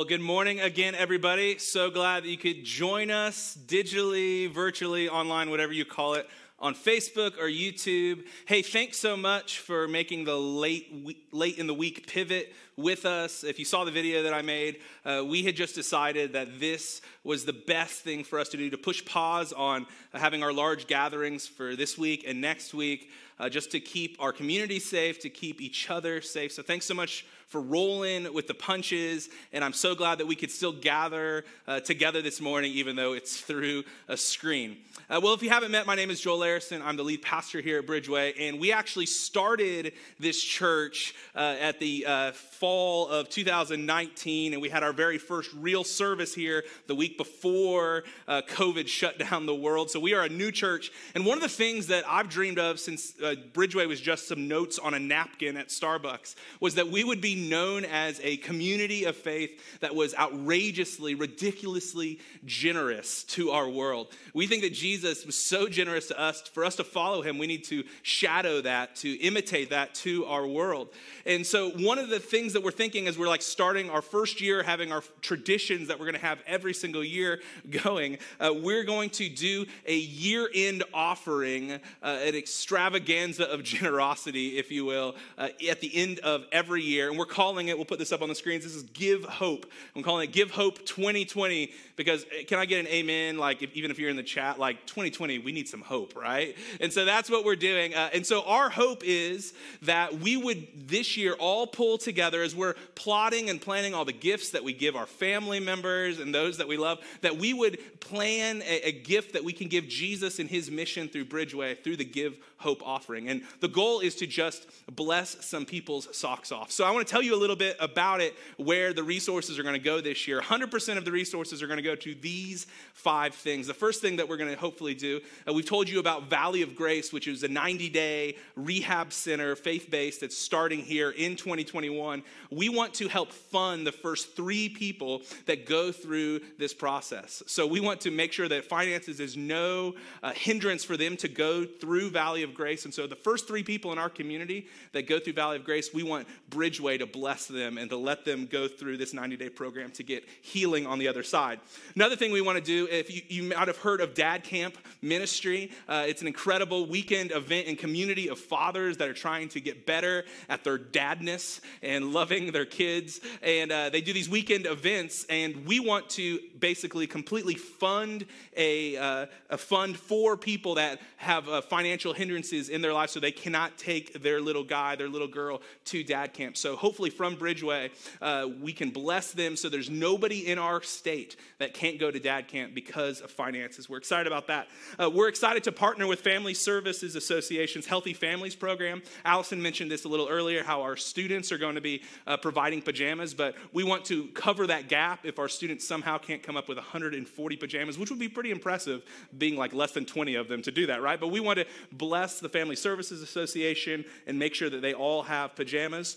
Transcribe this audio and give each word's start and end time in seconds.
Well, 0.00 0.06
good 0.06 0.20
morning 0.20 0.60
again, 0.60 0.94
everybody. 0.94 1.58
So 1.58 1.90
glad 1.90 2.22
that 2.22 2.28
you 2.28 2.36
could 2.36 2.62
join 2.62 3.10
us 3.10 3.58
digitally, 3.66 4.48
virtually, 4.48 5.08
online, 5.08 5.50
whatever 5.50 5.72
you 5.72 5.84
call 5.84 6.14
it, 6.14 6.28
on 6.60 6.76
Facebook 6.76 7.36
or 7.36 7.48
YouTube. 7.48 8.22
Hey, 8.46 8.62
thanks 8.62 8.96
so 8.96 9.16
much 9.16 9.58
for 9.58 9.88
making 9.88 10.22
the 10.22 10.36
late 10.36 11.16
late 11.32 11.58
in 11.58 11.66
the 11.66 11.74
week 11.74 12.06
pivot 12.06 12.52
with 12.76 13.06
us. 13.06 13.42
If 13.42 13.58
you 13.58 13.64
saw 13.64 13.84
the 13.84 13.90
video 13.90 14.22
that 14.22 14.32
I 14.32 14.40
made, 14.40 14.78
uh, 15.04 15.24
we 15.26 15.42
had 15.42 15.56
just 15.56 15.74
decided 15.74 16.32
that 16.34 16.60
this 16.60 17.02
was 17.24 17.44
the 17.44 17.52
best 17.52 18.02
thing 18.02 18.22
for 18.22 18.38
us 18.38 18.48
to 18.50 18.56
do 18.56 18.70
to 18.70 18.78
push 18.78 19.04
pause 19.04 19.52
on 19.52 19.84
having 20.14 20.44
our 20.44 20.52
large 20.52 20.86
gatherings 20.86 21.48
for 21.48 21.74
this 21.74 21.98
week 21.98 22.22
and 22.24 22.40
next 22.40 22.72
week, 22.72 23.10
uh, 23.40 23.48
just 23.48 23.72
to 23.72 23.80
keep 23.80 24.16
our 24.20 24.32
community 24.32 24.78
safe, 24.78 25.18
to 25.18 25.28
keep 25.28 25.60
each 25.60 25.90
other 25.90 26.20
safe. 26.20 26.52
So, 26.52 26.62
thanks 26.62 26.86
so 26.86 26.94
much 26.94 27.26
for 27.48 27.62
rolling 27.62 28.32
with 28.34 28.46
the 28.46 28.54
punches. 28.54 29.30
And 29.54 29.64
I'm 29.64 29.72
so 29.72 29.94
glad 29.94 30.18
that 30.18 30.26
we 30.26 30.36
could 30.36 30.50
still 30.50 30.72
gather 30.72 31.44
uh, 31.66 31.80
together 31.80 32.20
this 32.20 32.42
morning, 32.42 32.72
even 32.72 32.94
though 32.94 33.14
it's 33.14 33.40
through 33.40 33.84
a 34.06 34.18
screen. 34.18 34.76
Uh, 35.08 35.18
well, 35.22 35.32
if 35.32 35.42
you 35.42 35.48
haven't 35.48 35.70
met, 35.70 35.86
my 35.86 35.94
name 35.94 36.10
is 36.10 36.20
Joel 36.20 36.40
Larison. 36.40 36.82
I'm 36.82 36.98
the 36.98 37.02
lead 37.02 37.22
pastor 37.22 37.62
here 37.62 37.78
at 37.78 37.86
Bridgeway. 37.86 38.34
And 38.38 38.60
we 38.60 38.70
actually 38.70 39.06
started 39.06 39.94
this 40.20 40.42
church 40.42 41.14
uh, 41.34 41.56
at 41.58 41.80
the 41.80 42.04
uh, 42.06 42.32
fall 42.32 43.08
of 43.08 43.30
2019. 43.30 44.52
And 44.52 44.60
we 44.60 44.68
had 44.68 44.82
our 44.82 44.92
very 44.92 45.16
first 45.16 45.50
real 45.54 45.84
service 45.84 46.34
here 46.34 46.64
the 46.86 46.94
week 46.94 47.16
before 47.16 48.04
uh, 48.26 48.42
COVID 48.46 48.88
shut 48.88 49.18
down 49.18 49.46
the 49.46 49.54
world. 49.54 49.90
So 49.90 49.98
we 49.98 50.12
are 50.12 50.24
a 50.24 50.28
new 50.28 50.52
church. 50.52 50.92
And 51.14 51.24
one 51.24 51.38
of 51.38 51.42
the 51.42 51.48
things 51.48 51.86
that 51.86 52.04
I've 52.06 52.28
dreamed 52.28 52.58
of 52.58 52.78
since 52.78 53.14
uh, 53.22 53.36
Bridgeway 53.54 53.88
was 53.88 54.02
just 54.02 54.28
some 54.28 54.48
notes 54.48 54.78
on 54.78 54.92
a 54.92 54.98
napkin 54.98 55.56
at 55.56 55.68
Starbucks 55.68 56.34
was 56.60 56.74
that 56.74 56.88
we 56.88 57.02
would 57.02 57.22
be 57.22 57.37
known 57.38 57.84
as 57.84 58.20
a 58.22 58.36
community 58.38 59.04
of 59.04 59.16
faith 59.16 59.78
that 59.80 59.94
was 59.94 60.14
outrageously, 60.14 61.14
ridiculously 61.14 62.18
generous 62.44 63.24
to 63.24 63.50
our 63.50 63.68
world. 63.68 64.08
We 64.34 64.46
think 64.46 64.62
that 64.62 64.72
Jesus 64.72 65.24
was 65.24 65.36
so 65.36 65.68
generous 65.68 66.08
to 66.08 66.18
us, 66.18 66.42
for 66.42 66.64
us 66.64 66.76
to 66.76 66.84
follow 66.84 67.22
him, 67.22 67.38
we 67.38 67.46
need 67.46 67.64
to 67.64 67.84
shadow 68.02 68.60
that, 68.62 68.96
to 68.96 69.12
imitate 69.20 69.70
that 69.70 69.94
to 69.96 70.24
our 70.26 70.46
world. 70.46 70.88
And 71.26 71.46
so, 71.46 71.70
one 71.70 71.98
of 71.98 72.08
the 72.08 72.18
things 72.18 72.52
that 72.54 72.62
we're 72.62 72.70
thinking 72.70 73.06
as 73.06 73.18
we're 73.18 73.28
like 73.28 73.42
starting 73.42 73.90
our 73.90 74.02
first 74.02 74.40
year, 74.40 74.62
having 74.62 74.92
our 74.92 75.02
traditions 75.20 75.88
that 75.88 75.98
we're 75.98 76.06
going 76.06 76.14
to 76.14 76.26
have 76.26 76.40
every 76.46 76.74
single 76.74 77.04
year 77.04 77.40
going, 77.84 78.18
uh, 78.40 78.52
we're 78.54 78.84
going 78.84 79.10
to 79.10 79.28
do 79.28 79.66
a 79.86 79.96
year 79.96 80.48
end 80.54 80.84
offering, 80.92 81.72
uh, 81.72 81.78
an 82.02 82.34
extravaganza 82.34 83.44
of 83.44 83.62
generosity, 83.78 84.58
if 84.58 84.70
you 84.70 84.84
will, 84.84 85.14
uh, 85.36 85.48
at 85.68 85.80
the 85.80 85.94
end 85.94 86.18
of 86.20 86.44
every 86.52 86.82
year. 86.82 87.08
And 87.08 87.18
we're 87.18 87.26
calling 87.28 87.68
it, 87.68 87.76
we'll 87.76 87.84
put 87.84 87.98
this 87.98 88.12
up 88.12 88.22
on 88.22 88.28
the 88.28 88.34
screens, 88.34 88.64
this 88.64 88.74
is 88.74 88.82
Give 88.82 89.24
Hope. 89.24 89.70
I'm 89.94 90.02
calling 90.02 90.28
it 90.28 90.32
Give 90.32 90.50
Hope 90.50 90.84
2020 90.84 91.72
because 91.96 92.24
eh, 92.32 92.44
can 92.44 92.58
I 92.58 92.66
get 92.66 92.80
an 92.80 92.86
amen? 92.88 93.38
Like, 93.38 93.62
if, 93.62 93.72
even 93.74 93.90
if 93.90 93.98
you're 93.98 94.10
in 94.10 94.16
the 94.16 94.22
chat, 94.22 94.58
like 94.58 94.86
2020, 94.86 95.38
we 95.38 95.52
need 95.52 95.68
some 95.68 95.82
hope, 95.82 96.16
right? 96.16 96.56
And 96.80 96.92
so 96.92 97.04
that's 97.04 97.30
what 97.30 97.44
we're 97.44 97.56
doing. 97.56 97.94
Uh, 97.94 98.10
and 98.12 98.26
so 98.26 98.42
our 98.44 98.70
hope 98.70 99.02
is 99.04 99.52
that 99.82 100.18
we 100.18 100.36
would 100.36 100.88
this 100.88 101.16
year 101.16 101.34
all 101.34 101.66
pull 101.66 101.98
together 101.98 102.42
as 102.42 102.54
we're 102.56 102.74
plotting 102.94 103.50
and 103.50 103.60
planning 103.60 103.94
all 103.94 104.04
the 104.04 104.12
gifts 104.12 104.50
that 104.50 104.64
we 104.64 104.72
give 104.72 104.96
our 104.96 105.06
family 105.06 105.60
members 105.60 106.18
and 106.18 106.34
those 106.34 106.58
that 106.58 106.68
we 106.68 106.76
love, 106.76 106.98
that 107.20 107.36
we 107.36 107.52
would 107.52 107.78
plan 108.00 108.62
a, 108.62 108.88
a 108.88 108.92
gift 108.92 109.34
that 109.34 109.44
we 109.44 109.52
can 109.52 109.68
give 109.68 109.86
Jesus 109.86 110.38
and 110.38 110.48
his 110.48 110.70
mission 110.70 111.08
through 111.08 111.26
Bridgeway, 111.26 111.82
through 111.82 111.96
the 111.96 112.04
Give 112.04 112.36
Hope 112.58 112.82
offering. 112.84 113.28
And 113.28 113.42
the 113.60 113.68
goal 113.68 114.00
is 114.00 114.16
to 114.16 114.26
just 114.26 114.66
bless 114.94 115.44
some 115.44 115.64
people's 115.64 116.08
socks 116.16 116.50
off. 116.50 116.72
So 116.72 116.84
I 116.84 116.90
want 116.90 117.06
to 117.06 117.10
tell 117.10 117.22
you 117.22 117.34
a 117.34 117.38
little 117.38 117.56
bit 117.56 117.76
about 117.78 118.20
it, 118.20 118.34
where 118.56 118.92
the 118.92 119.04
resources 119.04 119.58
are 119.58 119.62
going 119.62 119.74
to 119.74 119.80
go 119.80 120.00
this 120.00 120.26
year. 120.26 120.40
100% 120.40 120.96
of 120.96 121.04
the 121.04 121.12
resources 121.12 121.62
are 121.62 121.68
going 121.68 121.76
to 121.78 121.82
go 121.82 121.94
to 121.94 122.14
these 122.16 122.66
five 122.94 123.34
things. 123.34 123.68
The 123.68 123.74
first 123.74 124.00
thing 124.00 124.16
that 124.16 124.28
we're 124.28 124.36
going 124.36 124.50
to 124.50 124.58
hopefully 124.58 124.94
do, 124.94 125.20
uh, 125.48 125.52
we've 125.52 125.66
told 125.66 125.88
you 125.88 126.00
about 126.00 126.28
Valley 126.28 126.62
of 126.62 126.74
Grace, 126.74 127.12
which 127.12 127.28
is 127.28 127.44
a 127.44 127.48
90 127.48 127.88
day 127.90 128.36
rehab 128.56 129.12
center, 129.12 129.54
faith 129.54 129.88
based, 129.88 130.20
that's 130.20 130.36
starting 130.36 130.80
here 130.80 131.10
in 131.10 131.36
2021. 131.36 132.22
We 132.50 132.68
want 132.68 132.94
to 132.94 133.08
help 133.08 133.32
fund 133.32 133.86
the 133.86 133.92
first 133.92 134.34
three 134.34 134.68
people 134.68 135.22
that 135.46 135.66
go 135.66 135.92
through 135.92 136.40
this 136.58 136.74
process. 136.74 137.42
So 137.46 137.66
we 137.66 137.80
want 137.80 138.00
to 138.02 138.10
make 138.10 138.32
sure 138.32 138.48
that 138.48 138.64
finances 138.64 139.20
is 139.20 139.36
no 139.36 139.94
uh, 140.22 140.32
hindrance 140.32 140.82
for 140.82 140.96
them 140.96 141.16
to 141.18 141.28
go 141.28 141.64
through 141.64 142.10
Valley 142.10 142.42
of 142.42 142.47
Grace. 142.54 142.84
And 142.84 142.94
so 142.94 143.06
the 143.06 143.16
first 143.16 143.46
three 143.46 143.62
people 143.62 143.92
in 143.92 143.98
our 143.98 144.08
community 144.08 144.66
that 144.92 145.06
go 145.06 145.18
through 145.18 145.34
Valley 145.34 145.56
of 145.56 145.64
Grace, 145.64 145.92
we 145.92 146.02
want 146.02 146.26
Bridgeway 146.50 146.98
to 146.98 147.06
bless 147.06 147.46
them 147.46 147.78
and 147.78 147.90
to 147.90 147.96
let 147.96 148.24
them 148.24 148.46
go 148.46 148.68
through 148.68 148.96
this 148.96 149.12
90 149.12 149.36
day 149.36 149.48
program 149.48 149.90
to 149.92 150.02
get 150.02 150.24
healing 150.42 150.86
on 150.86 150.98
the 150.98 151.08
other 151.08 151.22
side. 151.22 151.60
Another 151.94 152.16
thing 152.16 152.32
we 152.32 152.40
want 152.40 152.58
to 152.58 152.64
do, 152.64 152.88
if 152.90 153.14
you, 153.14 153.22
you 153.28 153.42
might 153.54 153.68
have 153.68 153.78
heard 153.78 154.00
of 154.00 154.14
Dad 154.14 154.44
Camp 154.44 154.76
Ministry, 155.02 155.70
uh, 155.88 156.04
it's 156.06 156.20
an 156.20 156.26
incredible 156.26 156.86
weekend 156.86 157.32
event 157.32 157.68
and 157.68 157.78
community 157.78 158.28
of 158.28 158.38
fathers 158.38 158.96
that 158.98 159.08
are 159.08 159.14
trying 159.14 159.48
to 159.50 159.60
get 159.60 159.86
better 159.86 160.24
at 160.48 160.64
their 160.64 160.78
dadness 160.78 161.60
and 161.82 162.12
loving 162.12 162.52
their 162.52 162.64
kids. 162.64 163.20
And 163.42 163.70
uh, 163.72 163.90
they 163.90 164.00
do 164.00 164.12
these 164.12 164.28
weekend 164.28 164.66
events, 164.66 165.26
and 165.28 165.66
we 165.66 165.80
want 165.80 166.08
to 166.10 166.40
basically 166.58 167.06
completely 167.06 167.54
fund 167.54 168.26
a, 168.56 168.96
uh, 168.96 169.26
a 169.50 169.58
fund 169.58 169.96
for 169.96 170.36
people 170.36 170.76
that 170.76 171.00
have 171.16 171.64
financial 171.64 172.12
hindrances 172.38 172.68
in 172.68 172.80
their 172.80 172.92
life 172.92 173.10
so 173.10 173.20
they 173.20 173.32
cannot 173.32 173.76
take 173.76 174.22
their 174.22 174.40
little 174.40 174.62
guy, 174.62 174.94
their 174.96 175.08
little 175.08 175.28
girl 175.28 175.60
to 175.84 176.04
dad 176.04 176.32
camp. 176.32 176.56
So 176.56 176.76
hopefully 176.76 177.10
from 177.10 177.36
Bridgeway, 177.36 177.90
uh, 178.22 178.48
we 178.62 178.72
can 178.72 178.90
bless 178.90 179.32
them 179.32 179.56
so 179.56 179.68
there's 179.68 179.90
nobody 179.90 180.46
in 180.46 180.58
our 180.58 180.82
state 180.82 181.36
that 181.58 181.74
can't 181.74 181.98
go 181.98 182.10
to 182.10 182.20
dad 182.20 182.48
camp 182.48 182.74
because 182.74 183.20
of 183.20 183.30
finances. 183.30 183.88
We're 183.88 183.98
excited 183.98 184.26
about 184.26 184.46
that. 184.46 184.68
Uh, 185.00 185.10
we're 185.10 185.28
excited 185.28 185.64
to 185.64 185.72
partner 185.72 186.06
with 186.06 186.20
Family 186.20 186.54
Services 186.54 187.16
Association's 187.16 187.86
Healthy 187.86 188.14
Families 188.14 188.54
Program. 188.54 189.02
Allison 189.24 189.60
mentioned 189.60 189.90
this 189.90 190.04
a 190.04 190.08
little 190.08 190.28
earlier, 190.28 190.62
how 190.62 190.82
our 190.82 190.96
students 190.96 191.50
are 191.50 191.58
going 191.58 191.74
to 191.74 191.80
be 191.80 192.02
uh, 192.26 192.36
providing 192.36 192.80
pajamas, 192.80 193.34
but 193.34 193.54
we 193.72 193.82
want 193.82 194.04
to 194.06 194.28
cover 194.28 194.66
that 194.66 194.88
gap 194.88 195.20
if 195.24 195.38
our 195.38 195.48
students 195.48 195.86
somehow 195.86 196.18
can't 196.18 196.42
come 196.42 196.56
up 196.56 196.68
with 196.68 196.78
140 196.78 197.56
pajamas, 197.56 197.98
which 197.98 198.10
would 198.10 198.18
be 198.18 198.28
pretty 198.28 198.50
impressive, 198.50 199.02
being 199.36 199.56
like 199.56 199.72
less 199.72 199.92
than 199.92 200.04
20 200.04 200.36
of 200.36 200.48
them 200.48 200.62
to 200.62 200.70
do 200.70 200.86
that, 200.86 201.02
right? 201.02 201.18
But 201.18 201.28
we 201.28 201.40
want 201.40 201.58
to 201.58 201.66
bless 201.92 202.27
the 202.40 202.48
Family 202.48 202.76
Services 202.76 203.22
Association 203.22 204.04
and 204.26 204.38
make 204.38 204.54
sure 204.54 204.70
that 204.70 204.82
they 204.82 204.94
all 204.94 205.22
have 205.22 205.54
pajamas. 205.56 206.16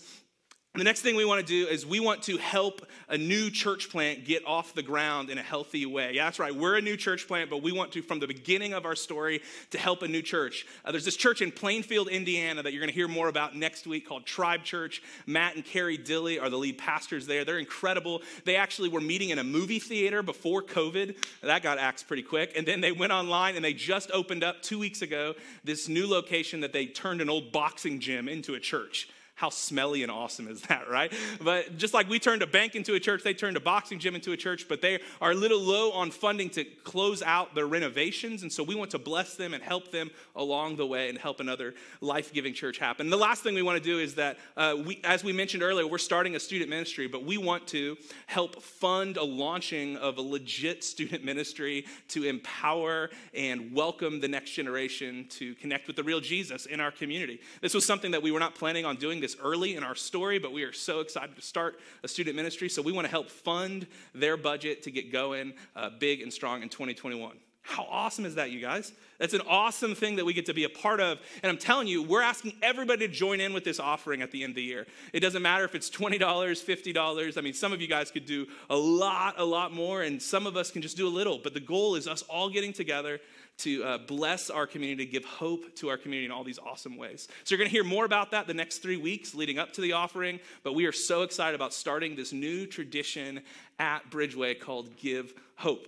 The 0.74 0.84
next 0.84 1.02
thing 1.02 1.16
we 1.16 1.26
want 1.26 1.38
to 1.38 1.46
do 1.46 1.68
is 1.68 1.84
we 1.84 2.00
want 2.00 2.22
to 2.22 2.38
help 2.38 2.86
a 3.10 3.18
new 3.18 3.50
church 3.50 3.90
plant 3.90 4.24
get 4.24 4.46
off 4.46 4.72
the 4.72 4.82
ground 4.82 5.28
in 5.28 5.36
a 5.36 5.42
healthy 5.42 5.84
way. 5.84 6.12
Yeah, 6.14 6.24
that's 6.24 6.38
right. 6.38 6.54
We're 6.54 6.78
a 6.78 6.80
new 6.80 6.96
church 6.96 7.28
plant, 7.28 7.50
but 7.50 7.62
we 7.62 7.72
want 7.72 7.92
to, 7.92 8.00
from 8.00 8.20
the 8.20 8.26
beginning 8.26 8.72
of 8.72 8.86
our 8.86 8.94
story, 8.94 9.42
to 9.72 9.78
help 9.78 10.00
a 10.00 10.08
new 10.08 10.22
church. 10.22 10.66
Uh, 10.82 10.90
there's 10.90 11.04
this 11.04 11.16
church 11.16 11.42
in 11.42 11.52
Plainfield, 11.52 12.08
Indiana, 12.08 12.62
that 12.62 12.72
you're 12.72 12.80
going 12.80 12.88
to 12.88 12.94
hear 12.94 13.06
more 13.06 13.28
about 13.28 13.54
next 13.54 13.86
week 13.86 14.08
called 14.08 14.24
Tribe 14.24 14.64
Church. 14.64 15.02
Matt 15.26 15.56
and 15.56 15.64
Carrie 15.64 15.98
Dilly 15.98 16.38
are 16.38 16.48
the 16.48 16.56
lead 16.56 16.78
pastors 16.78 17.26
there. 17.26 17.44
They're 17.44 17.58
incredible. 17.58 18.22
They 18.46 18.56
actually 18.56 18.88
were 18.88 19.02
meeting 19.02 19.28
in 19.28 19.38
a 19.38 19.44
movie 19.44 19.78
theater 19.78 20.22
before 20.22 20.62
COVID. 20.62 21.22
That 21.42 21.62
got 21.62 21.76
axed 21.76 22.08
pretty 22.08 22.22
quick. 22.22 22.56
And 22.56 22.66
then 22.66 22.80
they 22.80 22.92
went 22.92 23.12
online 23.12 23.56
and 23.56 23.64
they 23.64 23.74
just 23.74 24.10
opened 24.10 24.42
up 24.42 24.62
two 24.62 24.78
weeks 24.78 25.02
ago 25.02 25.34
this 25.64 25.86
new 25.86 26.06
location 26.06 26.60
that 26.60 26.72
they 26.72 26.86
turned 26.86 27.20
an 27.20 27.28
old 27.28 27.52
boxing 27.52 28.00
gym 28.00 28.26
into 28.26 28.54
a 28.54 28.58
church. 28.58 29.10
How 29.42 29.50
smelly 29.50 30.04
and 30.04 30.12
awesome 30.12 30.46
is 30.46 30.62
that, 30.68 30.88
right? 30.88 31.12
But 31.40 31.76
just 31.76 31.92
like 31.92 32.08
we 32.08 32.20
turned 32.20 32.42
a 32.42 32.46
bank 32.46 32.76
into 32.76 32.94
a 32.94 33.00
church, 33.00 33.24
they 33.24 33.34
turned 33.34 33.56
a 33.56 33.60
boxing 33.60 33.98
gym 33.98 34.14
into 34.14 34.30
a 34.30 34.36
church, 34.36 34.68
but 34.68 34.80
they 34.80 35.00
are 35.20 35.32
a 35.32 35.34
little 35.34 35.58
low 35.58 35.90
on 35.90 36.12
funding 36.12 36.48
to 36.50 36.62
close 36.62 37.22
out 37.22 37.52
their 37.52 37.66
renovations. 37.66 38.42
And 38.42 38.52
so 38.52 38.62
we 38.62 38.76
want 38.76 38.92
to 38.92 39.00
bless 39.00 39.34
them 39.34 39.52
and 39.52 39.60
help 39.60 39.90
them 39.90 40.12
along 40.36 40.76
the 40.76 40.86
way 40.86 41.08
and 41.08 41.18
help 41.18 41.40
another 41.40 41.74
life 42.00 42.32
giving 42.32 42.54
church 42.54 42.78
happen. 42.78 43.06
And 43.06 43.12
the 43.12 43.16
last 43.16 43.42
thing 43.42 43.56
we 43.56 43.62
want 43.62 43.82
to 43.82 43.84
do 43.84 43.98
is 43.98 44.14
that, 44.14 44.38
uh, 44.56 44.76
we, 44.86 45.00
as 45.02 45.24
we 45.24 45.32
mentioned 45.32 45.64
earlier, 45.64 45.88
we're 45.88 45.98
starting 45.98 46.36
a 46.36 46.40
student 46.40 46.70
ministry, 46.70 47.08
but 47.08 47.24
we 47.24 47.36
want 47.36 47.66
to 47.66 47.96
help 48.26 48.62
fund 48.62 49.16
a 49.16 49.24
launching 49.24 49.96
of 49.96 50.18
a 50.18 50.22
legit 50.22 50.84
student 50.84 51.24
ministry 51.24 51.84
to 52.10 52.22
empower 52.22 53.10
and 53.34 53.74
welcome 53.74 54.20
the 54.20 54.28
next 54.28 54.52
generation 54.52 55.26
to 55.30 55.56
connect 55.56 55.88
with 55.88 55.96
the 55.96 56.04
real 56.04 56.20
Jesus 56.20 56.66
in 56.66 56.78
our 56.80 56.92
community. 56.92 57.40
This 57.60 57.74
was 57.74 57.84
something 57.84 58.12
that 58.12 58.22
we 58.22 58.30
were 58.30 58.38
not 58.38 58.54
planning 58.54 58.84
on 58.84 58.94
doing 58.94 59.20
this 59.20 59.31
early 59.42 59.76
in 59.76 59.82
our 59.82 59.94
story, 59.94 60.38
but 60.38 60.52
we 60.52 60.62
are 60.62 60.72
so 60.72 61.00
excited 61.00 61.36
to 61.36 61.42
start 61.42 61.78
a 62.02 62.08
student 62.08 62.36
ministry. 62.36 62.68
So 62.68 62.82
we 62.82 62.92
want 62.92 63.06
to 63.06 63.10
help 63.10 63.30
fund 63.30 63.86
their 64.14 64.36
budget 64.36 64.82
to 64.84 64.90
get 64.90 65.12
going 65.12 65.54
uh, 65.76 65.90
big 65.98 66.20
and 66.20 66.32
strong 66.32 66.62
in 66.62 66.68
2021. 66.68 67.36
How 67.64 67.86
awesome 67.88 68.26
is 68.26 68.34
that, 68.34 68.50
you 68.50 68.60
guys? 68.60 68.92
That's 69.18 69.34
an 69.34 69.42
awesome 69.48 69.94
thing 69.94 70.16
that 70.16 70.24
we 70.24 70.32
get 70.32 70.46
to 70.46 70.54
be 70.54 70.64
a 70.64 70.68
part 70.68 71.00
of. 71.00 71.20
And 71.44 71.50
I'm 71.50 71.58
telling 71.58 71.86
you, 71.86 72.02
we're 72.02 72.22
asking 72.22 72.54
everybody 72.60 73.06
to 73.06 73.12
join 73.12 73.40
in 73.40 73.52
with 73.52 73.62
this 73.62 73.78
offering 73.78 74.20
at 74.20 74.32
the 74.32 74.42
end 74.42 74.50
of 74.50 74.56
the 74.56 74.64
year. 74.64 74.84
It 75.12 75.20
doesn't 75.20 75.42
matter 75.42 75.64
if 75.64 75.76
it's 75.76 75.88
$20, 75.88 76.18
$50. 76.18 77.38
I 77.38 77.40
mean, 77.40 77.54
some 77.54 77.72
of 77.72 77.80
you 77.80 77.86
guys 77.86 78.10
could 78.10 78.26
do 78.26 78.48
a 78.68 78.76
lot, 78.76 79.34
a 79.38 79.44
lot 79.44 79.72
more, 79.72 80.02
and 80.02 80.20
some 80.20 80.44
of 80.48 80.56
us 80.56 80.72
can 80.72 80.82
just 80.82 80.96
do 80.96 81.06
a 81.06 81.10
little. 81.10 81.38
But 81.38 81.54
the 81.54 81.60
goal 81.60 81.94
is 81.94 82.08
us 82.08 82.22
all 82.22 82.50
getting 82.50 82.72
together 82.72 83.20
to 83.58 83.84
uh, 83.84 83.98
bless 83.98 84.50
our 84.50 84.66
community, 84.66 85.06
give 85.06 85.24
hope 85.24 85.74
to 85.76 85.88
our 85.88 85.96
community 85.96 86.26
in 86.26 86.32
all 86.32 86.44
these 86.44 86.58
awesome 86.58 86.96
ways. 86.96 87.28
So, 87.44 87.52
you're 87.52 87.58
going 87.58 87.70
to 87.70 87.72
hear 87.72 87.84
more 87.84 88.04
about 88.04 88.30
that 88.32 88.46
the 88.46 88.54
next 88.54 88.78
three 88.78 88.96
weeks 88.96 89.34
leading 89.34 89.58
up 89.58 89.72
to 89.74 89.80
the 89.80 89.92
offering. 89.92 90.40
But 90.62 90.74
we 90.74 90.86
are 90.86 90.92
so 90.92 91.22
excited 91.22 91.54
about 91.54 91.72
starting 91.72 92.16
this 92.16 92.32
new 92.32 92.66
tradition 92.66 93.42
at 93.78 94.10
Bridgeway 94.10 94.58
called 94.58 94.96
Give 94.96 95.32
Hope. 95.56 95.86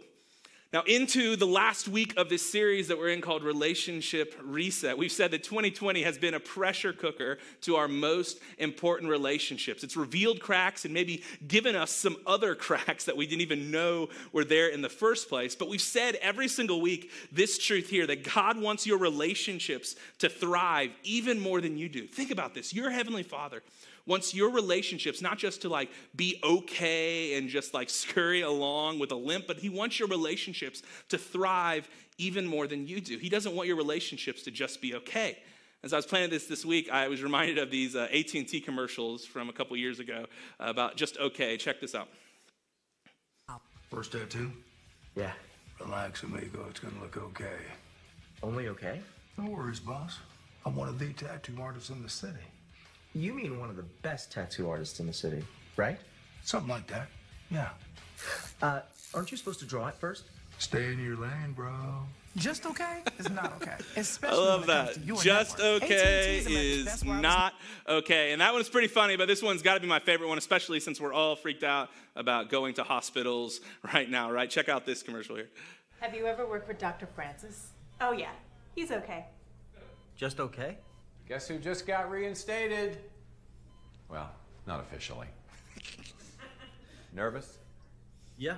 Now, 0.74 0.82
into 0.88 1.36
the 1.36 1.46
last 1.46 1.86
week 1.86 2.14
of 2.16 2.28
this 2.28 2.42
series 2.44 2.88
that 2.88 2.98
we're 2.98 3.10
in 3.10 3.20
called 3.20 3.44
Relationship 3.44 4.34
Reset, 4.42 4.98
we've 4.98 5.12
said 5.12 5.30
that 5.30 5.44
2020 5.44 6.02
has 6.02 6.18
been 6.18 6.34
a 6.34 6.40
pressure 6.40 6.92
cooker 6.92 7.38
to 7.60 7.76
our 7.76 7.86
most 7.86 8.40
important 8.58 9.08
relationships. 9.08 9.84
It's 9.84 9.96
revealed 9.96 10.40
cracks 10.40 10.84
and 10.84 10.92
maybe 10.92 11.22
given 11.46 11.76
us 11.76 11.92
some 11.92 12.16
other 12.26 12.54
cracks 12.56 13.04
that 13.04 13.16
we 13.16 13.24
didn't 13.24 13.42
even 13.42 13.70
know 13.70 14.08
were 14.32 14.44
there 14.44 14.66
in 14.66 14.82
the 14.82 14.88
first 14.88 15.28
place. 15.28 15.54
But 15.54 15.68
we've 15.68 15.80
said 15.80 16.16
every 16.16 16.48
single 16.48 16.80
week 16.80 17.12
this 17.30 17.56
truth 17.56 17.88
here 17.88 18.08
that 18.08 18.24
God 18.34 18.60
wants 18.60 18.84
your 18.84 18.98
relationships 18.98 19.94
to 20.18 20.28
thrive 20.28 20.90
even 21.04 21.38
more 21.38 21.60
than 21.60 21.78
you 21.78 21.88
do. 21.88 22.08
Think 22.08 22.32
about 22.32 22.52
this 22.52 22.74
your 22.74 22.90
Heavenly 22.90 23.22
Father 23.22 23.62
wants 24.06 24.34
your 24.34 24.50
relationships 24.50 25.22
not 25.22 25.38
just 25.38 25.62
to 25.62 25.68
like 25.68 25.90
be 26.14 26.40
okay 26.44 27.34
and 27.34 27.48
just 27.48 27.72
like 27.74 27.88
scurry 27.88 28.42
along 28.42 28.98
with 28.98 29.12
a 29.12 29.16
limp, 29.16 29.46
but 29.46 29.58
he 29.58 29.68
wants 29.68 29.98
your 29.98 30.08
relationships 30.08 30.82
to 31.08 31.18
thrive 31.18 31.88
even 32.18 32.46
more 32.46 32.66
than 32.66 32.86
you 32.86 33.00
do. 33.00 33.18
He 33.18 33.28
doesn't 33.28 33.54
want 33.54 33.66
your 33.66 33.76
relationships 33.76 34.42
to 34.42 34.50
just 34.50 34.80
be 34.80 34.94
okay. 34.94 35.38
As 35.82 35.92
I 35.92 35.96
was 35.96 36.06
planning 36.06 36.30
this 36.30 36.46
this 36.46 36.64
week, 36.64 36.88
I 36.90 37.08
was 37.08 37.22
reminded 37.22 37.58
of 37.58 37.70
these 37.70 37.94
uh, 37.94 38.08
AT&T 38.10 38.60
commercials 38.60 39.24
from 39.24 39.48
a 39.50 39.52
couple 39.52 39.76
years 39.76 40.00
ago 40.00 40.26
about 40.58 40.96
just 40.96 41.18
okay. 41.18 41.56
Check 41.56 41.80
this 41.80 41.94
out. 41.94 42.08
First 43.90 44.12
tattoo? 44.12 44.50
Yeah. 45.14 45.32
Relax, 45.80 46.22
amigo. 46.22 46.66
It's 46.70 46.80
gonna 46.80 47.00
look 47.00 47.16
okay. 47.16 47.58
Only 48.42 48.68
okay? 48.68 49.00
No 49.36 49.50
worries, 49.50 49.80
boss. 49.80 50.18
I'm 50.64 50.74
one 50.74 50.88
of 50.88 50.98
the 50.98 51.12
tattoo 51.12 51.56
artists 51.60 51.90
in 51.90 52.02
the 52.02 52.08
city. 52.08 52.38
You 53.14 53.32
mean 53.32 53.60
one 53.60 53.70
of 53.70 53.76
the 53.76 53.84
best 54.02 54.32
tattoo 54.32 54.68
artists 54.68 54.98
in 55.00 55.06
the 55.06 55.12
city, 55.12 55.44
right? 55.76 55.98
Something 56.42 56.68
like 56.70 56.86
that. 56.88 57.08
Yeah. 57.50 57.68
Uh, 58.60 58.80
aren't 59.14 59.30
you 59.30 59.36
supposed 59.36 59.60
to 59.60 59.66
draw 59.66 59.86
it 59.88 59.94
first? 59.94 60.24
Stay 60.58 60.92
in 60.92 61.02
your 61.02 61.16
lane, 61.16 61.52
bro. 61.54 61.72
Just 62.36 62.66
okay 62.66 63.02
is 63.18 63.30
not 63.30 63.52
okay. 63.62 63.76
I 63.96 64.00
Especially 64.00 64.38
love 64.38 64.66
when 64.66 64.70
it 64.70 64.72
comes 64.72 64.88
that. 64.96 65.00
to 65.00 65.06
your 65.06 65.16
Just 65.18 65.58
network. 65.58 65.82
okay 65.84 66.40
AT&T 66.40 66.54
is 66.80 66.84
best 66.84 67.04
wireless 67.06 67.22
not 67.22 67.54
okay. 67.88 68.32
And 68.32 68.40
that 68.40 68.52
one's 68.52 68.68
pretty 68.68 68.88
funny, 68.88 69.16
but 69.16 69.28
this 69.28 69.42
one's 69.42 69.62
got 69.62 69.74
to 69.74 69.80
be 69.80 69.86
my 69.86 70.00
favorite 70.00 70.28
one, 70.28 70.38
especially 70.38 70.80
since 70.80 71.00
we're 71.00 71.12
all 71.12 71.36
freaked 71.36 71.62
out 71.62 71.90
about 72.16 72.50
going 72.50 72.74
to 72.74 72.82
hospitals 72.82 73.60
right 73.94 74.10
now, 74.10 74.32
right? 74.32 74.50
Check 74.50 74.68
out 74.68 74.84
this 74.84 75.02
commercial 75.02 75.36
here. 75.36 75.48
Have 76.00 76.14
you 76.14 76.26
ever 76.26 76.46
worked 76.46 76.66
with 76.66 76.78
Dr. 76.78 77.06
Francis? 77.14 77.68
Oh, 78.00 78.10
yeah. 78.12 78.32
He's 78.74 78.90
okay. 78.90 79.26
Just 80.16 80.40
okay? 80.40 80.78
Guess 81.28 81.48
who 81.48 81.58
just 81.58 81.86
got 81.86 82.10
reinstated? 82.10 82.98
Well, 84.10 84.30
not 84.66 84.80
officially. 84.80 85.26
Nervous? 87.14 87.58
Yeah. 88.36 88.56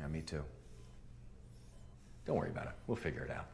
Yeah, 0.00 0.06
me 0.08 0.22
too. 0.22 0.42
Don't 2.26 2.36
worry 2.36 2.50
about 2.50 2.66
it. 2.66 2.72
We'll 2.86 2.96
figure 2.96 3.22
it 3.22 3.30
out. 3.30 3.46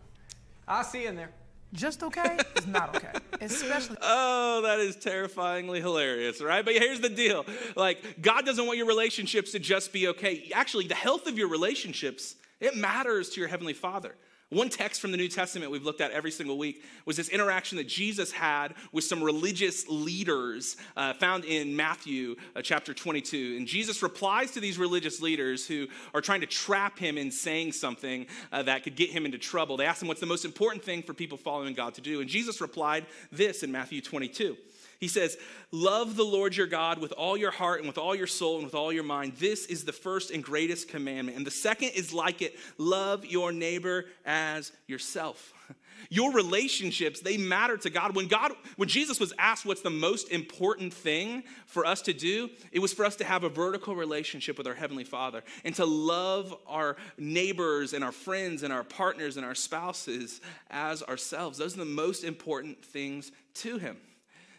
I'll 0.69 0.84
see 0.84 1.02
you 1.02 1.08
in 1.08 1.16
there. 1.16 1.31
Just 1.72 2.05
okay 2.05 2.38
is 2.56 2.69
not 2.69 2.94
okay. 2.94 3.11
Especially 3.40 3.96
Oh, 4.02 4.62
that 4.62 4.78
is 4.78 4.94
terrifyingly 4.94 5.81
hilarious, 5.81 6.40
right? 6.40 6.64
But 6.64 6.75
here's 6.75 7.00
the 7.00 7.08
deal 7.08 7.44
like, 7.75 8.22
God 8.22 8.46
doesn't 8.46 8.64
want 8.64 8.78
your 8.78 8.87
relationships 8.87 9.50
to 9.52 9.58
just 9.58 9.93
be 9.93 10.06
okay. 10.08 10.50
Actually, 10.55 10.87
the 10.87 10.94
health 10.94 11.26
of 11.26 11.37
your 11.37 11.49
relationships, 11.49 12.37
it 12.60 12.76
matters 12.76 13.31
to 13.31 13.40
your 13.40 13.49
Heavenly 13.49 13.72
Father. 13.72 14.14
One 14.54 14.68
text 14.68 15.00
from 15.00 15.10
the 15.10 15.16
New 15.16 15.26
Testament 15.26 15.72
we've 15.72 15.84
looked 15.84 16.00
at 16.00 16.12
every 16.12 16.30
single 16.30 16.56
week 16.56 16.84
was 17.06 17.16
this 17.16 17.28
interaction 17.28 17.76
that 17.78 17.88
Jesus 17.88 18.30
had 18.30 18.74
with 18.92 19.02
some 19.02 19.20
religious 19.20 19.88
leaders 19.88 20.76
uh, 20.96 21.12
found 21.14 21.44
in 21.44 21.74
Matthew 21.74 22.36
uh, 22.54 22.62
chapter 22.62 22.94
22. 22.94 23.56
And 23.56 23.66
Jesus 23.66 24.00
replies 24.00 24.52
to 24.52 24.60
these 24.60 24.78
religious 24.78 25.20
leaders 25.20 25.66
who 25.66 25.88
are 26.14 26.20
trying 26.20 26.40
to 26.40 26.46
trap 26.46 27.00
him 27.00 27.18
in 27.18 27.32
saying 27.32 27.72
something 27.72 28.26
uh, 28.52 28.62
that 28.62 28.84
could 28.84 28.94
get 28.94 29.10
him 29.10 29.24
into 29.24 29.38
trouble. 29.38 29.76
They 29.76 29.86
asked 29.86 30.02
him, 30.02 30.06
What's 30.06 30.20
the 30.20 30.26
most 30.26 30.44
important 30.44 30.84
thing 30.84 31.02
for 31.02 31.14
people 31.14 31.36
following 31.36 31.74
God 31.74 31.94
to 31.94 32.00
do? 32.00 32.20
And 32.20 32.30
Jesus 32.30 32.60
replied 32.60 33.06
this 33.32 33.64
in 33.64 33.72
Matthew 33.72 34.00
22. 34.02 34.56
He 35.00 35.08
says, 35.08 35.37
Love 35.70 36.17
the 36.17 36.25
Lord 36.25 36.56
your 36.56 36.67
God 36.67 36.99
with 36.99 37.12
all 37.12 37.37
your 37.37 37.50
heart 37.50 37.81
and 37.81 37.88
with 37.88 37.99
all 37.99 38.14
your 38.14 38.26
soul 38.26 38.56
and 38.56 38.64
with 38.64 38.75
all 38.75 38.93
your 38.93 39.02
mind. 39.02 39.35
This 39.38 39.67
is 39.67 39.85
the 39.85 39.93
first 39.93 40.31
and 40.31 40.43
greatest 40.43 40.88
commandment. 40.88 41.37
And 41.37 41.46
the 41.46 41.50
second 41.50 41.91
is 41.91 42.12
like 42.12 42.43
it 42.43 42.56
love 42.79 43.25
your 43.26 43.52
neighbor 43.52 44.06
as 44.25 44.73
yourself. 44.87 45.52
Your 46.11 46.32
relationships, 46.32 47.20
they 47.20 47.37
matter 47.37 47.76
to 47.79 47.91
God. 47.91 48.14
When 48.14 48.29
God, 48.29 48.52
when 48.76 48.88
Jesus 48.88 49.19
was 49.19 49.32
asked 49.38 49.64
what's 49.64 49.81
the 49.81 49.91
most 49.91 50.31
important 50.31 50.93
thing 50.93 51.44
for 51.67 51.87
us 51.87 52.02
to 52.02 52.12
do, 52.12 52.50
it 52.73 52.79
was 52.79 52.93
for 52.93 53.05
us 53.05 53.17
to 53.17 53.25
have 53.25 53.44
a 53.44 53.49
vertical 53.49 53.96
relationship 53.96 54.58
with 54.58 54.67
our 54.67 54.75
Heavenly 54.75 55.05
Father 55.05 55.43
and 55.64 55.75
to 55.76 55.85
love 55.85 56.55
our 56.67 56.96
neighbors 57.19 57.94
and 57.94 58.05
our 58.05 58.12
friends 58.12 58.62
and 58.62 58.73
our 58.73 58.85
partners 58.85 59.37
and 59.37 59.46
our 59.46 59.55
spouses 59.55 60.41
as 60.70 61.02
ourselves. 61.02 61.58
Those 61.58 61.75
are 61.75 61.79
the 61.81 61.85
most 61.85 62.25
important 62.25 62.85
things 62.85 63.32
to 63.55 63.79
Him. 63.79 63.96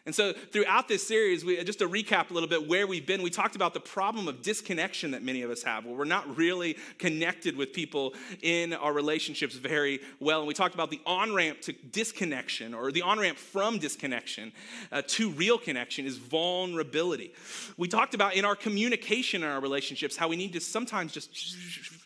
And 0.06 0.14
so, 0.14 0.34
throughout 0.34 0.88
this 0.88 1.06
series, 1.08 1.44
we, 1.44 1.64
just 1.64 1.80
to 1.80 1.90
recap 1.90 2.30
a 2.30 2.34
little 2.34 2.48
bit 2.48 2.68
where 2.68 2.86
we've 2.86 3.08
been, 3.08 3.24
we 3.24 3.32
talked 3.32 3.56
about 3.56 3.74
the 3.74 3.80
problem 3.80 4.28
of 4.28 4.44
disconnection 4.44 5.12
that 5.12 5.24
many 5.24 5.42
of 5.42 5.50
us 5.50 5.64
have, 5.64 5.84
where 5.84 5.96
we're 5.96 6.06
not 6.06 6.38
really 6.38 6.78
connected 7.00 7.58
with 7.58 7.74
people 7.74 8.14
in 8.44 8.74
our 8.74 8.94
relationships 8.94 9.56
very 9.56 10.00
well. 10.20 10.40
And 10.40 10.48
we 10.48 10.54
talked 10.54 10.76
about 10.76 10.92
the 10.92 11.02
on 11.08 11.34
ramp 11.34 11.60
to 11.62 11.74
disconnection, 11.74 12.76
or 12.76 12.92
the 12.92 13.02
on 13.02 13.18
ramp 13.18 13.40
from 13.40 13.80
disconnection 13.80 14.52
uh, 14.92 15.02
to 15.08 15.32
real 15.32 15.58
connection 15.58 16.06
is 16.06 16.18
vulnerability. 16.18 17.34
We 17.76 17.88
talked 17.88 18.14
about 18.14 18.36
in 18.36 18.46
our 18.46 18.56
communication 18.56 19.42
in 19.42 19.50
our 19.50 19.60
relationships 19.60 20.16
how 20.16 20.28
we 20.28 20.36
need 20.36 20.54
to 20.54 20.62
sometimes 20.62 21.14
just 21.14 21.34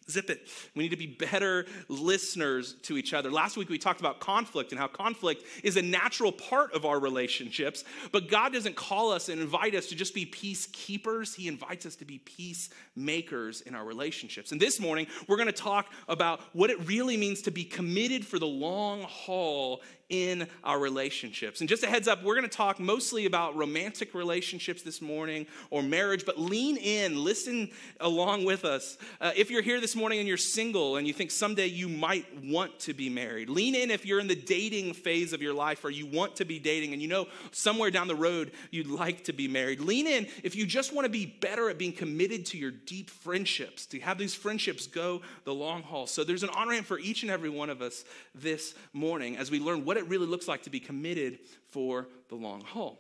zip 0.10 0.30
it. 0.30 0.48
We 0.76 0.84
need 0.84 0.90
to 0.90 0.98
be 0.98 1.08
better 1.08 1.66
listeners 1.88 2.76
to 2.84 2.98
each 2.98 3.14
other. 3.14 3.32
Last 3.32 3.58
week 3.58 3.70
we 3.70 3.78
talked 3.78 4.00
about 4.00 4.20
conflict 4.20 4.72
and 4.72 4.80
how 4.80 4.88
conflict 4.88 5.44
is 5.64 5.78
a 5.78 5.82
natural 5.82 6.32
part 6.32 6.74
of 6.74 6.86
our 6.86 7.00
relationships, 7.00 7.84
but 8.12 8.30
God 8.30 8.54
doesn't 8.54 8.76
call 8.76 9.12
us 9.12 9.30
and 9.30 9.42
invite 9.42 9.76
us 9.76 9.88
to 9.88 9.96
just 9.96 10.14
be 10.14 10.26
peacekeepers. 10.26 11.36
He 11.36 11.48
invites 11.48 11.86
us 11.86 11.96
to 11.98 12.06
be 12.06 12.20
peacemakers 12.20 13.62
in 13.62 13.76
our 13.76 13.86
relationships. 13.86 14.52
And 14.52 14.62
this 14.62 14.80
morning 14.80 15.08
we're 15.28 15.38
going 15.38 15.48
to 15.48 15.54
talk 15.54 15.92
about 16.08 16.42
what 16.54 16.70
it 16.70 16.88
really 16.88 17.18
means 17.18 17.42
to 17.44 17.52
be 17.52 17.64
committed 17.64 18.26
for 18.26 18.40
the 18.40 18.48
long 18.48 19.02
haul 19.04 19.82
in 20.10 20.48
our 20.64 20.80
relationships. 20.80 21.60
And 21.60 21.70
just 21.70 21.84
a 21.84 21.88
heads 21.88 22.08
up, 22.08 22.24
we're 22.24 22.36
going 22.36 22.50
to 22.50 22.56
talk 22.56 22.80
mostly 22.80 23.26
about 23.26 23.56
romantic 23.56 24.16
relationships 24.16 24.82
this 24.82 25.02
morning 25.02 25.46
or 25.70 25.84
marriage, 25.84 26.26
but 26.26 26.40
lean 26.40 26.78
in, 26.78 27.24
listen 27.24 27.70
along 28.00 28.44
with 28.44 28.66
us. 28.66 28.98
Uh, 29.22 29.32
if 29.36 29.52
you're 29.52 29.62
here 29.62 29.80
this 29.80 29.96
morning 29.96 30.20
and 30.20 30.28
you're 30.28 30.38
single 30.38 30.98
and 30.98 31.06
you 31.06 31.14
think 31.14 31.30
someday 31.30 31.68
you 31.68 31.88
might 31.88 32.26
want 32.44 32.80
to 32.80 32.94
be 32.94 33.08
married, 33.08 33.50
lean 33.50 33.76
in 33.76 33.92
if 33.92 34.06
you're 34.06 34.20
in 34.20 34.28
the 34.28 34.36
dating 34.36 34.94
phase 34.94 35.32
of 35.32 35.42
your 35.42 35.54
life 35.54 35.86
or 35.86 35.92
you 35.92 36.08
want 36.08 36.36
to 36.38 36.46
be 36.46 36.58
dating 36.58 36.94
and 36.94 37.02
you 37.02 37.08
know 37.08 37.28
somewhere 37.52 37.92
down 37.92 38.08
the 38.08 38.16
road 38.16 38.52
you'd 38.72 38.88
like 38.88 39.24
to 39.26 39.34
be 39.34 39.48
married. 39.48 39.80
Lean 39.80 40.08
in 40.08 40.28
if 40.44 40.56
you 40.56 40.66
just 40.66 40.92
want 40.92 41.06
to 41.06 41.10
be 41.10 41.28
better 41.28 41.70
at 41.70 41.78
being 41.78 41.94
committed 41.94 42.48
to 42.48 42.58
your 42.58 42.72
deep 42.72 43.12
friendships, 43.12 43.86
to 43.86 44.00
have 44.00 44.18
these 44.18 44.34
friendships 44.34 44.88
go 44.88 45.22
the 45.44 45.54
long 45.54 45.84
haul. 45.84 46.08
So 46.08 46.24
there's 46.24 46.44
an 46.44 46.50
on 46.50 46.68
ramp 46.68 46.88
for 46.88 46.98
each 46.98 47.22
and 47.22 47.32
every 47.32 47.50
one 47.50 47.70
of 47.70 47.84
us 47.84 48.04
this 48.34 48.74
morning 48.92 49.38
as 49.38 49.52
we 49.52 49.60
learn 49.60 49.86
what 49.86 49.99
it 50.00 50.08
really 50.08 50.28
looks 50.28 50.48
like 50.48 50.64
to 50.64 50.70
be 50.70 50.80
committed 50.80 51.40
for 51.68 52.08
the 52.30 52.36
long 52.36 52.62
haul. 52.62 52.98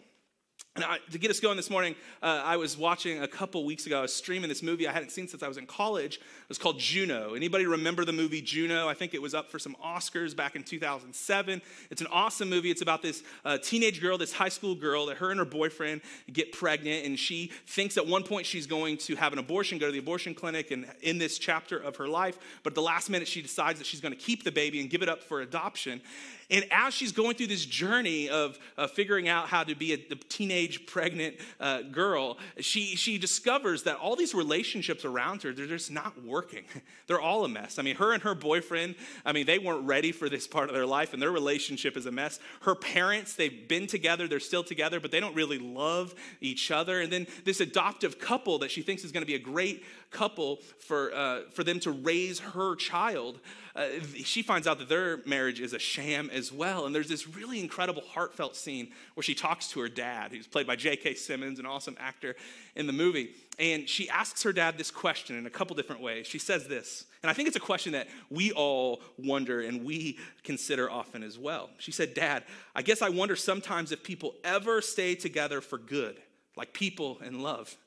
And 0.75 0.85
I, 0.85 0.99
to 1.11 1.17
get 1.17 1.31
us 1.31 1.39
going 1.39 1.57
this 1.57 1.69
morning, 1.69 1.95
uh, 2.21 2.41
I 2.45 2.55
was 2.55 2.77
watching 2.77 3.21
a 3.21 3.27
couple 3.27 3.65
weeks 3.65 3.85
ago. 3.85 3.99
I 3.99 4.01
was 4.03 4.13
streaming 4.13 4.47
this 4.47 4.63
movie 4.63 4.87
I 4.87 4.93
hadn't 4.93 5.09
seen 5.09 5.27
since 5.27 5.41
I 5.41 5.47
was 5.47 5.57
in 5.57 5.65
college. 5.65 6.17
It 6.17 6.47
was 6.47 6.57
called 6.57 6.79
Juno. 6.79 7.33
Anybody 7.33 7.65
remember 7.65 8.05
the 8.05 8.13
movie 8.13 8.41
Juno? 8.41 8.87
I 8.87 8.93
think 8.93 9.13
it 9.13 9.21
was 9.21 9.33
up 9.33 9.49
for 9.49 9.59
some 9.59 9.75
Oscars 9.83 10.33
back 10.33 10.55
in 10.55 10.63
2007. 10.63 11.61
It's 11.89 12.01
an 12.01 12.07
awesome 12.11 12.49
movie. 12.49 12.69
It's 12.71 12.83
about 12.83 13.01
this 13.01 13.23
uh, 13.43 13.57
teenage 13.57 13.99
girl, 13.99 14.17
this 14.17 14.31
high 14.31 14.47
school 14.47 14.75
girl, 14.75 15.07
that 15.07 15.17
her 15.17 15.31
and 15.31 15.39
her 15.39 15.45
boyfriend 15.45 16.01
get 16.31 16.53
pregnant, 16.53 17.05
and 17.05 17.19
she 17.19 17.51
thinks 17.65 17.97
at 17.97 18.07
one 18.07 18.23
point 18.23 18.45
she's 18.45 18.67
going 18.67 18.97
to 18.99 19.15
have 19.15 19.33
an 19.33 19.39
abortion, 19.39 19.79
go 19.79 19.87
to 19.87 19.91
the 19.91 19.99
abortion 19.99 20.33
clinic, 20.33 20.71
and 20.71 20.85
in 21.01 21.17
this 21.17 21.39
chapter 21.39 21.77
of 21.77 21.97
her 21.97 22.07
life. 22.07 22.37
But 22.63 22.71
at 22.71 22.75
the 22.75 22.83
last 22.83 23.09
minute, 23.09 23.27
she 23.27 23.41
decides 23.41 23.79
that 23.79 23.85
she's 23.85 24.01
going 24.01 24.13
to 24.13 24.19
keep 24.19 24.43
the 24.43 24.51
baby 24.51 24.79
and 24.79 24.89
give 24.89 25.01
it 25.01 25.09
up 25.09 25.23
for 25.23 25.41
adoption. 25.41 25.99
And 26.49 26.65
as 26.71 26.93
she's 26.93 27.11
going 27.11 27.35
through 27.35 27.47
this 27.47 27.65
journey 27.65 28.29
of 28.29 28.57
uh, 28.77 28.87
figuring 28.87 29.27
out 29.27 29.47
how 29.47 29.63
to 29.63 29.75
be 29.75 29.93
a, 29.93 29.97
a 30.11 30.15
teenage 30.15 30.85
pregnant 30.85 31.35
uh, 31.59 31.81
girl, 31.83 32.37
she, 32.59 32.95
she 32.95 33.17
discovers 33.17 33.83
that 33.83 33.97
all 33.97 34.15
these 34.15 34.33
relationships 34.33 35.05
around 35.05 35.43
her, 35.43 35.53
they're 35.53 35.67
just 35.67 35.91
not 35.91 36.23
working. 36.23 36.63
They're 37.07 37.19
all 37.19 37.43
a 37.43 37.49
mess. 37.49 37.79
I 37.79 37.81
mean, 37.81 37.95
her 37.95 38.13
and 38.13 38.21
her 38.21 38.35
boyfriend, 38.35 38.93
I 39.25 39.31
mean, 39.31 39.47
they 39.47 39.57
weren't 39.57 39.87
ready 39.87 40.11
for 40.11 40.29
this 40.29 40.47
part 40.47 40.69
of 40.69 40.75
their 40.75 40.85
life, 40.85 41.11
and 41.11 41.19
their 41.19 41.31
relationship 41.31 41.97
is 41.97 42.05
a 42.05 42.11
mess. 42.11 42.39
Her 42.61 42.75
parents, 42.75 43.33
they've 43.33 43.67
been 43.67 43.87
together, 43.87 44.27
they're 44.27 44.39
still 44.39 44.63
together, 44.63 44.99
but 44.99 45.09
they 45.09 45.19
don't 45.19 45.35
really 45.35 45.57
love 45.57 46.13
each 46.39 46.69
other. 46.69 47.01
And 47.01 47.11
then 47.11 47.25
this 47.45 47.61
adoptive 47.61 48.19
couple 48.19 48.59
that 48.59 48.69
she 48.69 48.83
thinks 48.83 49.03
is 49.03 49.11
going 49.11 49.23
to 49.23 49.27
be 49.27 49.33
a 49.33 49.39
great 49.39 49.83
couple 50.11 50.57
for, 50.79 51.13
uh, 51.15 51.41
for 51.51 51.63
them 51.63 51.79
to 51.81 51.91
raise 51.91 52.39
her 52.39 52.75
child, 52.75 53.39
uh, 53.75 53.87
she 54.23 54.41
finds 54.41 54.67
out 54.67 54.79
that 54.79 54.89
their 54.89 55.17
marriage 55.25 55.61
is 55.61 55.73
a 55.73 55.79
sham 55.79 56.29
as 56.39 56.51
well. 56.51 56.87
And 56.87 56.95
there's 56.95 57.07
this 57.07 57.27
really 57.27 57.59
incredible, 57.59 58.01
heartfelt 58.01 58.55
scene 58.55 58.89
where 59.13 59.23
she 59.23 59.35
talks 59.35 59.67
to 59.69 59.79
her 59.81 59.87
dad, 59.87 60.31
who's 60.31 60.47
played 60.47 60.65
by 60.65 60.75
J.K. 60.75 61.13
Simmons, 61.13 61.59
an 61.59 61.67
awesome 61.67 61.95
actor 61.99 62.35
in 62.75 62.87
the 62.87 62.93
movie. 62.93 63.35
And 63.59 63.87
she 63.87 64.09
asks 64.09 64.41
her 64.41 64.51
dad 64.51 64.79
this 64.79 64.89
question 64.89 65.37
in 65.37 65.45
a 65.45 65.49
couple 65.51 65.75
different 65.75 66.01
ways. 66.01 66.25
She 66.25 66.39
says 66.39 66.67
this, 66.67 67.05
and 67.21 67.29
I 67.29 67.33
think 67.33 67.47
it's 67.47 67.57
a 67.57 67.61
question 67.61 67.91
that 67.91 68.07
we 68.31 68.51
all 68.53 69.01
wonder 69.19 69.61
and 69.61 69.85
we 69.85 70.17
consider 70.43 70.89
often 70.89 71.21
as 71.21 71.37
well. 71.37 71.69
She 71.77 71.91
said, 71.91 72.15
Dad, 72.15 72.43
I 72.73 72.81
guess 72.81 73.03
I 73.03 73.09
wonder 73.09 73.35
sometimes 73.35 73.91
if 73.91 74.01
people 74.01 74.33
ever 74.43 74.81
stay 74.81 75.13
together 75.13 75.61
for 75.61 75.77
good, 75.77 76.17
like 76.55 76.73
people 76.73 77.19
in 77.23 77.43
love. 77.43 77.77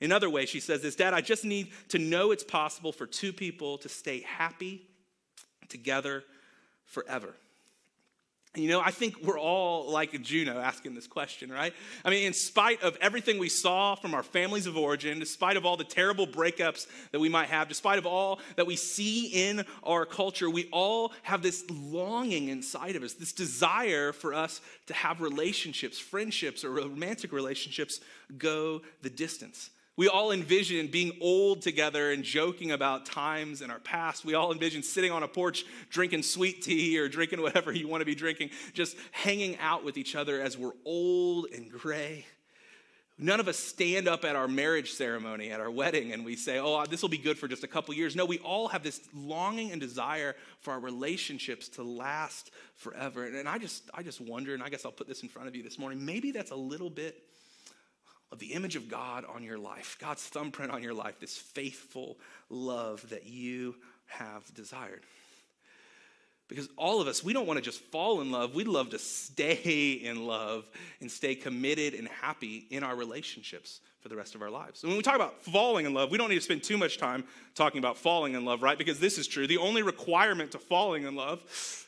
In 0.00 0.12
other 0.12 0.30
ways, 0.30 0.48
she 0.48 0.60
says 0.60 0.82
this 0.82 0.94
Dad, 0.94 1.14
I 1.14 1.20
just 1.20 1.44
need 1.44 1.72
to 1.88 1.98
know 1.98 2.30
it's 2.30 2.44
possible 2.44 2.92
for 2.92 3.06
two 3.06 3.32
people 3.32 3.78
to 3.78 3.88
stay 3.88 4.20
happy 4.20 4.82
together 5.68 6.22
forever. 6.84 7.34
You 8.56 8.68
know, 8.68 8.80
I 8.80 8.90
think 8.90 9.22
we're 9.22 9.38
all 9.38 9.90
like 9.90 10.22
Juno 10.22 10.58
asking 10.58 10.94
this 10.94 11.06
question, 11.06 11.50
right? 11.50 11.74
I 12.04 12.10
mean, 12.10 12.26
in 12.26 12.32
spite 12.32 12.82
of 12.82 12.96
everything 13.02 13.38
we 13.38 13.50
saw 13.50 13.94
from 13.94 14.14
our 14.14 14.22
families 14.22 14.66
of 14.66 14.76
origin, 14.78 15.18
despite 15.18 15.58
of 15.58 15.66
all 15.66 15.76
the 15.76 15.84
terrible 15.84 16.26
breakups 16.26 16.86
that 17.12 17.20
we 17.20 17.28
might 17.28 17.48
have, 17.48 17.68
despite 17.68 17.98
of 17.98 18.06
all 18.06 18.40
that 18.56 18.66
we 18.66 18.74
see 18.74 19.26
in 19.26 19.64
our 19.82 20.06
culture, 20.06 20.48
we 20.48 20.68
all 20.72 21.12
have 21.22 21.42
this 21.42 21.64
longing 21.70 22.48
inside 22.48 22.96
of 22.96 23.02
us, 23.02 23.12
this 23.12 23.32
desire 23.32 24.12
for 24.12 24.32
us 24.32 24.62
to 24.86 24.94
have 24.94 25.20
relationships, 25.20 25.98
friendships, 25.98 26.64
or 26.64 26.70
romantic 26.70 27.32
relationships 27.32 28.00
go 28.38 28.80
the 29.02 29.10
distance. 29.10 29.70
We 29.96 30.08
all 30.08 30.30
envision 30.30 30.88
being 30.88 31.16
old 31.22 31.62
together 31.62 32.12
and 32.12 32.22
joking 32.22 32.72
about 32.72 33.06
times 33.06 33.62
in 33.62 33.70
our 33.70 33.78
past. 33.78 34.26
We 34.26 34.34
all 34.34 34.52
envision 34.52 34.82
sitting 34.82 35.10
on 35.10 35.22
a 35.22 35.28
porch 35.28 35.64
drinking 35.88 36.22
sweet 36.22 36.62
tea 36.62 36.98
or 36.98 37.08
drinking 37.08 37.40
whatever 37.40 37.72
you 37.72 37.88
want 37.88 38.02
to 38.02 38.04
be 38.04 38.14
drinking, 38.14 38.50
just 38.74 38.96
hanging 39.10 39.56
out 39.58 39.84
with 39.84 39.96
each 39.96 40.14
other 40.14 40.40
as 40.42 40.58
we're 40.58 40.74
old 40.84 41.46
and 41.54 41.70
gray. 41.70 42.26
None 43.18 43.40
of 43.40 43.48
us 43.48 43.58
stand 43.58 44.06
up 44.06 44.26
at 44.26 44.36
our 44.36 44.46
marriage 44.46 44.92
ceremony, 44.92 45.50
at 45.50 45.58
our 45.58 45.70
wedding, 45.70 46.12
and 46.12 46.22
we 46.22 46.36
say, 46.36 46.58
oh, 46.58 46.84
this 46.84 47.00
will 47.00 47.08
be 47.08 47.16
good 47.16 47.38
for 47.38 47.48
just 47.48 47.64
a 47.64 47.66
couple 47.66 47.94
years. 47.94 48.14
No, 48.14 48.26
we 48.26 48.38
all 48.40 48.68
have 48.68 48.82
this 48.82 49.00
longing 49.14 49.72
and 49.72 49.80
desire 49.80 50.36
for 50.60 50.74
our 50.74 50.80
relationships 50.80 51.70
to 51.70 51.82
last 51.82 52.50
forever. 52.74 53.24
And 53.24 53.48
I 53.48 53.56
just, 53.56 53.88
I 53.94 54.02
just 54.02 54.20
wonder, 54.20 54.52
and 54.52 54.62
I 54.62 54.68
guess 54.68 54.84
I'll 54.84 54.92
put 54.92 55.08
this 55.08 55.22
in 55.22 55.30
front 55.30 55.48
of 55.48 55.56
you 55.56 55.62
this 55.62 55.78
morning, 55.78 56.04
maybe 56.04 56.30
that's 56.30 56.50
a 56.50 56.56
little 56.56 56.90
bit 56.90 57.24
of 58.32 58.38
the 58.38 58.52
image 58.52 58.76
of 58.76 58.88
God 58.88 59.24
on 59.24 59.42
your 59.42 59.58
life, 59.58 59.96
God's 60.00 60.22
thumbprint 60.22 60.72
on 60.72 60.82
your 60.82 60.94
life, 60.94 61.20
this 61.20 61.36
faithful 61.36 62.18
love 62.50 63.08
that 63.10 63.26
you 63.26 63.76
have 64.06 64.52
desired. 64.54 65.02
Because 66.48 66.68
all 66.76 67.00
of 67.00 67.08
us, 67.08 67.24
we 67.24 67.32
don't 67.32 67.46
want 67.46 67.56
to 67.56 67.62
just 67.62 67.80
fall 67.80 68.20
in 68.20 68.30
love. 68.30 68.54
We'd 68.54 68.68
love 68.68 68.90
to 68.90 69.00
stay 69.00 69.92
in 69.92 70.26
love 70.26 70.70
and 71.00 71.10
stay 71.10 71.34
committed 71.34 71.94
and 71.94 72.06
happy 72.06 72.66
in 72.70 72.84
our 72.84 72.94
relationships 72.94 73.80
for 73.98 74.08
the 74.08 74.16
rest 74.16 74.36
of 74.36 74.42
our 74.42 74.50
lives. 74.50 74.82
And 74.82 74.90
when 74.90 74.96
we 74.96 75.02
talk 75.02 75.16
about 75.16 75.40
falling 75.40 75.86
in 75.86 75.94
love, 75.94 76.12
we 76.12 76.18
don't 76.18 76.28
need 76.28 76.36
to 76.36 76.40
spend 76.40 76.62
too 76.62 76.78
much 76.78 76.98
time 76.98 77.24
talking 77.56 77.78
about 77.78 77.96
falling 77.96 78.34
in 78.34 78.44
love, 78.44 78.62
right? 78.62 78.76
Because 78.76 79.00
this 79.00 79.16
is 79.16 79.26
true. 79.26 79.46
The 79.46 79.56
only 79.56 79.82
requirement 79.82 80.52
to 80.52 80.58
falling 80.58 81.04
in 81.04 81.16
love 81.16 81.42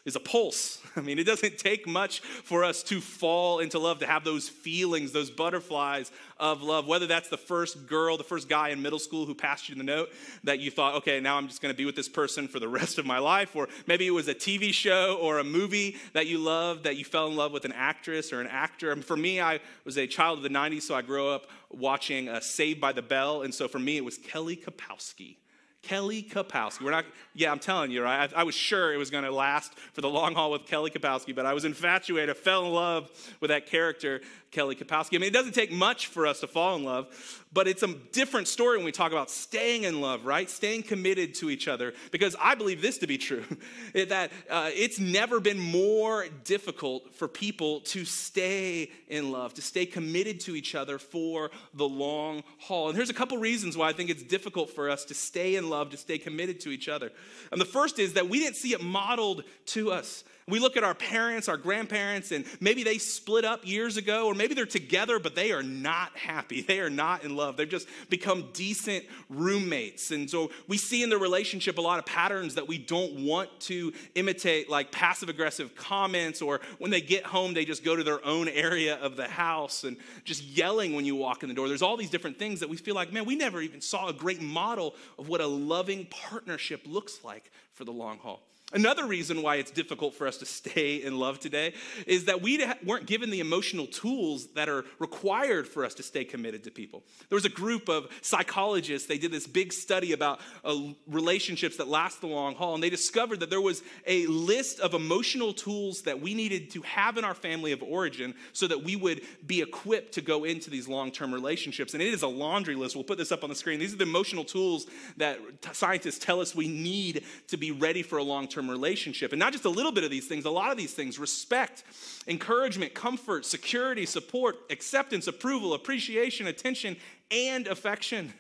is 0.07 0.17
a 0.17 0.21
pulse. 0.21 0.81
I 0.97 1.03
mean, 1.03 1.19
it 1.19 1.25
doesn't 1.25 1.59
take 1.59 1.87
much 1.87 2.21
for 2.21 2.65
us 2.65 2.83
to 2.85 3.03
fall 3.03 3.59
into 3.59 3.79
love, 3.79 3.99
to 3.99 4.07
have 4.07 4.25
those 4.25 4.49
feelings, 4.49 5.13
those 5.13 5.31
butterflies 5.31 6.11
of 6.41 6.63
love, 6.63 6.87
whether 6.87 7.07
that's 7.07 7.29
the 7.29 7.37
first 7.37 7.87
girl, 7.87 8.17
the 8.17 8.25
first 8.25 8.49
guy 8.49 8.71
in 8.71 8.81
middle 8.81 8.99
school 8.99 9.27
who 9.27 9.35
passed 9.35 9.69
you 9.69 9.75
the 9.75 9.83
note 9.83 10.09
that 10.43 10.59
you 10.59 10.71
thought, 10.71 10.95
okay, 10.95 11.21
now 11.21 11.37
I'm 11.37 11.49
just 11.49 11.61
going 11.61 11.73
to 11.73 11.77
be 11.77 11.85
with 11.85 11.97
this 11.97 12.09
person 12.09 12.49
for 12.49 12.59
the 12.59 12.69
rest 12.79 12.97
of 12.97 13.05
my 13.05 13.19
life, 13.19 13.55
or 13.55 13.69
maybe 13.87 14.07
it 14.07 14.13
was 14.13 14.27
a 14.27 14.35
TV 14.35 14.73
show 14.73 15.19
or 15.21 15.39
a 15.39 15.45
movie 15.45 15.99
that 16.15 16.27
you 16.27 16.39
loved 16.39 16.85
that 16.85 16.97
you 16.97 17.05
fell 17.05 17.27
in 17.27 17.37
love 17.37 17.53
with 17.53 17.67
an 17.67 17.73
actress 17.73 18.33
or 18.33 18.41
an 18.41 18.47
actor. 18.47 18.91
And 18.91 19.05
for 19.05 19.19
me, 19.19 19.39
I 19.39 19.61
was 19.85 19.99
a 19.99 20.07
child 20.07 20.39
of 20.39 20.43
the 20.43 20.49
90s, 20.49 20.83
so 20.83 20.95
I 20.95 21.03
grew 21.03 21.29
up 21.29 21.47
watching 21.71 22.31
uh, 22.31 22.41
Saved 22.41 22.81
by 22.81 22.93
the 22.93 23.03
Bell, 23.03 23.43
and 23.43 23.55
so 23.55 23.69
for 23.69 23.79
me, 23.79 23.99
it 23.99 24.05
was 24.05 24.17
Kelly 24.17 24.57
Kapowski. 24.57 25.37
Kelly 25.83 26.23
Kapowski. 26.23 26.83
We're 26.83 26.91
not, 26.91 27.05
yeah, 27.35 27.51
I'm 27.51 27.59
telling 27.59 27.91
you, 27.91 28.03
right? 28.03 28.33
I, 28.35 28.41
I 28.41 28.43
was 28.43 28.55
sure 28.55 28.93
it 28.93 28.97
was 28.97 29.11
going 29.11 29.25
to 29.25 29.31
last 29.31 29.79
for 29.93 30.01
the 30.01 30.09
long 30.09 30.35
haul 30.35 30.51
with 30.51 30.67
Kelly 30.67 30.91
Kapowski, 30.91 31.35
but 31.35 31.47
I 31.47 31.55
was 31.55 31.65
infatuated. 31.65 32.31
I 32.31 32.35
fell 32.39 32.67
in 32.67 32.73
love 32.73 33.11
with 33.41 33.51
that 33.51 33.67
character, 33.67 34.21
Kelly 34.51 34.75
Kapowski. 34.75 35.15
I 35.15 35.19
mean, 35.19 35.29
it 35.29 35.33
doesn't 35.33 35.55
take 35.55 35.71
much 35.71 36.09
for 36.09 36.27
us 36.27 36.41
to 36.41 36.47
fall 36.47 36.77
in 36.77 36.85
love, 36.85 37.45
but 37.53 37.67
it's 37.67 37.83
a 37.83 37.95
different 38.13 38.47
story 38.47 38.77
when 38.77 38.85
we 38.85 38.93
talk 38.93 39.13
about 39.13 39.31
staying 39.31 39.85
in 39.85 40.01
love, 40.01 40.27
right? 40.27 40.51
Staying 40.51 40.83
committed 40.83 41.35
to 41.37 41.49
each 41.49 41.67
other. 41.67 41.95
Because 42.11 42.37
I 42.41 42.55
believe 42.55 42.83
this 42.83 42.99
to 42.99 43.07
be 43.07 43.17
true 43.17 43.45
that 43.95 44.31
uh, 44.51 44.71
it's 44.75 44.99
never 44.99 45.41
been 45.41 45.59
more 45.59 46.27
difficult 46.45 47.15
for 47.15 47.27
people 47.27 47.81
to 47.81 48.05
stay 48.05 48.91
in 49.09 49.31
love, 49.31 49.55
to 49.55 49.63
stay 49.63 49.87
committed 49.87 50.41
to 50.41 50.55
each 50.55 50.75
other 50.75 50.99
for 50.99 51.51
the 51.75 51.89
long 51.89 52.43
haul. 52.59 52.89
And 52.89 52.97
here's 52.97 53.11
a 53.11 53.15
couple 53.15 53.39
reasons 53.39 53.77
why 53.77 53.89
I 53.89 53.93
think 53.93 54.11
it's 54.11 54.23
difficult 54.23 54.71
for 54.71 54.91
us 54.91 55.05
to 55.07 55.15
stay 55.15 55.57
in 55.57 55.71
love, 55.71 55.91
to 55.91 55.97
stay 55.97 56.19
committed 56.19 56.61
to 56.61 56.71
each 56.71 56.89
other. 56.89 57.11
And 57.51 57.61
the 57.61 57.67
first 57.67 57.99
is 57.99 58.13
that 58.15 58.29
we 58.29 58.39
didn't 58.39 58.57
see 58.57 58.73
it 58.73 58.83
modeled 58.83 59.45
to 59.67 59.93
us. 59.93 60.25
We 60.49 60.61
look 60.61 60.79
at 60.79 60.85
our 60.85 60.95
parents, 60.95 61.47
our 61.47 61.59
grandparents, 61.59 62.33
and 62.33 62.47
maybe 62.59 62.83
they 62.83 62.97
split 62.97 63.45
up 63.45 63.67
years 63.67 63.99
ago, 63.99 64.27
or 64.27 64.35
maybe 64.35 64.55
they're 64.55 64.65
together, 64.65 65.19
but 65.19 65.35
they 65.35 65.53
are 65.53 65.63
not 65.63 66.17
happy. 66.17 66.63
They 66.69 66.81
are 66.81 66.91
not 66.91 67.25
in 67.25 67.35
love. 67.35 67.57
They've 67.57 67.69
just 67.69 67.89
become 68.11 68.51
decent 68.53 69.05
roommates. 69.31 70.11
And 70.11 70.29
so 70.29 70.51
we 70.67 70.77
see 70.77 71.03
in 71.03 71.09
the 71.09 71.17
relationship 71.17 71.79
a 71.79 71.81
lot 71.81 71.99
of 71.99 72.05
patterns 72.05 72.57
that 72.57 72.69
we 72.69 72.77
don't 72.77 73.25
want 73.25 73.49
to 73.61 73.93
imitate, 74.15 74.69
like 74.69 74.93
passive 74.93 75.31
aggressive 75.31 75.75
comments, 75.75 76.43
or 76.43 76.61
when 76.79 76.91
they 76.91 77.01
get 77.01 77.25
home, 77.25 77.55
they 77.55 77.65
just 77.65 77.85
go 77.85 77.97
to 77.97 78.05
their 78.05 78.25
own 78.25 78.49
area 78.49 78.97
of 78.97 79.17
the 79.17 79.27
house 79.29 79.85
and 79.85 79.97
just 80.25 80.43
yelling 80.43 80.95
when 80.95 81.07
you 81.07 81.17
walk 81.17 81.43
in 81.43 81.49
the 81.49 81.55
door. 81.55 81.69
There's 81.69 81.83
all 81.83 81.97
these 81.97 82.11
different 82.11 82.39
things 82.39 82.61
that 82.61 82.69
we 82.69 82.77
feel 82.77 82.95
like, 82.95 83.13
man, 83.13 83.25
we 83.25 83.35
never 83.35 83.63
even 83.63 83.81
saw 83.81 84.09
a 84.09 84.13
great 84.13 84.43
model 84.43 84.95
of 85.19 85.29
what 85.29 85.41
a 85.41 85.47
loving 85.47 86.07
partnership 86.11 86.83
looks 86.87 87.25
like 87.25 87.51
for 87.73 87.85
the 87.85 87.93
long 87.93 88.19
haul. 88.19 88.43
Another 88.71 89.07
reason 89.07 89.41
why 89.41 89.57
it's 89.57 89.71
difficult 89.71 90.13
for 90.13 90.27
us 90.27 90.37
to 90.39 90.45
stay 90.45 90.97
in 90.97 91.19
love 91.19 91.41
today 91.41 91.73
is 92.07 92.27
that 92.27 92.43
we 92.43 92.63
weren't 92.85 93.07
given 93.07 93.31
the 93.31 93.41
emotional 93.41 93.87
tools 93.87 94.49
that 94.49 94.69
are 94.69 94.85
required 94.99 95.67
for 95.67 95.87
us 95.87 95.95
to 95.95 96.03
stay 96.03 96.23
committed 96.23 96.65
to 96.65 96.71
people. 96.71 97.03
There 97.31 97.37
was 97.37 97.47
a 97.47 97.51
group 97.51 97.89
of 97.89 98.09
psychologists, 98.21 99.09
they 99.09 99.17
did 99.17 99.33
this 99.33 99.47
big 99.47 99.73
study 99.73 100.13
about 100.13 100.41
uh, 100.67 100.77
relationships 101.07 101.79
that 101.79 101.89
last 101.89 102.21
the 102.21 102.27
long 102.27 102.57
haul, 102.57 102.75
and 102.75 102.83
they 102.83 102.91
discovered 102.91 103.41
that 103.41 103.49
there 103.49 103.63
was 103.63 103.83
a 104.07 104.27
list 104.27 104.81
of 104.81 104.93
emotional 104.93 105.55
tools 105.55 106.03
that 106.03 106.21
we 106.21 106.35
needed 106.35 106.71
to 106.73 106.83
have 106.83 107.17
in 107.17 107.25
our 107.25 107.35
family 107.35 107.73
of 107.73 107.83
origin 107.83 108.35
so 108.53 108.67
that 108.67 108.85
we 108.85 108.97
would 108.97 109.23
be 109.47 109.63
equipped 109.63 110.13
to 110.13 110.21
go 110.21 110.45
into 110.45 110.69
these 110.69 110.87
long 110.87 111.11
term 111.11 111.33
relationships. 111.33 111.95
And 111.95 112.03
it 112.03 112.13
is 112.13 112.21
a 112.21 112.29
laundry 112.29 112.75
list. 112.75 112.97
We'll 112.97 113.05
put 113.05 113.17
this 113.17 113.33
up 113.33 113.43
on 113.45 113.49
the 113.49 113.57
screen. 113.57 113.81
These 113.81 113.95
are 113.95 113.99
the 113.99 114.05
emotional 114.05 114.45
tools 114.45 114.87
that 115.17 115.39
scientists 115.73 116.19
tell 116.19 116.43
us 116.43 116.55
we 116.55 116.69
need 116.69 117.25
to 117.47 117.57
be 117.57 117.71
ready 117.71 118.03
for 118.03 118.19
a 118.19 118.23
long 118.23 118.47
term 118.47 118.58
relationship. 118.67 119.33
And 119.33 119.39
not 119.39 119.53
just 119.53 119.67
a 119.67 119.69
little 119.71 119.93
bit 119.93 120.05
of 120.05 120.11
these 120.11 120.27
things, 120.27 120.47
a 120.47 120.51
lot 120.51 120.71
of 120.71 120.79
these 120.79 120.95
things 120.95 121.19
respect, 121.19 121.85
encouragement, 122.27 122.95
comfort, 122.95 123.45
security, 123.45 124.07
support, 124.07 124.57
acceptance, 124.71 125.27
approval, 125.27 125.75
appreciation, 125.75 126.47
attention, 126.47 126.97
and 127.31 127.67
affection. 127.67 128.33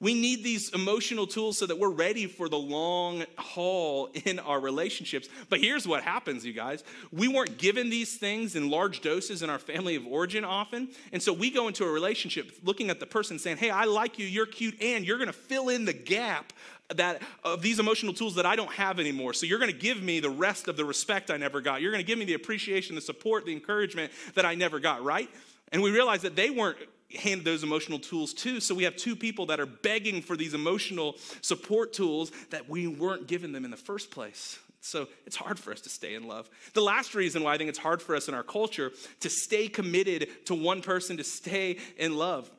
We 0.00 0.14
need 0.14 0.42
these 0.42 0.70
emotional 0.70 1.26
tools 1.26 1.58
so 1.58 1.66
that 1.66 1.78
we're 1.78 1.90
ready 1.90 2.26
for 2.26 2.48
the 2.48 2.58
long 2.58 3.24
haul 3.36 4.08
in 4.24 4.38
our 4.38 4.58
relationships. 4.58 5.28
But 5.50 5.60
here's 5.60 5.86
what 5.86 6.02
happens, 6.02 6.44
you 6.44 6.54
guys. 6.54 6.82
We 7.12 7.28
weren't 7.28 7.58
given 7.58 7.90
these 7.90 8.16
things 8.16 8.56
in 8.56 8.70
large 8.70 9.02
doses 9.02 9.42
in 9.42 9.50
our 9.50 9.58
family 9.58 9.96
of 9.96 10.06
origin 10.06 10.42
often. 10.42 10.88
And 11.12 11.22
so 11.22 11.34
we 11.34 11.50
go 11.50 11.68
into 11.68 11.84
a 11.84 11.90
relationship 11.90 12.50
looking 12.64 12.88
at 12.88 12.98
the 12.98 13.06
person 13.06 13.38
saying, 13.38 13.58
Hey, 13.58 13.68
I 13.68 13.84
like 13.84 14.18
you, 14.18 14.26
you're 14.26 14.46
cute, 14.46 14.80
and 14.80 15.04
you're 15.04 15.18
going 15.18 15.26
to 15.26 15.34
fill 15.34 15.68
in 15.68 15.84
the 15.84 15.92
gap 15.92 16.54
that 16.96 17.22
of 17.44 17.62
these 17.62 17.78
emotional 17.78 18.12
tools 18.12 18.34
that 18.34 18.46
I 18.46 18.56
don't 18.56 18.72
have 18.72 18.98
anymore. 18.98 19.32
So 19.32 19.46
you're 19.46 19.58
going 19.58 19.72
to 19.72 19.76
give 19.76 20.02
me 20.02 20.20
the 20.20 20.30
rest 20.30 20.68
of 20.68 20.76
the 20.76 20.84
respect 20.84 21.30
I 21.30 21.36
never 21.36 21.60
got. 21.60 21.82
You're 21.82 21.92
going 21.92 22.04
to 22.04 22.06
give 22.06 22.18
me 22.18 22.24
the 22.24 22.34
appreciation, 22.34 22.94
the 22.94 23.00
support, 23.00 23.46
the 23.46 23.52
encouragement 23.52 24.12
that 24.34 24.44
I 24.44 24.54
never 24.54 24.80
got, 24.80 25.02
right? 25.04 25.28
And 25.72 25.82
we 25.82 25.90
realize 25.90 26.22
that 26.22 26.36
they 26.36 26.50
weren't 26.50 26.78
handed 27.16 27.44
those 27.44 27.62
emotional 27.62 27.98
tools 27.98 28.32
too. 28.32 28.60
So 28.60 28.74
we 28.74 28.84
have 28.84 28.96
two 28.96 29.16
people 29.16 29.46
that 29.46 29.60
are 29.60 29.66
begging 29.66 30.22
for 30.22 30.36
these 30.36 30.54
emotional 30.54 31.16
support 31.40 31.92
tools 31.92 32.30
that 32.50 32.68
we 32.68 32.86
weren't 32.86 33.26
given 33.26 33.52
them 33.52 33.64
in 33.64 33.70
the 33.70 33.76
first 33.76 34.10
place. 34.10 34.58
So 34.80 35.08
it's 35.26 35.36
hard 35.36 35.58
for 35.58 35.72
us 35.72 35.80
to 35.82 35.88
stay 35.90 36.14
in 36.14 36.26
love. 36.26 36.48
The 36.72 36.80
last 36.80 37.14
reason 37.14 37.42
why 37.42 37.54
I 37.54 37.58
think 37.58 37.68
it's 37.68 37.78
hard 37.78 38.00
for 38.00 38.16
us 38.16 38.28
in 38.28 38.34
our 38.34 38.42
culture 38.42 38.92
to 39.20 39.28
stay 39.28 39.68
committed 39.68 40.46
to 40.46 40.54
one 40.54 40.80
person, 40.80 41.18
to 41.18 41.24
stay 41.24 41.78
in 41.98 42.16
love. 42.16 42.50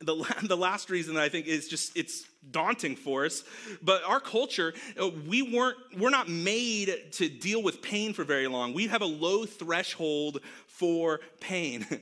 The, 0.00 0.34
the 0.42 0.56
last 0.56 0.90
reason 0.90 1.14
that 1.14 1.22
I 1.22 1.28
think 1.28 1.46
is 1.46 1.68
just 1.68 1.96
it's 1.96 2.24
daunting 2.50 2.96
for 2.96 3.24
us, 3.26 3.44
but 3.82 4.02
our 4.04 4.20
culture, 4.20 4.72
uh, 5.00 5.10
we 5.28 5.42
weren't, 5.42 5.76
we're 5.98 6.10
not 6.10 6.28
made 6.28 7.12
to 7.12 7.28
deal 7.28 7.62
with 7.62 7.82
pain 7.82 8.14
for 8.14 8.24
very 8.24 8.48
long. 8.48 8.72
We 8.72 8.86
have 8.86 9.02
a 9.02 9.06
low 9.06 9.44
threshold 9.44 10.40
for 10.66 11.20
pain. 11.40 11.86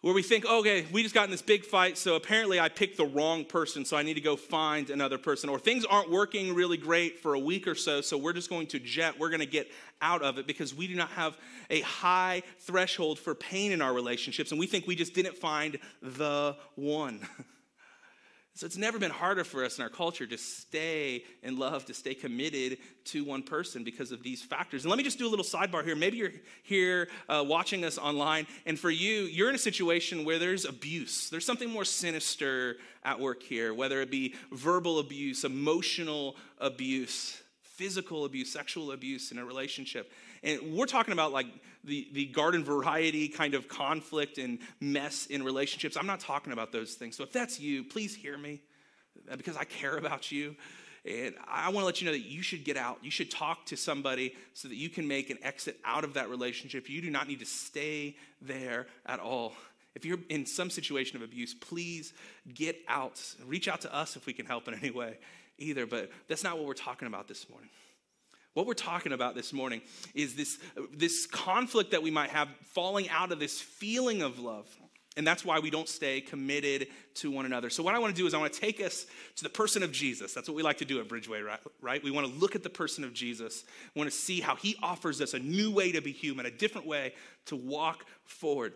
where 0.00 0.14
we 0.14 0.22
think, 0.22 0.46
okay, 0.46 0.86
we 0.92 1.02
just 1.02 1.14
got 1.14 1.24
in 1.24 1.30
this 1.30 1.42
big 1.42 1.64
fight, 1.64 1.98
so 1.98 2.14
apparently 2.14 2.60
I 2.60 2.68
picked 2.68 2.96
the 2.96 3.04
wrong 3.04 3.44
person, 3.44 3.84
so 3.84 3.96
I 3.96 4.04
need 4.04 4.14
to 4.14 4.20
go 4.20 4.36
find 4.36 4.90
another 4.90 5.18
person. 5.18 5.50
Or 5.50 5.58
things 5.58 5.84
aren't 5.84 6.08
working 6.08 6.54
really 6.54 6.76
great 6.76 7.18
for 7.18 7.34
a 7.34 7.38
week 7.38 7.66
or 7.66 7.74
so, 7.74 8.00
so 8.00 8.16
we're 8.16 8.32
just 8.32 8.48
going 8.48 8.68
to 8.68 8.78
jet, 8.78 9.18
we're 9.18 9.30
going 9.30 9.40
to 9.40 9.46
get 9.46 9.68
out 10.00 10.22
of 10.22 10.38
it 10.38 10.46
because 10.46 10.72
we 10.72 10.86
do 10.86 10.94
not 10.94 11.08
have 11.10 11.36
a 11.68 11.80
high 11.80 12.44
threshold 12.60 13.18
for 13.18 13.34
pain 13.34 13.72
in 13.72 13.82
our 13.82 13.92
relationships, 13.92 14.52
and 14.52 14.60
we 14.60 14.66
think 14.66 14.86
we 14.86 14.94
just 14.94 15.14
didn't 15.14 15.36
find 15.36 15.78
the 16.00 16.56
one. 16.76 17.20
So 18.58 18.66
it's 18.66 18.76
never 18.76 18.98
been 18.98 19.12
harder 19.12 19.44
for 19.44 19.64
us 19.64 19.78
in 19.78 19.84
our 19.84 19.88
culture 19.88 20.26
to 20.26 20.36
stay 20.36 21.22
in 21.44 21.58
love, 21.60 21.84
to 21.84 21.94
stay 21.94 22.12
committed 22.12 22.78
to 23.04 23.22
one 23.22 23.44
person 23.44 23.84
because 23.84 24.10
of 24.10 24.24
these 24.24 24.42
factors. 24.42 24.82
And 24.82 24.90
let 24.90 24.96
me 24.96 25.04
just 25.04 25.16
do 25.16 25.28
a 25.28 25.30
little 25.30 25.44
sidebar 25.44 25.84
here. 25.84 25.94
Maybe 25.94 26.16
you're 26.16 26.32
here 26.64 27.08
uh, 27.28 27.44
watching 27.46 27.84
us 27.84 27.98
online, 27.98 28.48
and 28.66 28.76
for 28.76 28.90
you, 28.90 29.26
you're 29.26 29.48
in 29.48 29.54
a 29.54 29.58
situation 29.58 30.24
where 30.24 30.40
there's 30.40 30.64
abuse. 30.64 31.30
There's 31.30 31.44
something 31.44 31.70
more 31.70 31.84
sinister 31.84 32.78
at 33.04 33.20
work 33.20 33.44
here, 33.44 33.72
whether 33.74 34.00
it 34.00 34.10
be 34.10 34.34
verbal 34.50 34.98
abuse, 34.98 35.44
emotional 35.44 36.34
abuse, 36.58 37.40
physical 37.62 38.24
abuse, 38.24 38.52
sexual 38.52 38.90
abuse 38.90 39.30
in 39.30 39.38
a 39.38 39.44
relationship. 39.44 40.10
And 40.42 40.74
we're 40.74 40.86
talking 40.86 41.12
about 41.12 41.32
like 41.32 41.46
the, 41.84 42.08
the 42.12 42.26
garden 42.26 42.64
variety 42.64 43.28
kind 43.28 43.54
of 43.54 43.68
conflict 43.68 44.38
and 44.38 44.58
mess 44.80 45.26
in 45.26 45.42
relationships. 45.42 45.96
I'm 45.96 46.06
not 46.06 46.20
talking 46.20 46.52
about 46.52 46.72
those 46.72 46.94
things. 46.94 47.16
So 47.16 47.24
if 47.24 47.32
that's 47.32 47.58
you, 47.58 47.84
please 47.84 48.14
hear 48.14 48.36
me 48.36 48.60
uh, 49.30 49.36
because 49.36 49.56
I 49.56 49.64
care 49.64 49.96
about 49.96 50.30
you. 50.30 50.56
And 51.04 51.34
I 51.46 51.70
want 51.70 51.82
to 51.82 51.86
let 51.86 52.00
you 52.00 52.06
know 52.06 52.12
that 52.12 52.26
you 52.26 52.42
should 52.42 52.64
get 52.64 52.76
out. 52.76 52.98
You 53.02 53.10
should 53.10 53.30
talk 53.30 53.66
to 53.66 53.76
somebody 53.76 54.34
so 54.52 54.68
that 54.68 54.74
you 54.74 54.90
can 54.90 55.08
make 55.08 55.30
an 55.30 55.38
exit 55.42 55.78
out 55.84 56.04
of 56.04 56.14
that 56.14 56.28
relationship. 56.28 56.90
You 56.90 57.00
do 57.00 57.10
not 57.10 57.28
need 57.28 57.38
to 57.38 57.46
stay 57.46 58.16
there 58.42 58.86
at 59.06 59.20
all. 59.20 59.54
If 59.94 60.04
you're 60.04 60.18
in 60.28 60.44
some 60.44 60.70
situation 60.70 61.16
of 61.16 61.22
abuse, 61.22 61.54
please 61.54 62.12
get 62.52 62.76
out. 62.88 63.20
Reach 63.46 63.68
out 63.68 63.80
to 63.82 63.94
us 63.94 64.16
if 64.16 64.26
we 64.26 64.32
can 64.32 64.46
help 64.46 64.68
in 64.68 64.74
any 64.74 64.90
way 64.90 65.18
either. 65.56 65.86
But 65.86 66.10
that's 66.28 66.44
not 66.44 66.58
what 66.58 66.66
we're 66.66 66.74
talking 66.74 67.08
about 67.08 67.26
this 67.26 67.48
morning. 67.48 67.70
What 68.54 68.66
we're 68.66 68.74
talking 68.74 69.12
about 69.12 69.34
this 69.34 69.52
morning 69.52 69.82
is 70.14 70.34
this, 70.34 70.58
this 70.92 71.26
conflict 71.26 71.92
that 71.92 72.02
we 72.02 72.10
might 72.10 72.30
have 72.30 72.48
falling 72.64 73.08
out 73.08 73.30
of 73.32 73.38
this 73.38 73.60
feeling 73.60 74.22
of 74.22 74.38
love. 74.38 74.66
And 75.16 75.26
that's 75.26 75.44
why 75.44 75.58
we 75.58 75.68
don't 75.68 75.88
stay 75.88 76.20
committed 76.20 76.86
to 77.14 77.30
one 77.32 77.44
another. 77.44 77.70
So, 77.70 77.82
what 77.82 77.96
I 77.96 77.98
want 77.98 78.14
to 78.14 78.22
do 78.22 78.24
is, 78.28 78.34
I 78.34 78.38
want 78.38 78.52
to 78.52 78.60
take 78.60 78.80
us 78.80 79.04
to 79.34 79.42
the 79.42 79.50
person 79.50 79.82
of 79.82 79.90
Jesus. 79.90 80.32
That's 80.32 80.48
what 80.48 80.54
we 80.54 80.62
like 80.62 80.78
to 80.78 80.84
do 80.84 81.00
at 81.00 81.08
Bridgeway, 81.08 81.58
right? 81.80 82.04
We 82.04 82.12
want 82.12 82.28
to 82.28 82.32
look 82.34 82.54
at 82.54 82.62
the 82.62 82.70
person 82.70 83.02
of 83.02 83.14
Jesus. 83.14 83.64
We 83.96 83.98
want 83.98 84.12
to 84.12 84.16
see 84.16 84.40
how 84.40 84.54
he 84.54 84.76
offers 84.80 85.20
us 85.20 85.34
a 85.34 85.40
new 85.40 85.72
way 85.72 85.90
to 85.90 86.00
be 86.00 86.12
human, 86.12 86.46
a 86.46 86.52
different 86.52 86.86
way 86.86 87.14
to 87.46 87.56
walk 87.56 88.06
forward. 88.26 88.74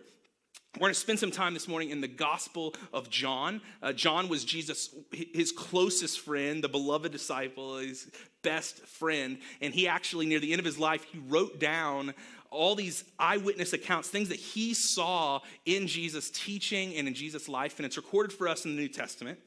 We're 0.75 0.87
going 0.87 0.93
to 0.95 0.99
spend 0.99 1.19
some 1.19 1.29
time 1.29 1.53
this 1.53 1.67
morning 1.67 1.91
in 1.91 2.01
the 2.01 2.07
Gospel 2.07 2.73
of 2.91 3.07
John. 3.07 3.61
Uh, 3.83 3.93
John 3.93 4.27
was 4.27 4.43
Jesus, 4.43 4.89
his 5.11 5.51
closest 5.51 6.21
friend, 6.21 6.63
the 6.63 6.67
beloved 6.67 7.11
disciple, 7.11 7.77
his 7.77 8.09
best 8.41 8.79
friend. 8.87 9.37
And 9.61 9.71
he 9.71 9.87
actually, 9.87 10.25
near 10.25 10.39
the 10.39 10.51
end 10.51 10.57
of 10.57 10.65
his 10.65 10.79
life, 10.79 11.03
he 11.03 11.19
wrote 11.27 11.59
down 11.59 12.15
all 12.49 12.73
these 12.73 13.03
eyewitness 13.19 13.73
accounts, 13.73 14.09
things 14.09 14.29
that 14.29 14.39
he 14.39 14.73
saw 14.73 15.41
in 15.67 15.85
Jesus' 15.85 16.31
teaching 16.31 16.95
and 16.95 17.07
in 17.07 17.13
Jesus' 17.13 17.47
life. 17.47 17.77
And 17.77 17.85
it's 17.85 17.97
recorded 17.97 18.33
for 18.33 18.47
us 18.47 18.65
in 18.65 18.75
the 18.75 18.81
New 18.81 18.89
Testament 18.89 19.37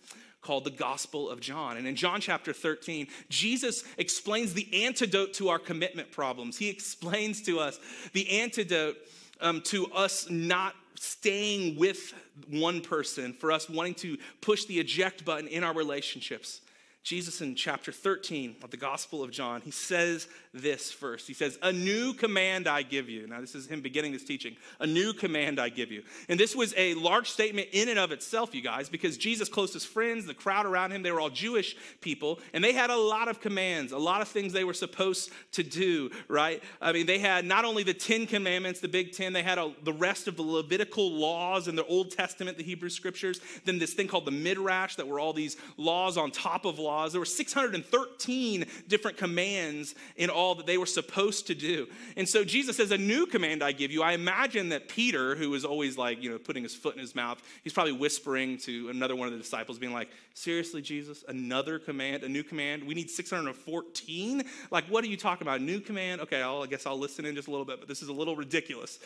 called 0.43 0.63
the 0.63 0.71
Gospel 0.71 1.29
of 1.29 1.41
John. 1.41 1.77
And 1.77 1.89
in 1.89 1.97
John 1.97 2.21
chapter 2.21 2.53
13, 2.53 3.09
Jesus 3.29 3.83
explains 3.99 4.55
the 4.55 4.85
antidote 4.85 5.35
to 5.35 5.49
our 5.49 5.59
commitment 5.59 6.13
problems. 6.13 6.57
He 6.57 6.69
explains 6.69 7.43
to 7.43 7.59
us 7.59 7.81
the 8.13 8.31
antidote 8.43 8.97
um, 9.41 9.61
to 9.63 9.87
us 9.93 10.31
not 10.31 10.77
staying 10.99 11.77
with 11.79 12.13
one 12.49 12.81
person, 12.81 13.33
for 13.33 13.53
us 13.53 13.69
wanting 13.69 13.95
to 13.95 14.19
push 14.41 14.65
the 14.65 14.79
eject 14.79 15.25
button 15.25 15.49
in 15.49 15.65
our 15.65 15.75
relationships. 15.75 16.61
Jesus 17.03 17.41
in 17.41 17.55
chapter 17.55 17.93
13 17.93 18.57
of 18.65 18.71
the 18.71 18.77
Gospel 18.77 19.23
of 19.23 19.31
John, 19.31 19.61
he 19.61 19.71
says 19.71 20.27
this 20.63 20.91
first. 20.91 21.27
He 21.27 21.35
says, 21.35 21.59
A 21.63 21.73
new 21.73 22.13
command 22.13 22.67
I 22.67 22.83
give 22.83 23.09
you. 23.09 23.27
Now, 23.27 23.41
this 23.41 23.55
is 23.55 23.67
him 23.67 23.81
beginning 23.81 24.13
this 24.13 24.25
teaching. 24.25 24.57
A 24.81 24.87
new 24.87 25.13
command 25.13 25.61
I 25.61 25.69
give 25.69 25.91
you. 25.91 26.03
And 26.29 26.39
this 26.39 26.57
was 26.57 26.75
a 26.77 26.95
large 26.95 27.31
statement 27.31 27.69
in 27.73 27.89
and 27.89 27.99
of 27.99 28.13
itself, 28.13 28.55
you 28.55 28.63
guys, 28.63 28.89
because 28.89 29.17
Jesus' 29.17 29.49
closest 29.49 29.89
friends, 29.89 30.27
the 30.27 30.35
crowd 30.35 30.67
around 30.67 30.93
him, 30.93 31.03
they 31.03 31.13
were 31.13 31.21
all 31.21 31.31
Jewish 31.31 31.77
people, 32.01 32.41
and 32.53 32.63
they 32.63 32.73
had 32.73 32.91
a 32.91 32.97
lot 32.97 33.29
of 33.29 33.41
commands, 33.41 33.93
a 33.93 33.99
lot 33.99 34.23
of 34.23 34.29
things 34.29 34.53
they 34.53 34.65
were 34.65 34.75
supposed 34.75 35.31
to 35.53 35.63
do, 35.63 36.11
right? 36.29 36.63
I 36.81 36.93
mean, 36.93 37.07
they 37.07 37.19
had 37.19 37.45
not 37.45 37.65
only 37.65 37.83
the 37.83 37.95
Ten 37.95 38.27
Commandments, 38.27 38.81
the 38.81 38.89
Big 38.89 39.13
Ten, 39.13 39.33
they 39.33 39.43
had 39.43 39.59
a, 39.59 39.73
the 39.85 39.93
rest 39.93 40.29
of 40.29 40.37
the 40.37 40.43
Levitical 40.43 41.13
laws 41.13 41.69
in 41.69 41.77
the 41.77 41.85
Old 41.87 42.11
Testament, 42.11 42.57
the 42.57 42.65
Hebrew 42.65 42.89
scriptures, 42.89 43.41
then 43.65 43.79
this 43.79 43.95
thing 43.95 44.09
called 44.09 44.25
the 44.25 44.31
Midrash, 44.31 44.97
that 44.97 45.07
were 45.07 45.21
all 45.21 45.33
these 45.33 45.57
laws 45.77 46.17
on 46.17 46.31
top 46.31 46.65
of 46.65 46.79
laws. 46.79 47.13
There 47.13 47.21
were 47.21 47.25
613 47.25 48.67
different 48.89 49.17
commands 49.17 49.95
in 50.17 50.31
all 50.31 50.46
that 50.55 50.67
they 50.67 50.79
were 50.79 50.87
supposed 50.87 51.47
to 51.49 51.55
do. 51.55 51.89
And 52.17 52.29
so 52.29 52.45
Jesus 52.45 52.77
says, 52.77 52.91
A 52.91 52.99
new 52.99 53.27
command 53.27 53.63
I 53.63 53.73
give 53.73 53.91
you. 53.91 54.03
I 54.03 54.13
imagine 54.13 54.71
that 54.71 54.89
Peter, 54.89 55.35
who 55.35 55.51
was 55.51 55.65
always 55.65 55.99
like, 55.99 56.23
you 56.23 56.31
know, 56.31 56.39
putting 56.39 56.63
his 56.63 56.75
foot 56.75 56.95
in 56.95 57.01
his 57.01 57.15
mouth, 57.15 57.43
he's 57.65 57.73
probably 57.73 57.93
whispering 57.93 58.59
to 58.59 58.89
another 58.89 59.17
one 59.17 59.27
of 59.27 59.33
the 59.33 59.41
disciples, 59.41 59.79
being 59.79 59.93
like, 59.93 60.09
Seriously, 60.35 60.83
Jesus, 60.83 61.25
another 61.29 61.79
command, 61.79 62.23
a 62.23 62.29
new 62.29 62.43
command? 62.43 62.85
We 62.85 62.95
need 62.95 63.11
614? 63.11 64.45
Like, 64.71 64.85
what 64.87 65.03
are 65.05 65.09
you 65.09 65.17
talking 65.17 65.47
about? 65.47 65.61
A 65.61 65.63
new 65.63 65.81
command? 65.81 66.21
Okay, 66.23 66.43
I'll, 66.43 66.63
I 66.63 66.67
guess 66.67 66.87
I'll 66.87 66.99
listen 66.99 67.25
in 67.25 67.35
just 67.35 67.49
a 67.49 67.51
little 67.51 67.67
bit, 67.67 67.81
but 67.81 67.89
this 67.89 68.03
is 68.03 68.09
a 68.09 68.13
little 68.13 68.37
ridiculous. 68.37 68.99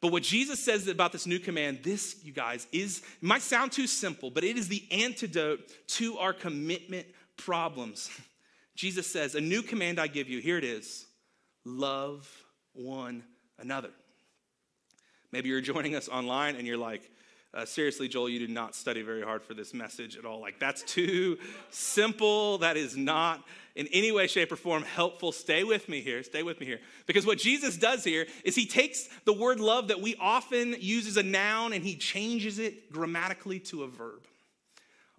But 0.00 0.12
what 0.12 0.22
Jesus 0.22 0.60
says 0.60 0.86
about 0.86 1.12
this 1.12 1.26
new 1.26 1.40
command, 1.40 1.80
this, 1.82 2.16
you 2.22 2.32
guys, 2.32 2.66
is 2.70 3.02
might 3.20 3.42
sound 3.42 3.72
too 3.72 3.86
simple, 3.86 4.30
but 4.30 4.44
it 4.44 4.56
is 4.56 4.68
the 4.68 4.84
antidote 4.90 5.60
to 5.88 6.18
our 6.18 6.32
commitment 6.32 7.06
problems. 7.36 8.10
Jesus 8.78 9.08
says, 9.08 9.34
A 9.34 9.40
new 9.40 9.60
command 9.60 9.98
I 9.98 10.06
give 10.06 10.28
you, 10.28 10.40
here 10.40 10.56
it 10.56 10.62
is 10.62 11.04
love 11.64 12.30
one 12.74 13.24
another. 13.58 13.90
Maybe 15.32 15.48
you're 15.48 15.60
joining 15.60 15.96
us 15.96 16.08
online 16.08 16.54
and 16.54 16.64
you're 16.64 16.78
like, 16.78 17.10
uh, 17.52 17.64
seriously, 17.64 18.06
Joel, 18.08 18.28
you 18.28 18.38
did 18.38 18.50
not 18.50 18.76
study 18.76 19.02
very 19.02 19.22
hard 19.22 19.42
for 19.42 19.52
this 19.52 19.74
message 19.74 20.16
at 20.16 20.24
all. 20.24 20.40
Like, 20.40 20.60
that's 20.60 20.82
too 20.82 21.38
simple. 21.70 22.58
That 22.58 22.76
is 22.76 22.96
not 22.96 23.42
in 23.74 23.88
any 23.88 24.12
way, 24.12 24.28
shape, 24.28 24.52
or 24.52 24.56
form 24.56 24.84
helpful. 24.84 25.32
Stay 25.32 25.64
with 25.64 25.88
me 25.88 26.00
here. 26.00 26.22
Stay 26.22 26.44
with 26.44 26.60
me 26.60 26.66
here. 26.66 26.78
Because 27.06 27.26
what 27.26 27.38
Jesus 27.38 27.76
does 27.76 28.04
here 28.04 28.26
is 28.44 28.54
he 28.54 28.66
takes 28.66 29.08
the 29.24 29.32
word 29.32 29.58
love 29.58 29.88
that 29.88 30.00
we 30.00 30.14
often 30.20 30.76
use 30.78 31.08
as 31.08 31.16
a 31.16 31.22
noun 31.22 31.72
and 31.72 31.82
he 31.82 31.96
changes 31.96 32.60
it 32.60 32.92
grammatically 32.92 33.58
to 33.60 33.82
a 33.82 33.88
verb. 33.88 34.20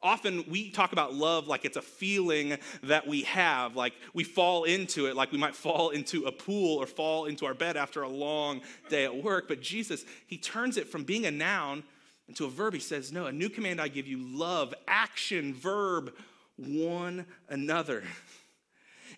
Often 0.02 0.46
we 0.50 0.70
talk 0.72 0.92
about 0.92 1.14
love 1.14 1.48
like 1.48 1.66
it's 1.66 1.78
a 1.78 1.82
feeling 1.82 2.58
that 2.84 3.08
we 3.08 3.24
have, 3.24 3.76
like 3.76 3.94
we 4.14 4.24
fall 4.24 4.64
into 4.64 5.08
it, 5.08 5.16
like 5.16 5.32
we 5.32 5.38
might 5.38 5.56
fall 5.56 5.90
into 5.90 6.26
a 6.26 6.32
pool 6.32 6.78
or 6.78 6.86
fall 6.86 7.26
into 7.26 7.46
our 7.46 7.54
bed 7.54 7.78
after 7.78 8.04
a 8.04 8.10
long 8.10 8.62
day 8.90 9.06
at 9.06 9.24
work. 9.24 9.48
But 9.48 9.62
Jesus, 9.62 10.06
he 10.28 10.38
turns 10.38 10.78
it 10.78 10.88
from 10.88 11.04
being 11.04 11.26
a 11.26 11.32
noun 11.32 11.84
into 12.28 12.46
a 12.46 12.50
verb. 12.50 12.74
He 12.74 12.80
says, 12.80 13.12
No, 13.12 13.26
a 13.26 13.32
new 13.32 13.50
command 13.50 13.82
I 13.82 13.88
give 13.88 14.08
you 14.08 14.20
love, 14.20 14.74
action, 14.88 15.54
verb, 15.54 16.14
one 16.56 17.26
another. 17.50 18.04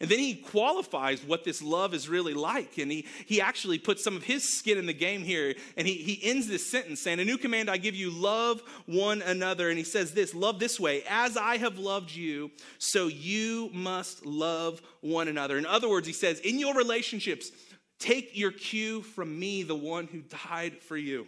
And 0.01 0.09
then 0.09 0.17
he 0.17 0.33
qualifies 0.33 1.23
what 1.23 1.43
this 1.43 1.61
love 1.61 1.93
is 1.93 2.09
really 2.09 2.33
like. 2.33 2.79
And 2.79 2.91
he, 2.91 3.05
he 3.27 3.39
actually 3.39 3.77
puts 3.77 4.03
some 4.03 4.15
of 4.15 4.23
his 4.23 4.43
skin 4.57 4.79
in 4.79 4.87
the 4.87 4.93
game 4.93 5.21
here. 5.21 5.53
And 5.77 5.87
he, 5.87 5.93
he 5.93 6.19
ends 6.27 6.47
this 6.47 6.69
sentence 6.69 7.01
saying, 7.01 7.19
A 7.19 7.25
new 7.25 7.37
command 7.37 7.69
I 7.69 7.77
give 7.77 7.93
you, 7.93 8.09
love 8.09 8.63
one 8.87 9.21
another. 9.21 9.69
And 9.69 9.77
he 9.77 9.83
says 9.83 10.11
this 10.11 10.33
love 10.33 10.59
this 10.59 10.79
way, 10.79 11.03
as 11.07 11.37
I 11.37 11.57
have 11.57 11.77
loved 11.77 12.11
you, 12.11 12.49
so 12.79 13.07
you 13.07 13.69
must 13.73 14.25
love 14.25 14.81
one 15.01 15.27
another. 15.27 15.59
In 15.59 15.67
other 15.67 15.87
words, 15.87 16.07
he 16.07 16.13
says, 16.13 16.39
In 16.39 16.57
your 16.57 16.73
relationships, 16.73 17.51
take 17.99 18.35
your 18.35 18.51
cue 18.51 19.03
from 19.03 19.39
me, 19.39 19.61
the 19.61 19.75
one 19.75 20.07
who 20.07 20.21
died 20.49 20.81
for 20.81 20.97
you. 20.97 21.27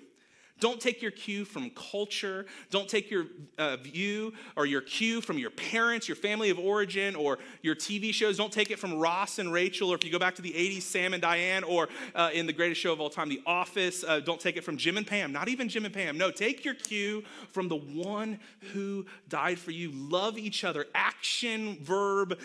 Don't 0.64 0.80
take 0.80 1.02
your 1.02 1.12
cue 1.12 1.44
from 1.44 1.72
culture. 1.72 2.46
Don't 2.70 2.88
take 2.88 3.12
your 3.12 3.26
uh, 3.58 3.76
view 3.76 4.32
or 4.56 4.66
your 4.66 4.80
cue 4.80 5.20
from 5.20 5.38
your 5.38 5.50
parents, 5.50 6.08
your 6.08 6.16
family 6.16 6.52
of 6.52 6.58
origin, 6.58 7.18
or 7.18 7.40
your 7.62 7.76
TV 7.76 8.14
shows. 8.14 8.38
Don't 8.38 8.54
take 8.54 8.72
it 8.72 8.80
from 8.80 8.98
Ross 8.98 9.40
and 9.40 9.52
Rachel, 9.52 9.92
or 9.92 9.96
if 9.98 10.06
you 10.06 10.10
go 10.10 10.20
back 10.20 10.36
to 10.36 10.42
the 10.42 10.54
80s, 10.54 10.84
Sam 10.84 11.14
and 11.14 11.22
Diane, 11.22 11.66
or 11.66 11.90
uh, 12.16 12.30
in 12.34 12.46
the 12.46 12.54
greatest 12.54 12.80
show 12.80 12.94
of 12.94 13.02
all 13.02 13.10
time, 13.10 13.28
The 13.28 13.42
Office. 13.46 14.06
Uh, 14.06 14.22
don't 14.22 14.40
take 14.40 14.56
it 14.56 14.64
from 14.64 14.78
Jim 14.78 14.96
and 14.96 15.06
Pam, 15.06 15.34
not 15.34 15.50
even 15.50 15.68
Jim 15.68 15.84
and 15.84 15.94
Pam. 15.94 16.18
No, 16.18 16.32
take 16.32 16.64
your 16.64 16.76
cue 16.76 17.26
from 17.50 17.68
the 17.68 17.76
one 17.76 18.40
who 18.72 19.06
died 19.28 19.60
for 19.60 19.72
you. 19.72 19.92
Love 19.94 20.38
each 20.38 20.64
other. 20.64 20.86
Action, 20.96 21.78
verb, 21.82 22.40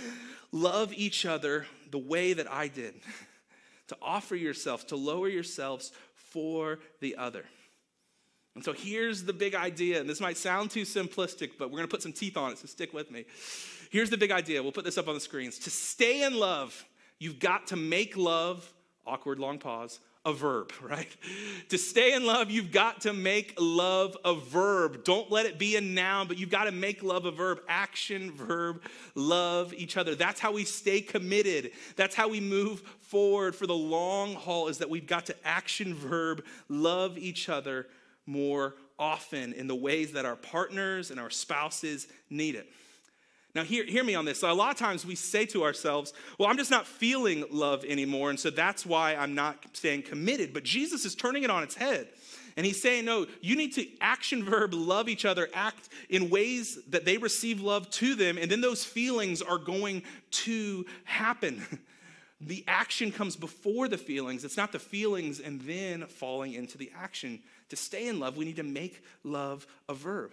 love 0.50 0.92
each 0.92 1.24
other 1.24 1.66
the 1.92 1.98
way 1.98 2.32
that 2.32 2.50
I 2.50 2.66
did, 2.66 2.94
to 3.86 3.96
offer 4.02 4.34
yourselves, 4.34 4.82
to 4.86 4.96
lower 4.96 5.28
yourselves 5.28 5.92
for 6.16 6.80
the 6.98 7.14
other. 7.14 7.44
And 8.58 8.64
so 8.64 8.72
here's 8.72 9.22
the 9.22 9.32
big 9.32 9.54
idea, 9.54 10.00
and 10.00 10.10
this 10.10 10.20
might 10.20 10.36
sound 10.36 10.72
too 10.72 10.82
simplistic, 10.82 11.50
but 11.60 11.70
we're 11.70 11.78
gonna 11.78 11.86
put 11.86 12.02
some 12.02 12.12
teeth 12.12 12.36
on 12.36 12.50
it, 12.50 12.58
so 12.58 12.66
stick 12.66 12.92
with 12.92 13.08
me. 13.08 13.24
Here's 13.88 14.10
the 14.10 14.16
big 14.16 14.32
idea. 14.32 14.60
We'll 14.60 14.72
put 14.72 14.84
this 14.84 14.98
up 14.98 15.06
on 15.06 15.14
the 15.14 15.20
screens. 15.20 15.60
To 15.60 15.70
stay 15.70 16.24
in 16.24 16.34
love, 16.34 16.84
you've 17.20 17.38
got 17.38 17.68
to 17.68 17.76
make 17.76 18.16
love, 18.16 18.68
awkward 19.06 19.38
long 19.38 19.60
pause, 19.60 20.00
a 20.26 20.32
verb, 20.32 20.72
right? 20.82 21.06
To 21.68 21.78
stay 21.78 22.14
in 22.14 22.26
love, 22.26 22.50
you've 22.50 22.72
got 22.72 23.02
to 23.02 23.12
make 23.12 23.54
love 23.60 24.16
a 24.24 24.34
verb. 24.34 25.04
Don't 25.04 25.30
let 25.30 25.46
it 25.46 25.56
be 25.56 25.76
a 25.76 25.80
noun, 25.80 26.26
but 26.26 26.36
you've 26.36 26.50
got 26.50 26.64
to 26.64 26.72
make 26.72 27.04
love 27.04 27.26
a 27.26 27.30
verb. 27.30 27.60
Action, 27.68 28.32
verb, 28.32 28.82
love 29.14 29.72
each 29.72 29.96
other. 29.96 30.16
That's 30.16 30.40
how 30.40 30.50
we 30.50 30.64
stay 30.64 31.00
committed. 31.00 31.70
That's 31.94 32.16
how 32.16 32.26
we 32.26 32.40
move 32.40 32.80
forward 33.02 33.54
for 33.54 33.68
the 33.68 33.76
long 33.76 34.34
haul, 34.34 34.66
is 34.66 34.78
that 34.78 34.90
we've 34.90 35.06
got 35.06 35.26
to 35.26 35.36
action, 35.46 35.94
verb, 35.94 36.44
love 36.68 37.16
each 37.16 37.48
other 37.48 37.86
more 38.28 38.74
often 38.98 39.52
in 39.54 39.66
the 39.66 39.74
ways 39.74 40.12
that 40.12 40.24
our 40.24 40.36
partners 40.36 41.10
and 41.10 41.18
our 41.18 41.30
spouses 41.30 42.06
need 42.30 42.54
it. 42.54 42.68
Now, 43.54 43.64
hear, 43.64 43.84
hear 43.84 44.04
me 44.04 44.14
on 44.14 44.24
this. 44.24 44.42
A 44.42 44.52
lot 44.52 44.70
of 44.70 44.76
times 44.76 45.06
we 45.06 45.14
say 45.14 45.46
to 45.46 45.64
ourselves, 45.64 46.12
well, 46.38 46.48
I'm 46.48 46.58
just 46.58 46.70
not 46.70 46.86
feeling 46.86 47.44
love 47.50 47.84
anymore, 47.84 48.30
and 48.30 48.38
so 48.38 48.50
that's 48.50 48.84
why 48.84 49.14
I'm 49.16 49.34
not 49.34 49.64
staying 49.72 50.02
committed. 50.02 50.52
But 50.52 50.64
Jesus 50.64 51.04
is 51.04 51.14
turning 51.14 51.42
it 51.42 51.50
on 51.50 51.62
its 51.62 51.74
head. 51.74 52.08
And 52.56 52.66
he's 52.66 52.80
saying, 52.82 53.04
no, 53.04 53.26
you 53.40 53.56
need 53.56 53.72
to 53.74 53.86
action 54.00 54.44
verb 54.44 54.74
love 54.74 55.08
each 55.08 55.24
other, 55.24 55.48
act 55.54 55.88
in 56.10 56.28
ways 56.28 56.78
that 56.88 57.04
they 57.04 57.16
receive 57.16 57.60
love 57.60 57.88
to 57.90 58.14
them, 58.14 58.36
and 58.36 58.50
then 58.50 58.60
those 58.60 58.84
feelings 58.84 59.40
are 59.40 59.58
going 59.58 60.02
to 60.30 60.84
happen. 61.04 61.64
the 62.40 62.64
action 62.68 63.10
comes 63.10 63.34
before 63.34 63.88
the 63.88 63.98
feelings. 63.98 64.44
It's 64.44 64.56
not 64.56 64.72
the 64.72 64.78
feelings 64.78 65.40
and 65.40 65.60
then 65.62 66.06
falling 66.06 66.52
into 66.52 66.78
the 66.78 66.92
action. 66.96 67.40
To 67.70 67.76
stay 67.76 68.08
in 68.08 68.18
love, 68.18 68.36
we 68.36 68.44
need 68.44 68.56
to 68.56 68.62
make 68.62 69.02
love 69.24 69.66
a 69.88 69.94
verb. 69.94 70.32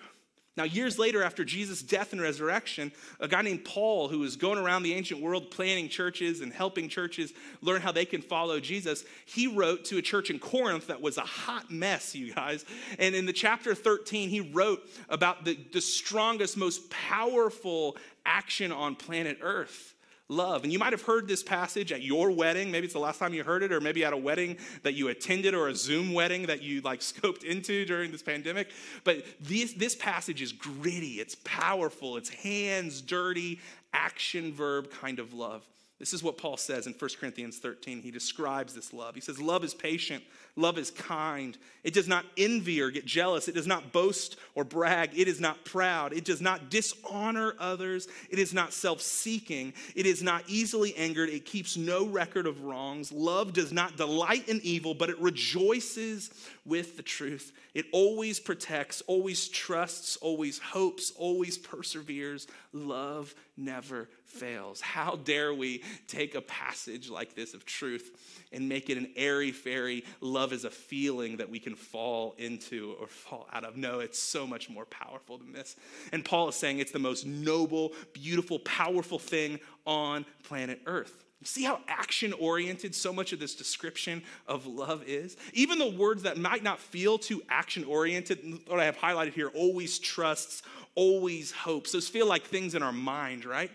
Now, 0.57 0.63
years 0.63 0.97
later, 0.97 1.21
after 1.21 1.43
Jesus' 1.43 1.81
death 1.81 2.13
and 2.13 2.21
resurrection, 2.21 2.93
a 3.19 3.27
guy 3.27 3.41
named 3.41 3.65
Paul, 3.65 4.07
who 4.07 4.19
was 4.19 4.37
going 4.37 4.57
around 4.57 4.83
the 4.83 4.93
ancient 4.93 5.19
world 5.19 5.51
planning 5.51 5.89
churches 5.89 6.39
and 6.39 6.53
helping 6.53 6.87
churches 6.87 7.33
learn 7.61 7.81
how 7.81 7.91
they 7.91 8.05
can 8.05 8.21
follow 8.21 8.61
Jesus, 8.61 9.03
he 9.25 9.47
wrote 9.47 9.83
to 9.85 9.97
a 9.97 10.01
church 10.01 10.29
in 10.29 10.39
Corinth 10.39 10.87
that 10.87 11.01
was 11.01 11.17
a 11.17 11.21
hot 11.21 11.69
mess, 11.69 12.15
you 12.15 12.33
guys. 12.33 12.63
And 12.99 13.13
in 13.15 13.25
the 13.25 13.33
chapter 13.33 13.75
13, 13.75 14.29
he 14.29 14.39
wrote 14.39 14.81
about 15.09 15.43
the, 15.43 15.59
the 15.73 15.81
strongest, 15.81 16.55
most 16.55 16.89
powerful 16.89 17.97
action 18.25 18.71
on 18.71 18.95
planet 18.95 19.39
Earth 19.41 19.94
love. 20.29 20.63
And 20.63 20.73
you 20.73 20.79
might 20.79 20.93
have 20.93 21.03
heard 21.03 21.27
this 21.27 21.43
passage 21.43 21.91
at 21.91 22.01
your 22.01 22.31
wedding. 22.31 22.71
Maybe 22.71 22.85
it's 22.85 22.93
the 22.93 22.99
last 22.99 23.19
time 23.19 23.33
you 23.33 23.43
heard 23.43 23.63
it, 23.63 23.71
or 23.71 23.79
maybe 23.79 24.03
at 24.03 24.13
a 24.13 24.17
wedding 24.17 24.57
that 24.83 24.93
you 24.93 25.09
attended 25.09 25.53
or 25.53 25.67
a 25.67 25.75
Zoom 25.75 26.13
wedding 26.13 26.47
that 26.47 26.61
you 26.61 26.81
like 26.81 26.99
scoped 27.01 27.43
into 27.43 27.85
during 27.85 28.11
this 28.11 28.23
pandemic. 28.23 28.71
But 29.03 29.25
this, 29.39 29.73
this 29.73 29.95
passage 29.95 30.41
is 30.41 30.51
gritty, 30.51 31.19
it's 31.19 31.35
powerful, 31.43 32.17
it's 32.17 32.29
hands 32.29 33.01
dirty, 33.01 33.59
action 33.93 34.53
verb 34.53 34.89
kind 34.91 35.19
of 35.19 35.33
love. 35.33 35.63
This 35.97 36.11
is 36.11 36.21
what 36.21 36.37
Paul 36.37 36.57
says 36.57 36.87
in 36.87 36.93
1 36.93 37.09
Corinthians 37.17 37.57
13. 37.57 38.01
He 38.01 38.11
describes 38.11 38.73
this 38.73 38.91
love. 38.91 39.15
He 39.15 39.21
says, 39.21 39.39
Love 39.39 39.63
is 39.63 39.73
patient, 39.73 40.25
love 40.57 40.77
is 40.77 40.91
kind. 40.91 41.57
It 41.85 41.93
does 41.93 42.07
not 42.07 42.25
envy 42.35 42.81
or 42.81 42.91
get 42.91 43.05
jealous. 43.05 43.47
It 43.47 43.55
does 43.55 43.65
not 43.65 43.93
boast 43.93 44.35
or 44.55 44.65
brag. 44.65 45.11
It 45.17 45.29
is 45.29 45.39
not 45.39 45.63
proud. 45.63 46.11
It 46.11 46.25
does 46.25 46.41
not 46.41 46.69
dishonor 46.69 47.53
others. 47.59 48.09
It 48.29 48.39
is 48.39 48.53
not 48.53 48.73
self 48.73 48.99
seeking. 49.01 49.73
It 49.95 50.05
is 50.05 50.21
not 50.21 50.43
easily 50.47 50.93
angered. 50.97 51.29
It 51.29 51.45
keeps 51.45 51.77
no 51.77 52.05
record 52.05 52.45
of 52.45 52.63
wrongs. 52.63 53.13
Love 53.13 53.53
does 53.53 53.71
not 53.71 53.95
delight 53.95 54.49
in 54.49 54.59
evil, 54.63 54.95
but 54.95 55.09
it 55.09 55.19
rejoices 55.21 56.29
with 56.65 56.97
the 56.97 57.03
truth. 57.03 57.53
It 57.73 57.85
always 57.93 58.39
protects, 58.39 59.01
always 59.07 59.47
trusts, 59.47 60.17
always 60.17 60.59
hopes, 60.59 61.13
always 61.15 61.57
perseveres. 61.57 62.47
Love 62.73 63.33
never 63.55 64.09
fails. 64.35 64.81
How 64.81 65.15
dare 65.15 65.53
we 65.53 65.83
take 66.07 66.35
a 66.35 66.41
passage 66.41 67.09
like 67.09 67.35
this 67.35 67.53
of 67.53 67.65
truth 67.65 68.11
and 68.51 68.69
make 68.69 68.89
it 68.89 68.97
an 68.97 69.11
airy 69.15 69.51
fairy 69.51 70.03
love 70.21 70.53
is 70.53 70.65
a 70.65 70.69
feeling 70.69 71.37
that 71.37 71.49
we 71.49 71.59
can 71.59 71.75
fall 71.75 72.35
into 72.37 72.95
or 72.99 73.07
fall 73.07 73.47
out 73.53 73.63
of? 73.63 73.77
No, 73.77 73.99
it's 73.99 74.19
so 74.19 74.45
much 74.45 74.69
more 74.69 74.85
powerful 74.85 75.37
than 75.37 75.53
this. 75.53 75.75
And 76.11 76.23
Paul 76.23 76.49
is 76.49 76.55
saying 76.55 76.79
it's 76.79 76.91
the 76.91 76.99
most 76.99 77.25
noble, 77.25 77.93
beautiful, 78.13 78.59
powerful 78.59 79.19
thing 79.19 79.59
on 79.85 80.25
planet 80.43 80.81
Earth. 80.85 81.25
See 81.43 81.63
how 81.63 81.79
action 81.87 82.33
oriented 82.33 82.95
so 82.95 83.13
much 83.13 83.31
of 83.31 83.39
this 83.39 83.53
description 83.53 84.23
of 84.47 84.65
love 84.65 85.03
is? 85.05 85.37
Even 85.53 85.77
the 85.77 85.91
words 85.91 86.23
that 86.23 86.37
might 86.37 86.63
not 86.63 86.79
feel 86.79 87.19
too 87.19 87.43
action 87.49 87.83
oriented, 87.83 88.61
what 88.65 88.79
I 88.79 88.85
have 88.85 88.97
highlighted 88.97 89.33
here 89.33 89.49
always 89.49 89.99
trusts, 89.99 90.63
always 90.95 91.51
hopes. 91.51 91.91
Those 91.91 92.07
feel 92.07 92.25
like 92.25 92.43
things 92.43 92.73
in 92.73 92.81
our 92.81 92.93
mind, 92.93 93.45
right? 93.45 93.69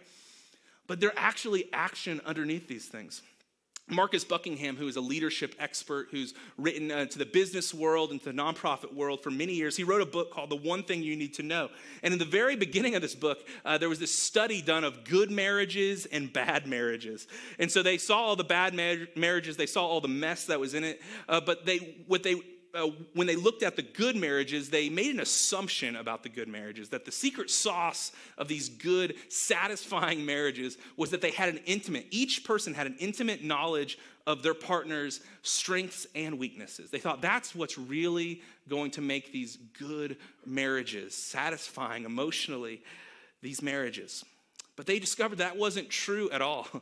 But 0.90 0.98
they're 0.98 1.16
actually 1.16 1.68
action 1.72 2.20
underneath 2.26 2.66
these 2.66 2.86
things. 2.86 3.22
Marcus 3.88 4.24
Buckingham, 4.24 4.74
who 4.74 4.88
is 4.88 4.96
a 4.96 5.00
leadership 5.00 5.54
expert 5.60 6.08
who's 6.10 6.34
written 6.58 6.90
uh, 6.90 7.06
to 7.06 7.16
the 7.16 7.26
business 7.26 7.72
world 7.72 8.10
and 8.10 8.18
to 8.18 8.32
the 8.32 8.36
nonprofit 8.36 8.92
world 8.92 9.22
for 9.22 9.30
many 9.30 9.54
years, 9.54 9.76
he 9.76 9.84
wrote 9.84 10.02
a 10.02 10.06
book 10.06 10.32
called 10.32 10.50
The 10.50 10.56
One 10.56 10.82
Thing 10.82 11.04
You 11.04 11.14
Need 11.14 11.34
to 11.34 11.44
Know. 11.44 11.68
And 12.02 12.12
in 12.12 12.18
the 12.18 12.24
very 12.24 12.56
beginning 12.56 12.96
of 12.96 13.02
this 13.02 13.14
book, 13.14 13.38
uh, 13.64 13.78
there 13.78 13.88
was 13.88 14.00
this 14.00 14.12
study 14.12 14.60
done 14.62 14.82
of 14.82 15.04
good 15.04 15.30
marriages 15.30 16.06
and 16.06 16.32
bad 16.32 16.66
marriages. 16.66 17.28
And 17.60 17.70
so 17.70 17.84
they 17.84 17.96
saw 17.96 18.18
all 18.18 18.34
the 18.34 18.42
bad 18.42 18.74
mar- 18.74 19.06
marriages, 19.14 19.56
they 19.56 19.66
saw 19.66 19.86
all 19.86 20.00
the 20.00 20.08
mess 20.08 20.46
that 20.46 20.58
was 20.58 20.74
in 20.74 20.82
it, 20.82 21.00
uh, 21.28 21.40
but 21.40 21.66
they, 21.66 21.98
what 22.08 22.24
they 22.24 22.34
uh, 22.74 22.88
when 23.14 23.26
they 23.26 23.36
looked 23.36 23.62
at 23.62 23.76
the 23.76 23.82
good 23.82 24.16
marriages, 24.16 24.70
they 24.70 24.88
made 24.88 25.14
an 25.14 25.20
assumption 25.20 25.96
about 25.96 26.22
the 26.22 26.28
good 26.28 26.48
marriages 26.48 26.88
that 26.90 27.04
the 27.04 27.12
secret 27.12 27.50
sauce 27.50 28.12
of 28.38 28.48
these 28.48 28.68
good, 28.68 29.14
satisfying 29.28 30.24
marriages 30.24 30.78
was 30.96 31.10
that 31.10 31.20
they 31.20 31.30
had 31.30 31.48
an 31.48 31.60
intimate, 31.66 32.06
each 32.10 32.44
person 32.44 32.74
had 32.74 32.86
an 32.86 32.96
intimate 32.98 33.42
knowledge 33.42 33.98
of 34.26 34.42
their 34.42 34.54
partner's 34.54 35.20
strengths 35.42 36.06
and 36.14 36.38
weaknesses. 36.38 36.90
They 36.90 36.98
thought 36.98 37.22
that's 37.22 37.54
what's 37.54 37.78
really 37.78 38.42
going 38.68 38.90
to 38.92 39.00
make 39.00 39.32
these 39.32 39.56
good 39.78 40.16
marriages 40.46 41.14
satisfying 41.14 42.04
emotionally, 42.04 42.82
these 43.42 43.62
marriages. 43.62 44.24
But 44.76 44.86
they 44.86 44.98
discovered 44.98 45.38
that 45.38 45.56
wasn't 45.56 45.90
true 45.90 46.30
at 46.30 46.42
all. 46.42 46.68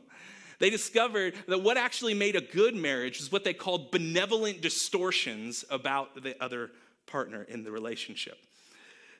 They 0.59 0.71
discovered 0.71 1.35
that 1.47 1.63
what 1.63 1.77
actually 1.77 2.15
made 2.15 2.37
a 2.37 2.41
good 2.41 2.75
marriage 2.75 3.21
is 3.21 3.31
what 3.31 3.45
they 3.45 3.55
called 3.55 3.91
benevolent 3.91 4.61
distortions 4.61 5.65
about 5.71 6.23
the 6.23 6.43
other 6.43 6.71
partner 7.07 7.43
in 7.43 7.63
the 7.63 7.71
relationship. 7.71 8.39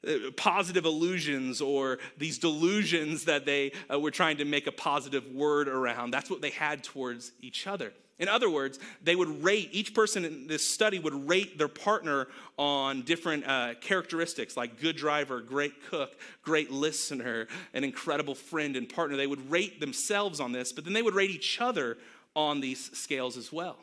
Uh, 0.07 0.31
positive 0.37 0.85
illusions 0.85 1.61
or 1.61 1.99
these 2.17 2.39
delusions 2.39 3.25
that 3.25 3.45
they 3.45 3.73
uh, 3.93 3.99
were 3.99 4.13
trying 4.13 4.37
to 4.37 4.45
make 4.45 4.69
a 4.69 4.73
positive 4.73 5.27
word 5.33 5.67
around. 5.69 6.13
That's 6.13 6.31
what 6.31 6.41
they 6.41 6.51
had 6.51 6.85
towards 6.85 7.33
each 7.41 7.67
other. 7.67 7.93
In 8.19 8.27
other 8.27 8.51
words, 8.51 8.81
they 9.03 9.15
would 9.15 9.45
rate, 9.45 9.69
each 9.71 9.95
person 9.95 10.25
in 10.25 10.47
this 10.49 10.69
study 10.69 10.99
would 10.99 11.29
rate 11.29 11.57
their 11.57 11.69
partner 11.69 12.27
on 12.57 13.03
different 13.03 13.47
uh, 13.47 13.75
characteristics 13.81 14.57
like 14.57 14.81
good 14.81 14.97
driver, 14.97 15.41
great 15.41 15.85
cook, 15.89 16.17
great 16.43 16.71
listener, 16.71 17.47
an 17.75 17.85
incredible 17.85 18.35
friend 18.35 18.75
and 18.75 18.89
partner. 18.89 19.17
They 19.17 19.29
would 19.29 19.51
rate 19.51 19.79
themselves 19.79 20.41
on 20.41 20.51
this, 20.51 20.73
but 20.73 20.85
then 20.85 20.95
they 20.95 21.03
would 21.03 21.15
rate 21.15 21.31
each 21.31 21.61
other 21.61 21.97
on 22.35 22.61
these 22.61 22.91
scales 22.99 23.37
as 23.37 23.53
well. 23.53 23.77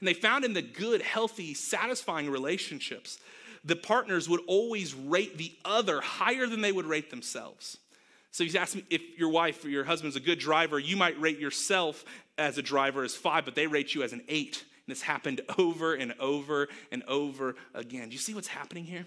And 0.00 0.06
they 0.06 0.14
found 0.14 0.44
in 0.44 0.52
the 0.52 0.62
good, 0.62 1.00
healthy, 1.00 1.54
satisfying 1.54 2.30
relationships, 2.30 3.18
the 3.64 3.74
partners 3.74 4.28
would 4.28 4.40
always 4.46 4.94
rate 4.94 5.38
the 5.38 5.52
other 5.64 6.00
higher 6.00 6.46
than 6.46 6.60
they 6.60 6.72
would 6.72 6.86
rate 6.86 7.10
themselves. 7.10 7.78
So 8.30 8.44
he's 8.44 8.54
asked 8.54 8.76
me 8.76 8.84
if 8.90 9.18
your 9.18 9.30
wife 9.30 9.64
or 9.64 9.68
your 9.68 9.84
husband's 9.84 10.14
a 10.14 10.20
good 10.20 10.38
driver, 10.38 10.78
you 10.78 10.96
might 10.96 11.20
rate 11.20 11.38
yourself 11.38 12.04
as 12.38 12.56
a 12.56 12.62
driver 12.62 13.02
as 13.02 13.14
five, 13.14 13.44
but 13.44 13.54
they 13.54 13.66
rate 13.66 13.94
you 13.94 14.02
as 14.02 14.12
an 14.12 14.22
eight. 14.28 14.64
And 14.86 14.94
this 14.94 15.02
happened 15.02 15.42
over 15.58 15.94
and 15.94 16.14
over 16.18 16.68
and 16.90 17.02
over 17.04 17.56
again. 17.74 18.08
Do 18.08 18.14
you 18.14 18.18
see 18.18 18.32
what's 18.32 18.48
happening 18.48 18.84
here? 18.84 19.04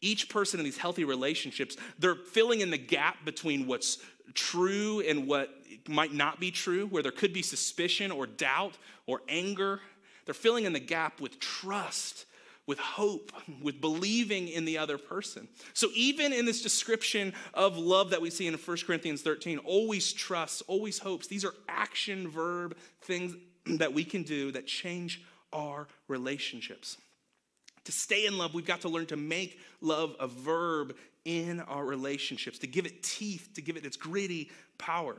Each 0.00 0.28
person 0.28 0.60
in 0.60 0.64
these 0.64 0.78
healthy 0.78 1.04
relationships, 1.04 1.76
they're 1.98 2.14
filling 2.14 2.60
in 2.60 2.70
the 2.70 2.78
gap 2.78 3.24
between 3.24 3.66
what's 3.66 3.98
true 4.34 5.00
and 5.00 5.26
what 5.26 5.50
might 5.88 6.12
not 6.12 6.40
be 6.40 6.50
true, 6.50 6.86
where 6.86 7.02
there 7.02 7.12
could 7.12 7.32
be 7.32 7.42
suspicion 7.42 8.10
or 8.10 8.26
doubt 8.26 8.78
or 9.06 9.20
anger. 9.28 9.80
They're 10.24 10.34
filling 10.34 10.64
in 10.64 10.72
the 10.72 10.80
gap 10.80 11.20
with 11.20 11.38
trust 11.40 12.26
with 12.66 12.78
hope, 12.78 13.32
with 13.62 13.80
believing 13.80 14.48
in 14.48 14.64
the 14.64 14.78
other 14.78 14.96
person. 14.98 15.48
So, 15.74 15.88
even 15.94 16.32
in 16.32 16.46
this 16.46 16.62
description 16.62 17.34
of 17.52 17.76
love 17.76 18.10
that 18.10 18.20
we 18.20 18.30
see 18.30 18.46
in 18.46 18.54
1 18.54 18.76
Corinthians 18.86 19.22
13, 19.22 19.58
always 19.58 20.12
trusts, 20.12 20.62
always 20.62 20.98
hopes, 20.98 21.26
these 21.26 21.44
are 21.44 21.54
action 21.68 22.28
verb 22.28 22.76
things 23.02 23.34
that 23.66 23.92
we 23.92 24.04
can 24.04 24.22
do 24.22 24.52
that 24.52 24.66
change 24.66 25.22
our 25.52 25.86
relationships. 26.08 26.96
To 27.84 27.92
stay 27.92 28.26
in 28.26 28.38
love, 28.38 28.54
we've 28.54 28.66
got 28.66 28.80
to 28.82 28.88
learn 28.88 29.06
to 29.06 29.16
make 29.16 29.58
love 29.80 30.16
a 30.18 30.26
verb 30.26 30.96
in 31.24 31.60
our 31.60 31.84
relationships, 31.84 32.58
to 32.60 32.66
give 32.66 32.86
it 32.86 33.02
teeth, 33.02 33.50
to 33.54 33.62
give 33.62 33.76
it 33.76 33.84
its 33.84 33.96
gritty 33.96 34.50
power. 34.78 35.16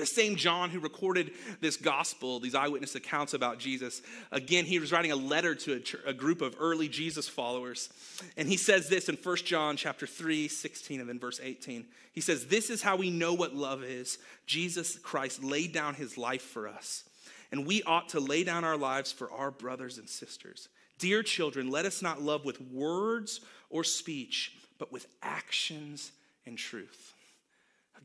The 0.00 0.06
same 0.06 0.36
John 0.36 0.70
who 0.70 0.80
recorded 0.80 1.32
this 1.60 1.76
gospel, 1.76 2.40
these 2.40 2.54
eyewitness 2.54 2.94
accounts 2.94 3.34
about 3.34 3.58
Jesus, 3.58 4.00
again, 4.32 4.64
he 4.64 4.78
was 4.78 4.92
writing 4.92 5.12
a 5.12 5.16
letter 5.16 5.54
to 5.54 5.74
a, 5.74 6.08
a, 6.08 6.12
group 6.14 6.40
of 6.40 6.56
early 6.58 6.88
Jesus 6.88 7.28
followers. 7.28 7.90
And 8.38 8.48
he 8.48 8.56
says 8.56 8.88
this 8.88 9.10
in 9.10 9.16
1 9.16 9.36
John 9.36 9.76
chapter 9.76 10.06
3, 10.06 10.48
16, 10.48 11.00
and 11.00 11.08
then 11.08 11.18
verse 11.18 11.38
18. 11.42 11.84
He 12.12 12.22
says, 12.22 12.46
This 12.46 12.70
is 12.70 12.80
how 12.80 12.96
we 12.96 13.10
know 13.10 13.34
what 13.34 13.54
love 13.54 13.84
is. 13.84 14.18
Jesus 14.46 14.98
Christ 14.98 15.44
laid 15.44 15.72
down 15.72 15.94
his 15.94 16.16
life 16.16 16.42
for 16.42 16.66
us. 16.66 17.04
And 17.52 17.66
we 17.66 17.82
ought 17.82 18.08
to 18.10 18.20
lay 18.20 18.42
down 18.42 18.64
our 18.64 18.78
lives 18.78 19.12
for 19.12 19.30
our 19.30 19.50
brothers 19.50 19.98
and 19.98 20.08
sisters. 20.08 20.70
Dear 20.98 21.22
children, 21.22 21.70
let 21.70 21.84
us 21.84 22.00
not 22.00 22.22
love 22.22 22.46
with 22.46 22.58
words 22.60 23.40
or 23.68 23.84
speech, 23.84 24.56
but 24.78 24.90
with 24.92 25.06
actions 25.22 26.10
and 26.46 26.56
truth. 26.56 27.14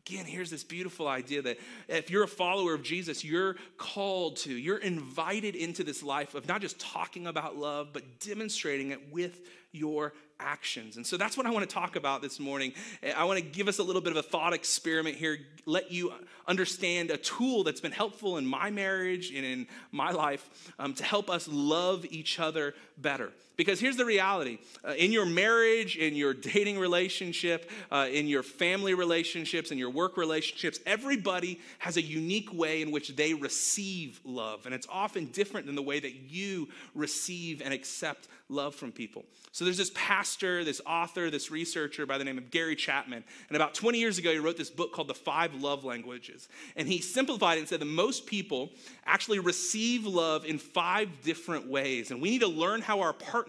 Again, 0.08 0.26
here's 0.26 0.52
this 0.52 0.64
beautiful 0.64 1.08
idea 1.08 1.42
that 1.42 1.58
if 1.88 2.12
you're 2.12 2.24
a 2.24 2.28
follower 2.28 2.76
of 2.76 2.84
Jesus, 2.84 3.24
you're 3.24 3.56
called 3.78 4.38
to, 4.38 4.54
you're 4.54 4.78
invited 4.78 5.56
into 5.56 5.84
this 5.84 6.04
life 6.04 6.36
of 6.36 6.48
not 6.48 6.62
just 6.62 6.80
talking 6.80 7.26
about 7.26 7.58
love, 7.58 7.90
but 7.92 8.20
demonstrating 8.20 8.92
it 8.92 9.12
with 9.12 9.40
your 9.72 10.14
actions. 10.40 10.98
And 10.98 11.06
so 11.08 11.18
that's 11.18 11.36
what 11.38 11.48
I 11.48 11.50
want 11.50 11.68
to 11.68 11.74
talk 11.74 11.96
about 11.96 12.22
this 12.22 12.40
morning. 12.40 12.74
I 13.16 13.24
want 13.24 13.40
to 13.40 13.46
give 13.46 13.68
us 13.68 13.80
a 13.80 13.84
little 13.84 14.02
bit 14.02 14.12
of 14.12 14.18
a 14.18 14.24
thought 14.24 14.54
experiment 14.54 15.16
here, 15.16 15.40
let 15.66 15.92
you 15.92 16.14
understand 16.48 17.10
a 17.10 17.18
tool 17.18 17.64
that's 17.64 17.82
been 17.82 17.92
helpful 17.92 18.38
in 18.38 18.46
my 18.46 18.70
marriage 18.70 19.32
and 19.32 19.44
in 19.44 19.68
my 19.92 20.12
life 20.12 20.72
um, 20.78 20.94
to 20.94 21.04
help 21.04 21.32
us 21.32 21.48
love 21.48 22.06
each 22.12 22.40
other 22.40 22.76
better. 22.98 23.32
Because 23.58 23.80
here's 23.80 23.98
the 23.98 24.06
reality 24.06 24.60
uh, 24.84 24.94
in 24.94 25.12
your 25.12 25.26
marriage, 25.26 25.98
in 25.98 26.16
your 26.16 26.34
dating 26.34 26.80
relationship, 26.80 27.70
uh, 27.92 28.08
in 28.12 28.28
your 28.28 28.44
family 28.44 28.94
relationships, 28.94 29.72
in 29.72 29.78
your 29.78 29.90
work 29.90 30.18
relationships, 30.18 30.80
everybody 30.86 31.60
has 31.80 31.98
a 31.98 32.02
unique 32.02 32.54
way 32.54 32.82
in 32.82 32.92
which 32.92 33.16
they 33.16 33.34
receive 33.34 34.20
love. 34.24 34.66
And 34.66 34.76
it's 34.76 34.88
often 34.90 35.26
different 35.28 35.66
than 35.66 35.76
the 35.76 35.82
way 35.82 36.00
that 36.00 36.16
you 36.30 36.70
receive 36.94 37.62
and 37.62 37.74
accept 37.74 38.28
love 38.50 38.76
from 38.76 38.92
people. 38.92 39.26
So 39.52 39.64
there's 39.64 39.78
this 39.78 39.92
pastor, 39.96 40.64
this 40.64 40.82
author, 40.86 41.30
this 41.30 41.50
researcher 41.50 42.06
by 42.06 42.18
the 42.18 42.24
name 42.24 42.38
of 42.38 42.52
Gary 42.52 42.76
Chapman. 42.76 43.24
And 43.50 43.56
about 43.56 43.74
20 43.74 43.98
years 43.98 44.18
ago, 44.18 44.32
he 44.32 44.38
wrote 44.38 44.58
this 44.58 44.70
book 44.70 44.92
called 44.92 45.08
The 45.08 45.14
Five 45.14 45.56
Love 45.56 45.84
Languages. 45.86 46.48
And 46.76 46.88
he 46.88 47.00
simplified 47.00 47.58
it 47.58 47.62
and 47.62 47.70
said 47.70 47.80
that 47.80 47.86
most 47.86 48.26
people 48.26 48.72
actually 49.06 49.40
receive 49.40 50.06
love 50.06 50.46
in 50.46 50.58
five 50.58 51.10
different 51.24 51.68
ways. 51.68 52.12
And 52.12 52.22
we 52.22 52.30
need 52.30 52.42
to 52.42 52.48
learn 52.48 52.82
how 52.82 53.00
our 53.00 53.14
partners 53.14 53.45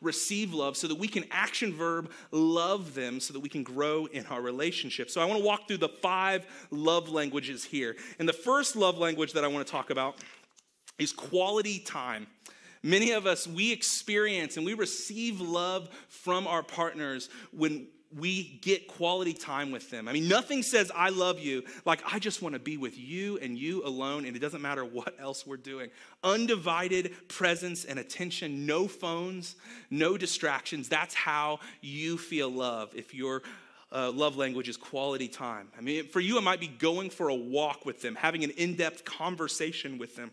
receive 0.00 0.52
love 0.52 0.76
so 0.76 0.86
that 0.88 0.98
we 0.98 1.08
can 1.08 1.24
action 1.30 1.72
verb 1.72 2.10
love 2.30 2.94
them 2.94 3.20
so 3.20 3.32
that 3.32 3.40
we 3.40 3.48
can 3.48 3.62
grow 3.62 4.06
in 4.06 4.26
our 4.26 4.40
relationship. 4.40 5.10
So 5.10 5.20
I 5.20 5.24
want 5.24 5.38
to 5.40 5.44
walk 5.44 5.68
through 5.68 5.78
the 5.78 5.88
five 5.88 6.46
love 6.70 7.08
languages 7.08 7.64
here. 7.64 7.96
And 8.18 8.28
the 8.28 8.32
first 8.32 8.76
love 8.76 8.98
language 8.98 9.32
that 9.32 9.44
I 9.44 9.48
want 9.48 9.66
to 9.66 9.70
talk 9.70 9.90
about 9.90 10.16
is 10.98 11.12
quality 11.12 11.78
time. 11.78 12.26
Many 12.82 13.12
of 13.12 13.26
us, 13.26 13.46
we 13.46 13.72
experience 13.72 14.56
and 14.56 14.64
we 14.64 14.74
receive 14.74 15.40
love 15.40 15.88
from 16.08 16.46
our 16.46 16.62
partners 16.62 17.28
when 17.52 17.88
we 18.16 18.58
get 18.62 18.88
quality 18.88 19.34
time 19.34 19.70
with 19.70 19.90
them. 19.90 20.08
I 20.08 20.12
mean, 20.12 20.28
nothing 20.28 20.62
says, 20.62 20.90
I 20.94 21.10
love 21.10 21.38
you, 21.38 21.64
like, 21.84 22.00
I 22.10 22.18
just 22.18 22.40
want 22.40 22.54
to 22.54 22.58
be 22.58 22.76
with 22.76 22.98
you 22.98 23.38
and 23.38 23.58
you 23.58 23.84
alone, 23.84 24.24
and 24.24 24.34
it 24.34 24.38
doesn't 24.38 24.62
matter 24.62 24.84
what 24.84 25.14
else 25.20 25.46
we're 25.46 25.56
doing. 25.56 25.90
Undivided 26.24 27.14
presence 27.28 27.84
and 27.84 27.98
attention, 27.98 28.66
no 28.66 28.88
phones, 28.88 29.56
no 29.90 30.16
distractions. 30.16 30.88
That's 30.88 31.14
how 31.14 31.60
you 31.80 32.16
feel 32.16 32.50
love 32.50 32.94
if 32.94 33.14
your 33.14 33.42
uh, 33.92 34.10
love 34.10 34.36
language 34.36 34.68
is 34.68 34.76
quality 34.76 35.28
time. 35.28 35.68
I 35.76 35.80
mean, 35.80 36.08
for 36.08 36.20
you, 36.20 36.38
it 36.38 36.42
might 36.42 36.60
be 36.60 36.68
going 36.68 37.10
for 37.10 37.28
a 37.28 37.34
walk 37.34 37.84
with 37.84 38.00
them, 38.00 38.14
having 38.14 38.44
an 38.44 38.50
in 38.50 38.74
depth 38.74 39.04
conversation 39.04 39.98
with 39.98 40.16
them 40.16 40.30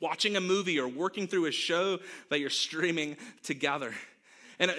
watching 0.00 0.36
a 0.36 0.40
movie 0.40 0.78
or 0.78 0.88
working 0.88 1.26
through 1.26 1.46
a 1.46 1.52
show 1.52 1.98
that 2.28 2.40
you're 2.40 2.50
streaming 2.50 3.16
together. 3.42 3.94
And 4.58 4.70
uh, 4.70 4.74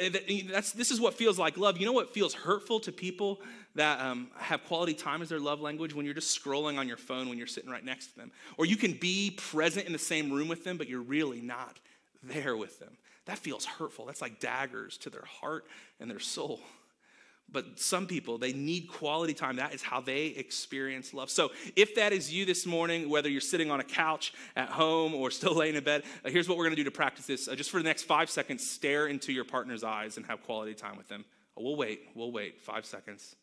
that's, 0.52 0.72
this 0.72 0.92
is 0.92 1.00
what 1.00 1.14
feels 1.14 1.38
like 1.38 1.58
love. 1.58 1.78
You 1.78 1.86
know 1.86 1.92
what 1.92 2.14
feels 2.14 2.34
hurtful 2.34 2.80
to 2.82 2.92
people 2.92 3.42
that 3.76 4.00
um, 4.00 4.30
have 4.38 4.64
quality 4.66 4.94
time 4.94 5.22
as 5.22 5.30
their 5.30 5.40
love 5.40 5.62
language 5.62 5.94
when 5.94 6.06
you're 6.06 6.16
just 6.16 6.42
scrolling 6.42 6.78
on 6.78 6.88
your 6.88 6.98
phone 6.98 7.30
when 7.30 7.38
you're 7.38 7.48
sitting 7.48 7.70
right 7.70 7.84
next 7.84 8.08
to 8.08 8.18
them? 8.18 8.32
Or 8.58 8.66
you 8.66 8.78
can 8.78 8.94
be 8.94 9.32
present 9.32 9.86
in 9.86 9.94
the 9.94 10.00
same 10.00 10.32
room 10.32 10.48
with 10.48 10.64
them, 10.64 10.78
but 10.78 10.88
you're 10.88 11.02
really 11.02 11.42
not 11.42 11.80
there 12.24 12.56
with 12.56 12.80
them. 12.80 12.98
That 13.26 13.38
feels 13.38 13.66
hurtful. 13.66 14.06
That's 14.06 14.22
like 14.22 14.40
daggers 14.40 14.98
to 15.00 15.10
their 15.10 15.26
heart 15.26 15.66
and 16.00 16.10
their 16.10 16.20
soul. 16.20 16.60
But 17.52 17.80
some 17.80 18.08
people, 18.08 18.38
they 18.38 18.54
need 18.54 18.88
quality 18.88 19.34
time. 19.34 19.58
That 19.58 19.74
is 19.74 19.82
how 19.82 20.02
they 20.02 20.28
experience 20.28 21.14
love. 21.14 21.30
So, 21.30 21.52
if 21.76 21.96
that 21.96 22.12
is 22.12 22.34
you 22.34 22.46
this 22.46 22.66
morning, 22.66 23.08
whether 23.08 23.30
you're 23.30 23.40
sitting 23.40 23.72
on 23.72 23.80
a 23.80 23.84
couch 23.84 24.34
at 24.56 24.70
home 24.70 25.14
or 25.14 25.32
still 25.32 25.54
laying 25.56 25.76
in 25.76 25.84
bed, 25.84 26.04
uh, 26.26 26.30
here's 26.30 26.50
what 26.50 26.58
we're 26.58 26.66
going 26.66 26.76
to 26.76 26.82
do 26.82 26.86
to 26.86 26.92
practice 26.92 27.28
this. 27.28 27.48
Uh, 27.48 27.56
just 27.56 27.70
for 27.70 27.78
the 27.78 27.84
next 27.84 28.04
five 28.04 28.30
seconds, 28.30 28.68
stare 28.68 29.08
into 29.08 29.32
your 29.32 29.46
partner's 29.46 29.84
eyes 29.84 30.18
and 30.18 30.26
have 30.26 30.44
quality 30.44 30.74
time 30.74 30.98
with 30.98 31.08
them. 31.08 31.24
Uh, 31.58 31.62
we'll 31.62 31.76
wait. 31.76 32.10
We'll 32.16 32.32
wait. 32.32 32.62
Five 32.62 32.86
seconds. 32.86 33.36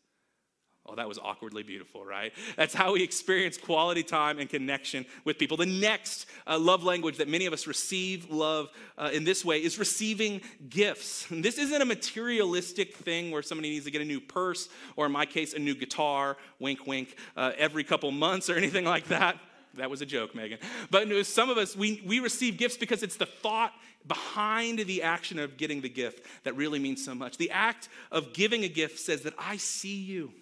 Oh, 0.85 0.95
that 0.95 1.07
was 1.07 1.17
awkwardly 1.17 1.63
beautiful, 1.63 2.03
right? 2.03 2.33
That's 2.57 2.73
how 2.73 2.91
we 2.91 3.03
experience 3.03 3.57
quality 3.57 4.03
time 4.03 4.37
and 4.37 4.49
connection 4.49 5.05
with 5.23 5.37
people. 5.37 5.55
The 5.55 5.65
next 5.65 6.25
uh, 6.45 6.59
love 6.59 6.83
language 6.83 7.17
that 7.17 7.29
many 7.29 7.45
of 7.45 7.53
us 7.53 7.67
receive 7.67 8.29
love 8.29 8.69
uh, 8.97 9.09
in 9.13 9.23
this 9.23 9.45
way 9.45 9.63
is 9.63 9.79
receiving 9.79 10.41
gifts. 10.69 11.31
And 11.31 11.43
this 11.43 11.57
isn't 11.57 11.81
a 11.81 11.85
materialistic 11.85 12.97
thing 12.97 13.31
where 13.31 13.41
somebody 13.41 13.69
needs 13.69 13.85
to 13.85 13.91
get 13.91 14.01
a 14.01 14.05
new 14.05 14.19
purse, 14.19 14.67
or 14.97 15.05
in 15.05 15.13
my 15.13 15.25
case, 15.25 15.53
a 15.53 15.59
new 15.59 15.73
guitar, 15.73 16.35
wink, 16.59 16.85
wink, 16.85 17.15
uh, 17.37 17.53
every 17.57 17.85
couple 17.85 18.11
months 18.11 18.49
or 18.49 18.55
anything 18.57 18.83
like 18.83 19.07
that. 19.07 19.39
That 19.75 19.89
was 19.89 20.01
a 20.01 20.05
joke, 20.05 20.35
Megan. 20.35 20.59
But 20.91 21.25
some 21.25 21.49
of 21.49 21.57
us, 21.57 21.77
we, 21.77 22.03
we 22.05 22.19
receive 22.19 22.57
gifts 22.57 22.75
because 22.75 23.03
it's 23.03 23.15
the 23.15 23.25
thought 23.25 23.71
behind 24.05 24.79
the 24.79 25.01
action 25.01 25.39
of 25.39 25.55
getting 25.55 25.79
the 25.79 25.89
gift 25.89 26.25
that 26.43 26.57
really 26.57 26.77
means 26.77 27.03
so 27.03 27.15
much. 27.15 27.37
The 27.37 27.51
act 27.51 27.87
of 28.11 28.33
giving 28.33 28.65
a 28.65 28.67
gift 28.67 28.99
says 28.99 29.21
that 29.21 29.33
I 29.39 29.55
see 29.55 29.95
you. 29.95 30.33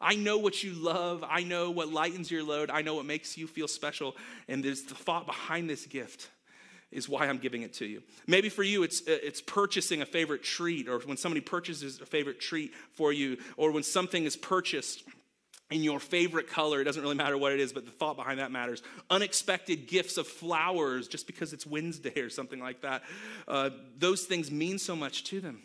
I 0.00 0.14
know 0.14 0.38
what 0.38 0.62
you 0.62 0.72
love. 0.72 1.24
I 1.28 1.42
know 1.42 1.70
what 1.70 1.92
lightens 1.92 2.30
your 2.30 2.42
load. 2.42 2.70
I 2.70 2.82
know 2.82 2.94
what 2.94 3.04
makes 3.04 3.36
you 3.36 3.46
feel 3.46 3.68
special. 3.68 4.16
And 4.48 4.64
there's 4.64 4.82
the 4.84 4.94
thought 4.94 5.26
behind 5.26 5.68
this 5.68 5.86
gift 5.86 6.30
is 6.90 7.08
why 7.08 7.26
I'm 7.26 7.38
giving 7.38 7.62
it 7.62 7.74
to 7.74 7.86
you. 7.86 8.02
Maybe 8.26 8.48
for 8.48 8.62
you, 8.62 8.82
it's, 8.82 9.02
uh, 9.02 9.18
it's 9.22 9.40
purchasing 9.40 10.02
a 10.02 10.06
favorite 10.06 10.42
treat, 10.42 10.88
or 10.88 10.98
when 11.00 11.16
somebody 11.16 11.40
purchases 11.40 12.00
a 12.00 12.06
favorite 12.06 12.40
treat 12.40 12.72
for 12.94 13.12
you, 13.12 13.36
or 13.56 13.70
when 13.70 13.82
something 13.82 14.24
is 14.24 14.36
purchased 14.36 15.04
in 15.70 15.84
your 15.84 16.00
favorite 16.00 16.48
color. 16.48 16.80
It 16.80 16.84
doesn't 16.84 17.02
really 17.02 17.14
matter 17.14 17.38
what 17.38 17.52
it 17.52 17.60
is, 17.60 17.72
but 17.72 17.84
the 17.84 17.92
thought 17.92 18.16
behind 18.16 18.40
that 18.40 18.50
matters. 18.50 18.82
Unexpected 19.08 19.86
gifts 19.86 20.16
of 20.16 20.26
flowers 20.26 21.06
just 21.06 21.28
because 21.28 21.52
it's 21.52 21.64
Wednesday 21.64 22.18
or 22.20 22.28
something 22.28 22.58
like 22.58 22.80
that. 22.80 23.02
Uh, 23.46 23.70
those 23.96 24.24
things 24.24 24.50
mean 24.50 24.78
so 24.78 24.96
much 24.96 25.24
to 25.24 25.40
them. 25.40 25.62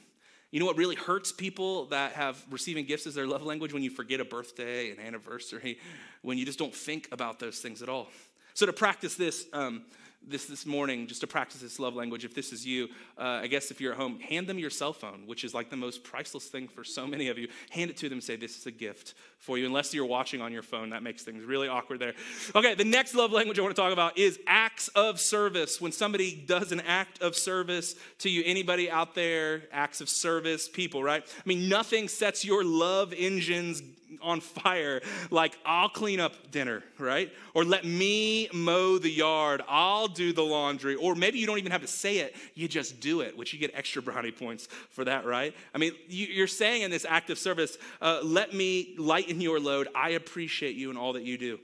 You 0.56 0.62
know 0.62 0.68
what 0.68 0.78
really 0.78 0.96
hurts 0.96 1.34
people 1.34 1.84
that 1.88 2.14
have 2.14 2.42
receiving 2.50 2.86
gifts 2.86 3.06
as 3.06 3.14
their 3.14 3.28
love 3.28 3.44
language 3.44 3.74
when 3.74 3.84
you 3.84 3.90
forget 3.90 4.22
a 4.22 4.24
birthday, 4.24 4.90
an 4.90 5.02
anniversary, 5.02 5.78
when 6.22 6.38
you 6.38 6.46
just 6.46 6.58
don't 6.58 6.74
think 6.74 7.10
about 7.12 7.40
those 7.40 7.60
things 7.60 7.82
at 7.82 7.90
all. 7.90 8.08
So 8.54 8.66
to 8.66 8.72
practice 8.72 9.16
this, 9.16 9.48
um, 9.52 9.82
this 10.28 10.46
this 10.46 10.66
morning 10.66 11.08
just 11.08 11.22
to 11.22 11.28
practice 11.28 11.62
this 11.62 11.80
love 11.80 11.96
language 11.96 12.26
if 12.26 12.34
this 12.34 12.52
is 12.52 12.66
you 12.66 12.88
uh, 13.18 13.42
i 13.44 13.48
guess 13.48 13.72
if 13.72 13.80
you're 13.80 13.94
at 13.94 13.98
home 13.98 14.20
hand 14.20 14.48
them 14.48 14.58
your 14.58 14.70
cell 14.70 14.94
phone 14.94 15.24
which 15.26 15.44
is 15.44 15.54
like 15.54 15.70
the 15.70 15.78
most 15.78 16.04
priceless 16.04 16.46
thing 16.46 16.68
for 16.68 16.84
so 16.84 17.08
many 17.08 17.28
of 17.28 17.38
you. 17.38 17.48
Hand 17.70 17.90
it 17.90 17.98
to 17.98 18.10
them 18.10 18.22
say 18.22 18.36
this 18.36 18.58
is 18.58 18.66
a 18.66 18.72
gift 18.72 19.14
for 19.38 19.58
you 19.58 19.66
unless 19.66 19.94
you're 19.94 20.06
watching 20.06 20.42
on 20.42 20.52
your 20.52 20.62
phone. 20.62 20.90
That 20.90 21.04
makes 21.04 21.24
things 21.24 21.44
really 21.44 21.68
awkward 21.68 22.00
there. 22.00 22.14
Okay 22.56 22.76
the 22.76 22.86
next 22.86 23.16
love 23.16 23.32
language 23.32 23.58
i 23.60 23.62
want 23.62 23.76
to 23.76 23.82
talk 23.82 23.94
about 23.94 24.18
is 24.18 24.40
acts 24.48 24.88
of 24.90 25.20
service. 25.20 25.82
When 25.82 25.92
somebody 25.92 26.36
does 26.36 26.72
an 26.72 26.82
act 26.82 27.22
of 27.22 27.36
service 27.36 27.96
to 28.20 28.30
you 28.30 28.44
anybody 28.46 28.90
out 28.90 29.16
there 29.16 29.64
acts 29.72 30.02
of 30.02 30.10
service 30.10 30.68
people 30.68 31.04
right? 31.04 31.24
I 31.24 31.48
mean 31.48 31.70
nothing 31.70 32.08
sets 32.08 32.46
your 32.46 32.64
love 32.64 33.14
engines 33.18 33.82
on 34.22 34.42
fire, 34.42 35.02
like, 35.32 35.58
I'll 35.66 35.90
clean 35.90 36.20
up 36.20 36.52
dinner, 36.52 36.84
right? 36.98 37.32
Or 37.54 37.64
let 37.64 37.86
me 37.86 38.50
mow 38.54 38.98
the 38.98 39.10
yard, 39.10 39.62
I'll 39.68 40.08
do 40.08 40.34
the 40.34 40.44
laundry. 40.44 40.96
Or 40.96 41.16
maybe 41.16 41.40
you 41.40 41.48
don't 41.48 41.58
even 41.58 41.72
have 41.72 41.82
to 41.82 41.88
say 41.88 42.20
it, 42.20 42.36
you 42.54 42.68
just 42.68 43.00
do 43.00 43.22
it, 43.22 43.38
which 43.38 43.54
you 43.54 43.60
get 43.60 43.72
extra 43.74 44.02
brownie 44.02 44.32
points 44.32 44.68
for 44.90 45.06
that, 45.06 45.26
right? 45.26 45.54
I 45.74 45.78
mean, 45.78 45.94
you're 46.08 46.48
saying 46.48 46.84
in 46.84 46.92
this 46.92 47.06
act 47.08 47.30
of 47.30 47.38
service, 47.38 47.78
uh, 48.02 48.20
let 48.24 48.54
me 48.54 48.96
lighten 48.98 49.42
your 49.42 49.60
load. 49.60 49.88
I 49.96 50.12
appreciate 50.12 50.76
you 50.76 50.90
and 50.90 50.98
all 50.98 51.14
that 51.14 51.24
you 51.24 51.38
do. 51.38 51.60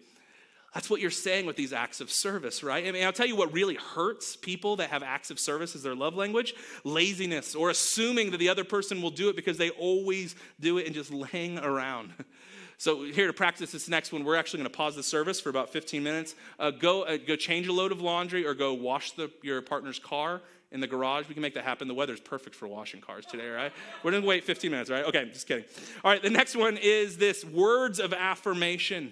That's 0.74 0.90
what 0.90 1.02
you're 1.02 1.12
saying 1.12 1.46
with 1.46 1.58
these 1.58 1.74
acts 1.74 2.00
of 2.00 2.10
service, 2.10 2.64
right? 2.64 2.88
I 2.88 2.92
mean, 2.94 3.04
I'll 3.04 3.12
tell 3.12 3.26
you 3.26 3.36
what 3.36 3.52
really 3.52 3.76
hurts 3.76 4.38
people 4.38 4.78
that 4.78 4.90
have 4.90 5.04
acts 5.04 5.30
of 5.30 5.38
service 5.38 5.76
as 5.76 5.84
their 5.84 5.96
love 5.96 6.16
language 6.16 6.56
laziness 6.86 7.56
or 7.56 7.70
assuming 7.70 8.32
that 8.32 8.38
the 8.38 8.48
other 8.48 8.64
person 8.64 9.02
will 9.02 9.10
do 9.10 9.28
it 9.28 9.36
because 9.36 9.58
they 9.58 9.72
always 9.72 10.34
do 10.62 10.78
it 10.78 10.86
and 10.86 10.96
just 10.96 11.12
laying 11.12 11.60
around. 11.60 12.12
So, 12.82 13.04
here 13.04 13.28
to 13.28 13.34
practice 13.34 13.74
this 13.74 13.88
next 13.88 14.12
one, 14.12 14.24
we're 14.24 14.36
actually 14.36 14.58
going 14.58 14.72
to 14.72 14.76
pause 14.76 14.96
the 14.96 15.04
service 15.04 15.39
for 15.39 15.50
about 15.50 15.70
15 15.70 16.02
minutes. 16.02 16.34
Uh, 16.58 16.72
go, 16.72 17.04
uh, 17.04 17.17
go 17.17 17.36
change 17.36 17.67
a 17.67 17.72
load 17.72 17.91
of 17.91 18.02
laundry 18.02 18.44
or 18.44 18.56
go 18.56 18.74
wash 18.74 19.12
the, 19.12 19.30
your 19.44 19.62
partner's 19.62 20.00
car 20.00 20.41
in 20.72 20.80
the 20.80 20.88
garage. 20.88 21.28
We 21.28 21.36
can 21.36 21.44
make 21.44 21.54
that 21.54 21.63
happen. 21.63 21.88
The 21.88 21.94
weather's 21.94 22.20
perfect 22.20 22.56
for 22.56 22.67
washing 22.67 23.00
cars 23.00 23.28
today, 23.28 23.50
right? 23.50 23.72
We're 24.02 24.10
going 24.10 24.24
to 24.24 24.28
wait 24.28 24.46
15 24.46 24.72
minutes, 24.72 24.89
right? 24.89 25.06
Okay, 25.06 25.30
just 25.32 25.48
kidding. 25.48 25.65
All 26.04 26.10
right, 26.10 26.24
the 26.24 26.32
next 26.32 26.56
one 26.56 26.76
is 26.76 27.17
this 27.17 27.46
words 27.46 28.00
of 28.00 28.13
affirmation. 28.13 29.12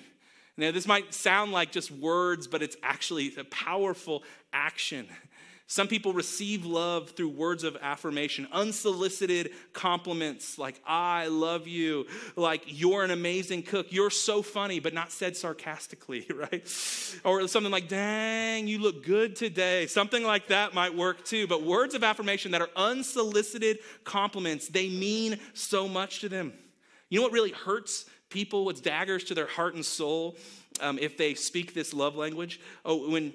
Now, 0.58 0.72
this 0.72 0.88
might 0.88 1.14
sound 1.14 1.52
like 1.52 1.72
just 1.72 1.92
words, 1.92 2.48
but 2.48 2.64
it's 2.64 2.76
actually 2.82 3.36
a 3.38 3.44
powerful 3.44 4.24
action. 4.52 5.08
Some 5.72 5.88
people 5.88 6.14
receive 6.14 6.66
love 6.66 7.12
through 7.12 7.30
words 7.30 7.64
of 7.64 7.78
affirmation, 7.80 8.48
unsolicited 8.52 9.52
compliments 9.72 10.58
like, 10.58 10.82
I 10.84 11.28
love 11.28 11.68
you, 11.68 12.08
like, 12.36 12.64
you're 12.66 13.04
an 13.04 13.12
amazing 13.12 13.62
cook, 13.62 13.86
you're 13.92 14.10
so 14.10 14.42
funny, 14.42 14.80
but 14.80 14.96
not 14.96 15.12
said 15.12 15.38
sarcastically, 15.38 16.26
right? 16.34 16.64
Or 17.24 17.48
something 17.48 17.72
like, 17.72 17.88
dang, 17.88 18.68
you 18.68 18.80
look 18.80 19.06
good 19.06 19.36
today. 19.36 19.86
Something 19.86 20.24
like 20.24 20.48
that 20.48 20.74
might 20.74 20.96
work 20.96 21.24
too. 21.24 21.46
But 21.46 21.62
words 21.62 21.94
of 21.94 22.04
affirmation 22.04 22.50
that 22.54 22.62
are 22.62 22.72
unsolicited 22.76 23.78
compliments, 24.04 24.70
they 24.70 24.90
mean 24.90 25.38
so 25.54 25.88
much 25.88 26.22
to 26.22 26.30
them. 26.30 26.52
You 27.10 27.20
know 27.20 27.24
what 27.24 27.32
really 27.32 27.52
hurts 27.52 28.06
people? 28.30 28.66
What's 28.66 28.82
daggers 28.82 29.24
to 29.26 29.36
their 29.36 29.46
heart 29.46 29.76
and 29.76 29.86
soul 29.86 30.36
um, 30.82 30.98
if 30.98 31.16
they 31.16 31.36
speak 31.36 31.76
this 31.76 31.94
love 31.94 32.16
language? 32.16 32.60
Oh, 32.84 33.08
when 33.12 33.34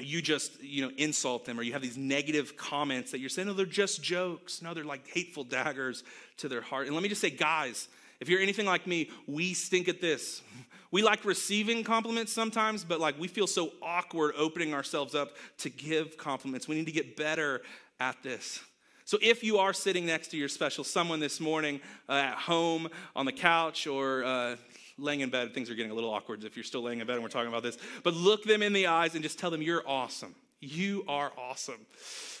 you 0.00 0.22
just 0.22 0.62
you 0.62 0.82
know 0.82 0.90
insult 0.96 1.44
them 1.44 1.58
or 1.58 1.62
you 1.62 1.72
have 1.72 1.82
these 1.82 1.96
negative 1.96 2.56
comments 2.56 3.10
that 3.10 3.18
you're 3.18 3.28
saying 3.28 3.48
no 3.48 3.54
they're 3.54 3.66
just 3.66 4.02
jokes. 4.02 4.62
No 4.62 4.74
they're 4.74 4.84
like 4.84 5.06
hateful 5.08 5.44
daggers 5.44 6.02
to 6.38 6.48
their 6.48 6.62
heart. 6.62 6.86
And 6.86 6.94
let 6.94 7.02
me 7.02 7.08
just 7.08 7.20
say 7.20 7.30
guys 7.30 7.88
if 8.20 8.28
you're 8.28 8.40
anything 8.40 8.66
like 8.66 8.86
me 8.86 9.10
we 9.26 9.54
stink 9.54 9.88
at 9.88 10.00
this. 10.00 10.42
We 10.90 11.02
like 11.02 11.24
receiving 11.24 11.84
compliments 11.84 12.32
sometimes 12.32 12.84
but 12.84 13.00
like 13.00 13.18
we 13.18 13.28
feel 13.28 13.46
so 13.46 13.72
awkward 13.82 14.34
opening 14.36 14.74
ourselves 14.74 15.14
up 15.14 15.36
to 15.58 15.70
give 15.70 16.16
compliments. 16.16 16.68
We 16.68 16.76
need 16.76 16.86
to 16.86 16.92
get 16.92 17.16
better 17.16 17.62
at 18.00 18.22
this. 18.22 18.60
So 19.04 19.18
if 19.20 19.44
you 19.44 19.58
are 19.58 19.72
sitting 19.72 20.06
next 20.06 20.28
to 20.28 20.36
your 20.36 20.48
special 20.48 20.84
someone 20.84 21.20
this 21.20 21.40
morning 21.40 21.80
uh, 22.08 22.12
at 22.12 22.36
home 22.36 22.88
on 23.14 23.26
the 23.26 23.32
couch 23.32 23.86
or 23.86 24.24
uh, 24.24 24.56
laying 25.02 25.20
in 25.20 25.30
bed, 25.30 25.52
things 25.52 25.68
are 25.68 25.74
getting 25.74 25.90
a 25.90 25.94
little 25.94 26.10
awkward 26.10 26.44
if 26.44 26.56
you're 26.56 26.64
still 26.64 26.82
laying 26.82 27.00
in 27.00 27.06
bed 27.06 27.14
and 27.14 27.22
we're 27.22 27.28
talking 27.28 27.48
about 27.48 27.62
this. 27.62 27.76
But 28.02 28.14
look 28.14 28.44
them 28.44 28.62
in 28.62 28.72
the 28.72 28.86
eyes 28.86 29.14
and 29.14 29.22
just 29.22 29.38
tell 29.38 29.50
them, 29.50 29.60
You're 29.60 29.86
awesome. 29.86 30.34
You 30.60 31.04
are 31.08 31.32
awesome. 31.36 31.86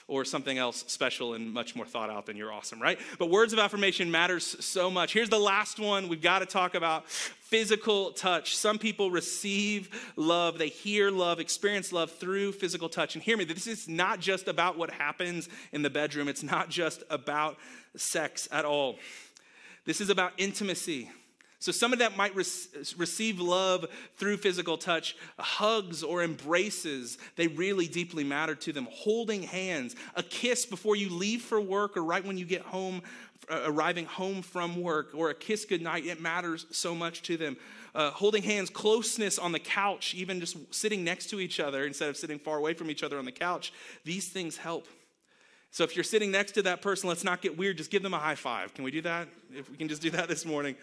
Or 0.08 0.24
something 0.24 0.58
else 0.58 0.84
special 0.88 1.34
and 1.34 1.52
much 1.52 1.74
more 1.74 1.86
thought 1.86 2.10
out 2.10 2.26
than 2.26 2.36
you're 2.36 2.52
awesome, 2.52 2.82
right? 2.82 2.98
But 3.18 3.30
words 3.30 3.52
of 3.52 3.58
affirmation 3.58 4.10
matters 4.10 4.64
so 4.64 4.90
much. 4.90 5.12
Here's 5.12 5.28
the 5.28 5.38
last 5.38 5.78
one 5.78 6.08
we've 6.08 6.20
got 6.20 6.40
to 6.40 6.46
talk 6.46 6.74
about 6.74 7.08
physical 7.08 8.10
touch. 8.10 8.56
Some 8.56 8.78
people 8.78 9.10
receive 9.10 10.12
love, 10.16 10.58
they 10.58 10.68
hear 10.68 11.10
love, 11.10 11.38
experience 11.40 11.92
love 11.92 12.10
through 12.10 12.52
physical 12.52 12.88
touch. 12.88 13.14
And 13.14 13.22
hear 13.22 13.36
me, 13.36 13.44
this 13.44 13.66
is 13.66 13.88
not 13.88 14.20
just 14.20 14.48
about 14.48 14.76
what 14.76 14.90
happens 14.90 15.48
in 15.72 15.82
the 15.82 15.90
bedroom, 15.90 16.28
it's 16.28 16.42
not 16.42 16.68
just 16.68 17.04
about 17.08 17.56
sex 17.96 18.48
at 18.50 18.64
all. 18.64 18.98
This 19.84 20.00
is 20.00 20.10
about 20.10 20.32
intimacy. 20.36 21.10
So 21.62 21.70
some 21.70 21.92
of 21.92 22.00
that 22.00 22.16
might 22.16 22.34
re- 22.34 22.44
receive 22.96 23.38
love 23.38 23.86
through 24.16 24.38
physical 24.38 24.76
touch, 24.76 25.16
hugs 25.38 26.02
or 26.02 26.24
embraces. 26.24 27.18
They 27.36 27.46
really 27.46 27.86
deeply 27.86 28.24
matter 28.24 28.56
to 28.56 28.72
them. 28.72 28.88
Holding 28.90 29.44
hands, 29.44 29.94
a 30.16 30.24
kiss 30.24 30.66
before 30.66 30.96
you 30.96 31.08
leave 31.08 31.40
for 31.40 31.60
work 31.60 31.96
or 31.96 32.02
right 32.02 32.24
when 32.24 32.36
you 32.36 32.44
get 32.44 32.62
home, 32.62 33.00
uh, 33.48 33.60
arriving 33.66 34.06
home 34.06 34.42
from 34.42 34.82
work, 34.82 35.10
or 35.14 35.30
a 35.30 35.34
kiss 35.34 35.64
goodnight. 35.64 36.04
It 36.04 36.20
matters 36.20 36.66
so 36.72 36.96
much 36.96 37.22
to 37.22 37.36
them. 37.36 37.56
Uh, 37.94 38.10
holding 38.10 38.42
hands, 38.42 38.68
closeness 38.68 39.38
on 39.38 39.52
the 39.52 39.60
couch, 39.60 40.16
even 40.16 40.40
just 40.40 40.56
sitting 40.74 41.04
next 41.04 41.30
to 41.30 41.38
each 41.38 41.60
other 41.60 41.86
instead 41.86 42.08
of 42.08 42.16
sitting 42.16 42.40
far 42.40 42.58
away 42.58 42.74
from 42.74 42.90
each 42.90 43.04
other 43.04 43.20
on 43.20 43.24
the 43.24 43.30
couch. 43.30 43.72
These 44.04 44.30
things 44.30 44.56
help. 44.56 44.88
So 45.70 45.84
if 45.84 45.96
you're 45.96 46.04
sitting 46.04 46.30
next 46.30 46.52
to 46.52 46.62
that 46.62 46.82
person, 46.82 47.08
let's 47.08 47.24
not 47.24 47.40
get 47.40 47.56
weird. 47.56 47.78
Just 47.78 47.90
give 47.90 48.02
them 48.02 48.12
a 48.12 48.18
high 48.18 48.34
five. 48.34 48.74
Can 48.74 48.84
we 48.84 48.90
do 48.90 49.00
that? 49.02 49.28
If 49.54 49.70
we 49.70 49.76
can 49.78 49.88
just 49.88 50.02
do 50.02 50.10
that 50.10 50.28
this 50.28 50.44
morning. 50.44 50.76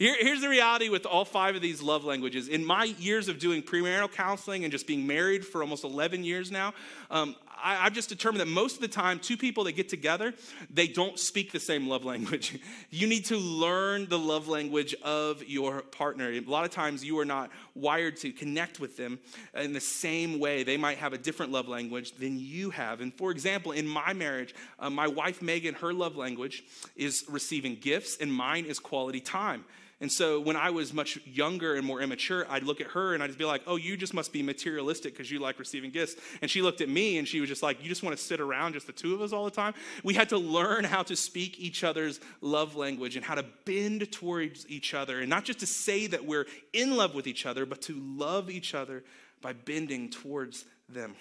Here, 0.00 0.16
here's 0.18 0.40
the 0.40 0.48
reality 0.48 0.88
with 0.88 1.04
all 1.04 1.26
five 1.26 1.54
of 1.56 1.60
these 1.60 1.82
love 1.82 2.06
languages. 2.06 2.48
In 2.48 2.64
my 2.64 2.84
years 2.84 3.28
of 3.28 3.38
doing 3.38 3.62
premarital 3.62 4.10
counseling 4.10 4.64
and 4.64 4.72
just 4.72 4.86
being 4.86 5.06
married 5.06 5.46
for 5.46 5.60
almost 5.60 5.84
11 5.84 6.24
years 6.24 6.50
now, 6.50 6.72
um, 7.10 7.36
I, 7.62 7.74
have 7.74 7.92
just 7.92 8.08
determined 8.08 8.40
that 8.40 8.48
most 8.48 8.76
of 8.76 8.80
the 8.80 8.88
time, 8.88 9.18
two 9.18 9.36
people 9.36 9.64
that 9.64 9.72
get 9.72 9.90
together, 9.90 10.32
they 10.72 10.88
don't 10.88 11.18
speak 11.18 11.52
the 11.52 11.60
same 11.60 11.86
love 11.86 12.02
language. 12.02 12.58
you 12.90 13.08
need 13.08 13.26
to 13.26 13.36
learn 13.36 14.08
the 14.08 14.18
love 14.18 14.48
language 14.48 14.94
of 15.02 15.46
your 15.46 15.82
partner. 15.82 16.30
A 16.30 16.40
lot 16.40 16.64
of 16.64 16.70
times, 16.70 17.04
you 17.04 17.18
are 17.18 17.26
not 17.26 17.50
wired 17.74 18.16
to 18.20 18.32
connect 18.32 18.80
with 18.80 18.96
them 18.96 19.18
in 19.54 19.74
the 19.74 19.80
same 19.80 20.38
way. 20.38 20.62
They 20.62 20.78
might 20.78 20.96
have 20.96 21.12
a 21.12 21.18
different 21.18 21.52
love 21.52 21.68
language 21.68 22.12
than 22.12 22.38
you 22.38 22.70
have. 22.70 23.02
And 23.02 23.12
for 23.12 23.30
example, 23.30 23.72
in 23.72 23.86
my 23.86 24.14
marriage, 24.14 24.54
uh, 24.78 24.88
my 24.88 25.08
wife 25.08 25.42
Megan, 25.42 25.74
her 25.74 25.92
love 25.92 26.16
language 26.16 26.64
is 26.96 27.26
receiving 27.28 27.76
gifts, 27.76 28.16
and 28.18 28.32
mine 28.32 28.64
is 28.64 28.78
quality 28.78 29.20
time. 29.20 29.66
And 30.02 30.10
so 30.10 30.40
when 30.40 30.56
I 30.56 30.70
was 30.70 30.94
much 30.94 31.18
younger 31.26 31.74
and 31.74 31.86
more 31.86 32.00
immature, 32.00 32.46
I'd 32.48 32.62
look 32.62 32.80
at 32.80 32.86
her 32.88 33.12
and 33.12 33.22
I'd 33.22 33.26
just 33.26 33.38
be 33.38 33.44
like, 33.44 33.60
oh, 33.66 33.76
you 33.76 33.98
just 33.98 34.14
must 34.14 34.32
be 34.32 34.42
materialistic 34.42 35.12
because 35.12 35.30
you 35.30 35.40
like 35.40 35.58
receiving 35.58 35.90
gifts. 35.90 36.16
And 36.40 36.50
she 36.50 36.62
looked 36.62 36.80
at 36.80 36.88
me 36.88 37.18
and 37.18 37.28
she 37.28 37.38
was 37.38 37.50
just 37.50 37.62
like, 37.62 37.82
you 37.82 37.88
just 37.88 38.02
want 38.02 38.16
to 38.16 38.22
sit 38.22 38.40
around 38.40 38.72
just 38.72 38.86
the 38.86 38.94
two 38.94 39.14
of 39.14 39.20
us 39.20 39.34
all 39.34 39.44
the 39.44 39.50
time? 39.50 39.74
We 40.02 40.14
had 40.14 40.30
to 40.30 40.38
learn 40.38 40.84
how 40.84 41.02
to 41.02 41.14
speak 41.14 41.60
each 41.60 41.84
other's 41.84 42.18
love 42.40 42.76
language 42.76 43.16
and 43.16 43.24
how 43.24 43.34
to 43.34 43.44
bend 43.66 44.10
towards 44.10 44.66
each 44.70 44.94
other. 44.94 45.20
And 45.20 45.28
not 45.28 45.44
just 45.44 45.60
to 45.60 45.66
say 45.66 46.06
that 46.06 46.24
we're 46.24 46.46
in 46.72 46.96
love 46.96 47.14
with 47.14 47.26
each 47.26 47.44
other, 47.44 47.66
but 47.66 47.82
to 47.82 47.94
love 47.94 48.48
each 48.48 48.74
other 48.74 49.04
by 49.42 49.52
bending 49.52 50.08
towards 50.08 50.64
them. 50.88 51.14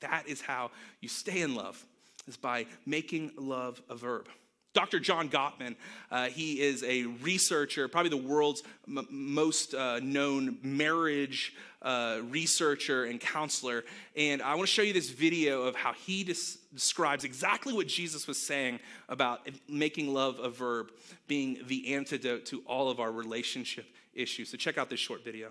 That 0.00 0.26
is 0.26 0.40
how 0.40 0.72
you 1.00 1.08
stay 1.08 1.42
in 1.42 1.54
love, 1.54 1.84
is 2.26 2.36
by 2.36 2.66
making 2.86 3.30
love 3.36 3.80
a 3.88 3.94
verb. 3.94 4.28
Dr. 4.74 5.00
John 5.00 5.28
Gottman, 5.28 5.76
uh, 6.10 6.26
he 6.26 6.60
is 6.60 6.82
a 6.82 7.04
researcher, 7.04 7.88
probably 7.88 8.10
the 8.10 8.16
world's 8.16 8.62
m- 8.88 9.06
most 9.10 9.74
uh, 9.74 10.00
known 10.00 10.58
marriage 10.62 11.54
uh, 11.82 12.20
researcher 12.30 13.04
and 13.04 13.20
counselor. 13.20 13.84
And 14.16 14.40
I 14.40 14.54
want 14.54 14.68
to 14.68 14.72
show 14.72 14.82
you 14.82 14.92
this 14.92 15.10
video 15.10 15.62
of 15.62 15.76
how 15.76 15.92
he 15.92 16.24
des- 16.24 16.58
describes 16.72 17.24
exactly 17.24 17.74
what 17.74 17.86
Jesus 17.86 18.26
was 18.26 18.38
saying 18.38 18.80
about 19.08 19.46
making 19.68 20.14
love 20.14 20.38
a 20.38 20.48
verb 20.48 20.90
being 21.26 21.58
the 21.66 21.94
antidote 21.94 22.46
to 22.46 22.62
all 22.66 22.88
of 22.88 22.98
our 22.98 23.12
relationship 23.12 23.86
issues. 24.14 24.50
So 24.50 24.56
check 24.56 24.78
out 24.78 24.88
this 24.88 25.00
short 25.00 25.22
video. 25.24 25.48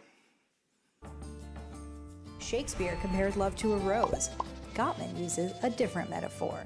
Shakespeare 2.40 2.98
compares 3.02 3.36
love 3.36 3.56
to 3.58 3.74
a 3.74 3.78
rose. 3.78 4.32
Gottman 4.74 5.20
uses 5.20 5.54
a 5.64 5.70
different 5.70 6.10
metaphor 6.10 6.66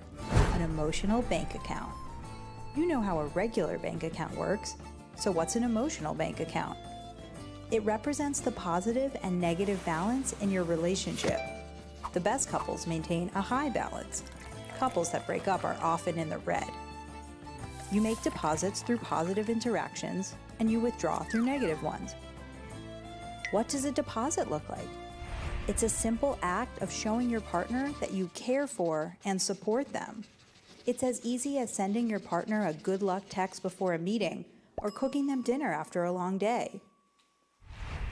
an 0.54 0.62
emotional 0.62 1.22
bank 1.24 1.54
account. 1.54 1.92
You 2.76 2.88
know 2.88 3.00
how 3.00 3.20
a 3.20 3.28
regular 3.28 3.78
bank 3.78 4.04
account 4.04 4.36
works, 4.36 4.76
so 5.16 5.32
what's 5.32 5.56
an 5.56 5.64
emotional 5.64 6.14
bank 6.14 6.42
account? 6.42 6.78
It 7.72 7.82
represents 7.84 8.42
the 8.42 8.52
positive 8.52 9.16
and 9.24 9.40
negative 9.40 9.84
balance 9.86 10.36
in 10.42 10.52
your 10.52 10.66
relationship. 10.66 11.40
The 12.12 12.20
best 12.20 12.50
couples 12.50 12.86
maintain 12.86 13.32
a 13.34 13.42
high 13.42 13.70
balance. 13.70 14.24
Couples 14.78 15.10
that 15.14 15.26
break 15.26 15.48
up 15.48 15.64
are 15.64 15.78
often 15.82 16.18
in 16.18 16.30
the 16.30 16.40
red. 16.40 16.70
You 17.94 18.02
make 18.02 18.22
deposits 18.22 18.82
through 18.82 18.98
positive 18.98 19.50
interactions, 19.50 20.36
and 20.60 20.70
you 20.70 20.82
withdraw 20.82 21.20
through 21.24 21.46
negative 21.46 21.82
ones. 21.82 22.14
What 23.52 23.70
does 23.70 23.86
a 23.86 23.92
deposit 23.92 24.52
look 24.52 24.68
like? 24.68 24.90
It's 25.70 25.84
a 25.84 25.90
simple 25.90 26.38
act 26.42 26.82
of 26.82 26.92
showing 26.92 27.30
your 27.30 27.42
partner 27.42 27.94
that 28.02 28.12
you 28.12 28.30
care 28.34 28.68
for 28.68 29.16
and 29.24 29.42
support 29.42 29.94
them. 29.94 30.26
It's 30.86 31.02
as 31.02 31.20
easy 31.24 31.58
as 31.58 31.74
sending 31.74 32.08
your 32.08 32.20
partner 32.20 32.68
a 32.68 32.74
good 32.74 33.02
luck 33.02 33.24
text 33.28 33.64
before 33.64 33.94
a 33.94 34.00
meeting 34.00 34.46
or 34.78 34.92
cooking 34.92 35.26
them 35.26 35.42
dinner 35.42 35.74
after 35.74 36.04
a 36.04 36.12
long 36.12 36.38
day. 36.38 36.80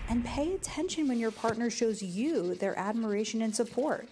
And 0.09 0.25
pay 0.25 0.55
attention 0.55 1.07
when 1.07 1.19
your 1.19 1.31
partner 1.31 1.69
shows 1.69 2.01
you 2.01 2.55
their 2.55 2.77
admiration 2.77 3.43
and 3.43 3.55
support. 3.55 4.07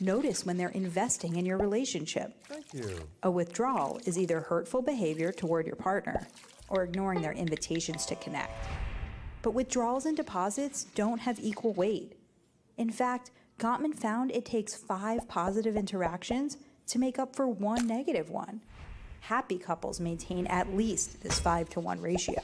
Notice 0.00 0.44
when 0.44 0.56
they're 0.56 0.70
investing 0.70 1.36
in 1.36 1.46
your 1.46 1.58
relationship. 1.58 2.34
Thank 2.46 2.74
you. 2.74 3.00
A 3.22 3.30
withdrawal 3.30 4.00
is 4.04 4.18
either 4.18 4.40
hurtful 4.40 4.82
behavior 4.82 5.30
toward 5.30 5.66
your 5.66 5.76
partner 5.76 6.26
or 6.68 6.82
ignoring 6.82 7.22
their 7.22 7.32
invitations 7.32 8.06
to 8.06 8.16
connect. 8.16 8.52
But 9.42 9.52
withdrawals 9.52 10.06
and 10.06 10.16
deposits 10.16 10.84
don't 10.94 11.20
have 11.20 11.38
equal 11.40 11.74
weight. 11.74 12.16
In 12.76 12.90
fact, 12.90 13.30
Gottman 13.58 13.94
found 13.94 14.32
it 14.32 14.44
takes 14.44 14.74
five 14.74 15.28
positive 15.28 15.76
interactions 15.76 16.56
to 16.90 16.98
make 16.98 17.18
up 17.18 17.34
for 17.34 17.46
one 17.46 17.86
negative 17.86 18.30
one. 18.30 18.60
Happy 19.20 19.58
couples 19.58 20.00
maintain 20.00 20.46
at 20.48 20.74
least 20.74 21.22
this 21.22 21.38
5 21.38 21.68
to 21.70 21.80
1 21.80 22.00
ratio. 22.00 22.40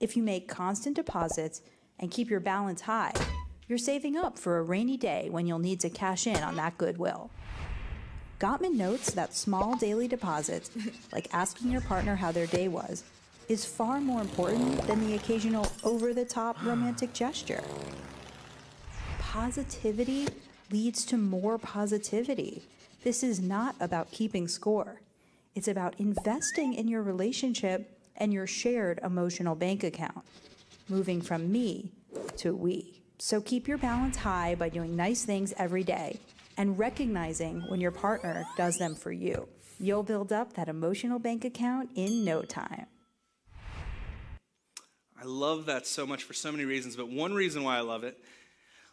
If 0.00 0.16
you 0.16 0.22
make 0.22 0.48
constant 0.48 0.96
deposits 0.96 1.60
and 1.98 2.10
keep 2.10 2.30
your 2.30 2.40
balance 2.40 2.82
high, 2.82 3.12
you're 3.68 3.78
saving 3.78 4.16
up 4.16 4.38
for 4.38 4.58
a 4.58 4.62
rainy 4.62 4.96
day 4.96 5.28
when 5.30 5.46
you'll 5.46 5.58
need 5.58 5.80
to 5.80 5.90
cash 5.90 6.26
in 6.26 6.42
on 6.42 6.56
that 6.56 6.78
goodwill. 6.78 7.30
Gottman 8.40 8.74
notes 8.74 9.12
that 9.12 9.34
small 9.34 9.76
daily 9.76 10.08
deposits, 10.08 10.70
like 11.12 11.28
asking 11.32 11.70
your 11.70 11.82
partner 11.82 12.16
how 12.16 12.32
their 12.32 12.46
day 12.46 12.66
was, 12.66 13.04
is 13.48 13.64
far 13.64 14.00
more 14.00 14.20
important 14.20 14.80
than 14.86 15.06
the 15.06 15.14
occasional 15.14 15.66
over 15.84 16.14
the 16.14 16.24
top 16.24 16.62
romantic 16.64 17.12
gesture. 17.12 17.62
Positivity 19.18 20.28
leads 20.70 21.04
to 21.04 21.16
more 21.16 21.58
positivity. 21.58 22.62
This 23.02 23.22
is 23.24 23.40
not 23.40 23.74
about 23.80 24.12
keeping 24.12 24.46
score. 24.46 25.00
It's 25.54 25.68
about 25.68 25.94
investing 25.98 26.74
in 26.74 26.86
your 26.88 27.02
relationship 27.02 27.98
and 28.16 28.32
your 28.32 28.46
shared 28.46 29.00
emotional 29.02 29.54
bank 29.54 29.82
account. 29.82 30.24
moving 30.88 31.22
from 31.22 31.50
me 31.50 31.90
to 32.36 32.54
we. 32.54 33.02
So 33.18 33.40
keep 33.40 33.68
your 33.68 33.78
balance 33.78 34.16
high 34.16 34.54
by 34.56 34.68
doing 34.68 34.94
nice 34.96 35.24
things 35.24 35.54
every 35.56 35.84
day 35.84 36.18
and 36.56 36.78
recognizing 36.78 37.62
when 37.68 37.80
your 37.80 37.92
partner 37.92 38.44
does 38.56 38.78
them 38.78 38.94
for 38.94 39.12
you. 39.12 39.48
You'll 39.78 40.02
build 40.02 40.32
up 40.32 40.54
that 40.54 40.68
emotional 40.68 41.18
bank 41.18 41.44
account 41.44 41.90
in 41.94 42.24
no 42.24 42.42
time. 42.42 42.86
I 45.20 45.24
love 45.24 45.66
that 45.66 45.86
so 45.86 46.04
much 46.04 46.24
for 46.24 46.34
so 46.34 46.50
many 46.50 46.64
reasons, 46.64 46.96
but 46.96 47.08
one 47.08 47.32
reason 47.32 47.62
why 47.62 47.78
I 47.78 47.80
love 47.80 48.04
it 48.04 48.18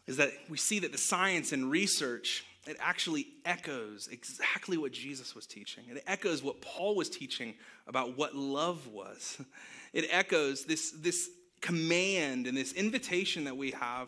is 0.05 0.18
that 0.18 0.30
we 0.47 0.57
see 0.57 0.80
that 0.80 0.91
the 0.91 0.97
science 0.97 1.51
and 1.51 1.70
research 1.70 2.45
it 2.70 2.78
actually 2.80 3.28
echoes 3.45 4.07
exactly 4.11 4.78
what 4.78 4.91
Jesus 4.91 5.36
was 5.36 5.47
teaching. 5.47 5.86
It 5.89 6.03
echoes 6.05 6.43
what 6.43 6.61
Paul 6.61 6.95
was 6.95 7.09
teaching 7.09 7.55
about 7.88 8.17
what 8.17 8.36
love 8.36 8.88
was. 8.88 9.41
It 9.91 10.05
echoes 10.11 10.65
this, 10.65 10.91
this 10.91 11.32
command 11.61 12.45
and 12.45 12.55
this 12.55 12.74
invitation 12.74 13.45
that 13.45 13.57
we 13.57 13.72
have 13.72 14.07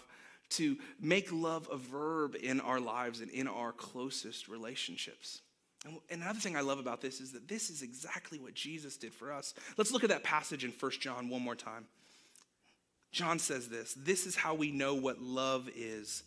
to 0.49 0.77
make 0.99 1.31
love 1.31 1.67
a 1.71 1.77
verb 1.77 2.35
in 2.39 2.61
our 2.61 2.79
lives 2.79 3.19
and 3.19 3.31
in 3.31 3.47
our 3.47 3.71
closest 3.71 4.47
relationships. 4.47 5.41
And 5.85 5.97
another 6.11 6.39
thing 6.39 6.55
I 6.55 6.61
love 6.61 6.77
about 6.77 7.01
this 7.01 7.19
is 7.19 7.31
that 7.31 7.47
this 7.47 7.71
is 7.71 7.81
exactly 7.81 8.37
what 8.37 8.53
Jesus 8.53 8.95
did 8.95 9.11
for 9.11 9.31
us. 9.31 9.55
Let's 9.75 9.91
look 9.91 10.03
at 10.03 10.09
that 10.09 10.23
passage 10.23 10.63
in 10.63 10.71
1 10.71 10.91
John 10.99 11.29
one 11.29 11.41
more 11.41 11.55
time. 11.55 11.87
John 13.11 13.39
says 13.39 13.67
this 13.67 13.93
This 13.95 14.25
is 14.25 14.35
how 14.35 14.53
we 14.53 14.71
know 14.71 14.93
what 14.93 15.21
love 15.21 15.69
is. 15.75 16.23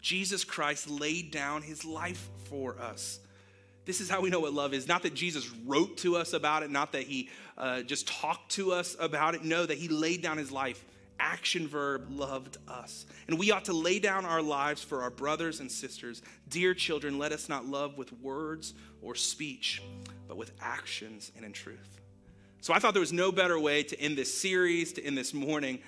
Jesus 0.00 0.44
Christ 0.44 0.88
laid 0.88 1.30
down 1.30 1.62
his 1.62 1.84
life 1.84 2.28
for 2.44 2.78
us. 2.78 3.20
This 3.84 4.00
is 4.02 4.10
how 4.10 4.20
we 4.20 4.28
know 4.28 4.40
what 4.40 4.52
love 4.52 4.74
is. 4.74 4.86
Not 4.86 5.02
that 5.04 5.14
Jesus 5.14 5.50
wrote 5.64 5.96
to 5.98 6.16
us 6.16 6.34
about 6.34 6.62
it, 6.62 6.70
not 6.70 6.92
that 6.92 7.04
he 7.04 7.30
uh, 7.56 7.80
just 7.82 8.06
talked 8.06 8.52
to 8.52 8.72
us 8.72 8.94
about 9.00 9.34
it. 9.34 9.44
No, 9.44 9.64
that 9.64 9.78
he 9.78 9.88
laid 9.88 10.20
down 10.20 10.36
his 10.36 10.52
life. 10.52 10.84
Action 11.18 11.66
verb, 11.66 12.06
loved 12.10 12.58
us. 12.68 13.06
And 13.26 13.38
we 13.38 13.50
ought 13.50 13.64
to 13.64 13.72
lay 13.72 13.98
down 13.98 14.24
our 14.26 14.42
lives 14.42 14.84
for 14.84 15.00
our 15.00 15.10
brothers 15.10 15.60
and 15.60 15.72
sisters. 15.72 16.20
Dear 16.48 16.74
children, 16.74 17.18
let 17.18 17.32
us 17.32 17.48
not 17.48 17.64
love 17.64 17.96
with 17.96 18.12
words 18.20 18.74
or 19.00 19.14
speech, 19.14 19.82
but 20.28 20.36
with 20.36 20.52
actions 20.60 21.32
and 21.34 21.44
in 21.44 21.52
truth. 21.52 21.98
So 22.60 22.74
I 22.74 22.78
thought 22.78 22.92
there 22.92 23.00
was 23.00 23.12
no 23.12 23.32
better 23.32 23.58
way 23.58 23.84
to 23.84 23.98
end 23.98 24.18
this 24.18 24.32
series, 24.38 24.92
to 24.92 25.02
end 25.02 25.16
this 25.16 25.32
morning, 25.32 25.78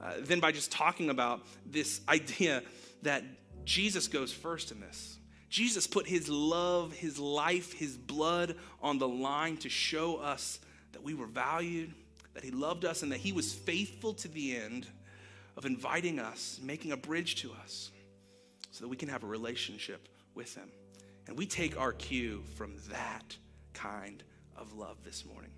uh, 0.00 0.14
than 0.20 0.40
by 0.40 0.52
just 0.52 0.70
talking 0.70 1.08
about 1.08 1.40
this 1.64 2.02
idea 2.08 2.62
that 3.02 3.24
Jesus 3.66 4.08
goes 4.08 4.32
first 4.32 4.70
in 4.70 4.80
this. 4.80 5.18
Jesus 5.50 5.86
put 5.86 6.06
his 6.06 6.28
love, 6.28 6.92
his 6.92 7.18
life, 7.18 7.72
his 7.72 7.96
blood 7.96 8.56
on 8.80 8.98
the 8.98 9.08
line 9.08 9.56
to 9.58 9.68
show 9.68 10.16
us 10.16 10.60
that 10.92 11.02
we 11.02 11.14
were 11.14 11.26
valued, 11.26 11.92
that 12.34 12.44
he 12.44 12.50
loved 12.50 12.84
us, 12.84 13.02
and 13.02 13.12
that 13.12 13.18
he 13.18 13.32
was 13.32 13.52
faithful 13.52 14.14
to 14.14 14.28
the 14.28 14.56
end 14.56 14.86
of 15.56 15.66
inviting 15.66 16.18
us, 16.18 16.60
making 16.62 16.92
a 16.92 16.96
bridge 16.96 17.42
to 17.42 17.52
us, 17.64 17.90
so 18.70 18.84
that 18.84 18.88
we 18.88 18.96
can 18.96 19.08
have 19.08 19.24
a 19.24 19.26
relationship 19.26 20.08
with 20.34 20.54
him. 20.54 20.70
And 21.26 21.36
we 21.36 21.46
take 21.46 21.78
our 21.78 21.92
cue 21.92 22.44
from 22.56 22.74
that 22.90 23.36
kind 23.72 24.22
of 24.56 24.74
love 24.74 24.96
this 25.04 25.24
morning. 25.24 25.50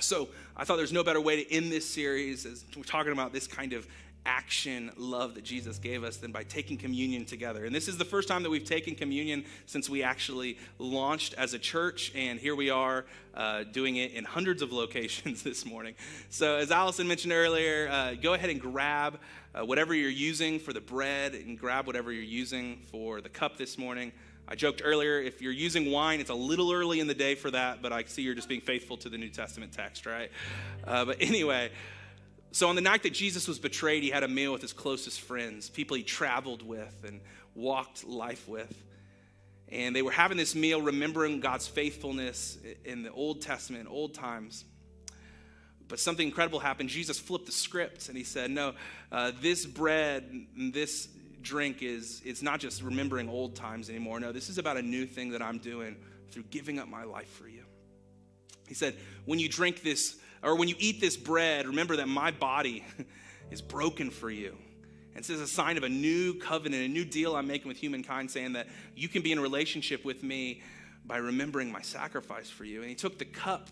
So 0.00 0.28
I 0.56 0.64
thought 0.64 0.76
there's 0.76 0.92
no 0.92 1.04
better 1.04 1.20
way 1.20 1.44
to 1.44 1.52
end 1.52 1.70
this 1.70 1.88
series 1.88 2.44
as 2.44 2.64
we're 2.76 2.82
talking 2.82 3.12
about 3.12 3.32
this 3.32 3.46
kind 3.46 3.72
of 3.72 3.86
action 4.24 4.90
love 4.96 5.34
that 5.34 5.44
Jesus 5.44 5.78
gave 5.78 6.04
us 6.04 6.16
than 6.16 6.32
by 6.32 6.44
taking 6.44 6.76
communion 6.76 7.24
together. 7.24 7.64
And 7.64 7.74
this 7.74 7.88
is 7.88 7.98
the 7.98 8.04
first 8.04 8.28
time 8.28 8.42
that 8.42 8.50
we've 8.50 8.64
taken 8.64 8.94
communion 8.94 9.44
since 9.66 9.90
we 9.90 10.02
actually 10.02 10.58
launched 10.78 11.34
as 11.34 11.54
a 11.54 11.58
church. 11.58 12.12
And 12.14 12.38
here 12.38 12.54
we 12.54 12.70
are 12.70 13.04
uh, 13.34 13.64
doing 13.64 13.96
it 13.96 14.12
in 14.12 14.24
hundreds 14.24 14.62
of 14.62 14.72
locations 14.72 15.42
this 15.44 15.66
morning. 15.66 15.94
So, 16.30 16.56
as 16.56 16.70
Allison 16.70 17.08
mentioned 17.08 17.32
earlier, 17.32 17.88
uh, 17.90 18.14
go 18.14 18.34
ahead 18.34 18.50
and 18.50 18.60
grab 18.60 19.18
uh, 19.54 19.64
whatever 19.64 19.94
you're 19.94 20.10
using 20.10 20.58
for 20.58 20.72
the 20.72 20.80
bread 20.80 21.34
and 21.34 21.58
grab 21.58 21.86
whatever 21.86 22.12
you're 22.12 22.22
using 22.22 22.80
for 22.90 23.20
the 23.20 23.28
cup 23.28 23.56
this 23.56 23.76
morning. 23.76 24.12
I 24.48 24.54
joked 24.54 24.82
earlier, 24.84 25.20
if 25.20 25.40
you're 25.40 25.52
using 25.52 25.90
wine, 25.90 26.20
it's 26.20 26.30
a 26.30 26.34
little 26.34 26.72
early 26.72 27.00
in 27.00 27.06
the 27.06 27.14
day 27.14 27.34
for 27.34 27.50
that, 27.52 27.80
but 27.80 27.92
I 27.92 28.04
see 28.04 28.22
you're 28.22 28.34
just 28.34 28.48
being 28.48 28.60
faithful 28.60 28.96
to 28.98 29.08
the 29.08 29.16
New 29.16 29.28
Testament 29.28 29.72
text, 29.72 30.04
right? 30.04 30.30
Uh, 30.86 31.04
but 31.04 31.16
anyway, 31.20 31.70
so, 32.52 32.68
on 32.68 32.74
the 32.74 32.82
night 32.82 33.02
that 33.04 33.14
Jesus 33.14 33.48
was 33.48 33.58
betrayed, 33.58 34.02
he 34.02 34.10
had 34.10 34.22
a 34.22 34.28
meal 34.28 34.52
with 34.52 34.60
his 34.60 34.74
closest 34.74 35.22
friends, 35.22 35.70
people 35.70 35.96
he 35.96 36.02
traveled 36.02 36.62
with 36.62 37.02
and 37.06 37.22
walked 37.54 38.04
life 38.04 38.46
with. 38.46 38.84
And 39.70 39.96
they 39.96 40.02
were 40.02 40.12
having 40.12 40.36
this 40.36 40.54
meal, 40.54 40.82
remembering 40.82 41.40
God's 41.40 41.66
faithfulness 41.66 42.58
in 42.84 43.02
the 43.02 43.10
Old 43.10 43.40
Testament, 43.40 43.88
old 43.90 44.12
times. 44.12 44.66
But 45.88 45.98
something 45.98 46.26
incredible 46.26 46.58
happened. 46.58 46.90
Jesus 46.90 47.18
flipped 47.18 47.46
the 47.46 47.52
script 47.52 48.08
and 48.08 48.18
he 48.18 48.24
said, 48.24 48.50
No, 48.50 48.74
uh, 49.10 49.32
this 49.40 49.64
bread, 49.64 50.46
this 50.56 51.08
drink 51.40 51.82
is 51.82 52.20
it's 52.22 52.42
not 52.42 52.60
just 52.60 52.82
remembering 52.82 53.30
old 53.30 53.56
times 53.56 53.88
anymore. 53.88 54.20
No, 54.20 54.30
this 54.30 54.50
is 54.50 54.58
about 54.58 54.76
a 54.76 54.82
new 54.82 55.06
thing 55.06 55.30
that 55.30 55.40
I'm 55.40 55.58
doing 55.58 55.96
through 56.30 56.44
giving 56.44 56.78
up 56.78 56.88
my 56.88 57.04
life 57.04 57.30
for 57.30 57.48
you. 57.48 57.64
He 58.68 58.74
said, 58.74 58.94
When 59.24 59.38
you 59.38 59.48
drink 59.48 59.82
this 59.82 60.16
or 60.42 60.56
when 60.56 60.68
you 60.68 60.74
eat 60.78 61.00
this 61.00 61.16
bread, 61.16 61.66
remember 61.66 61.96
that 61.96 62.08
my 62.08 62.30
body 62.30 62.84
is 63.50 63.62
broken 63.62 64.10
for 64.10 64.30
you. 64.30 64.56
And 65.14 65.22
this 65.22 65.30
is 65.30 65.40
a 65.40 65.46
sign 65.46 65.76
of 65.76 65.82
a 65.82 65.88
new 65.88 66.34
covenant, 66.34 66.84
a 66.84 66.88
new 66.88 67.04
deal 67.04 67.36
I'm 67.36 67.46
making 67.46 67.68
with 67.68 67.76
humankind, 67.76 68.30
saying 68.30 68.54
that 68.54 68.66
you 68.96 69.08
can 69.08 69.22
be 69.22 69.30
in 69.30 69.40
relationship 69.40 70.04
with 70.04 70.22
me 70.22 70.62
by 71.04 71.18
remembering 71.18 71.70
my 71.70 71.82
sacrifice 71.82 72.48
for 72.48 72.64
you. 72.64 72.80
And 72.80 72.88
he 72.88 72.94
took 72.94 73.18
the 73.18 73.24
cup, 73.26 73.68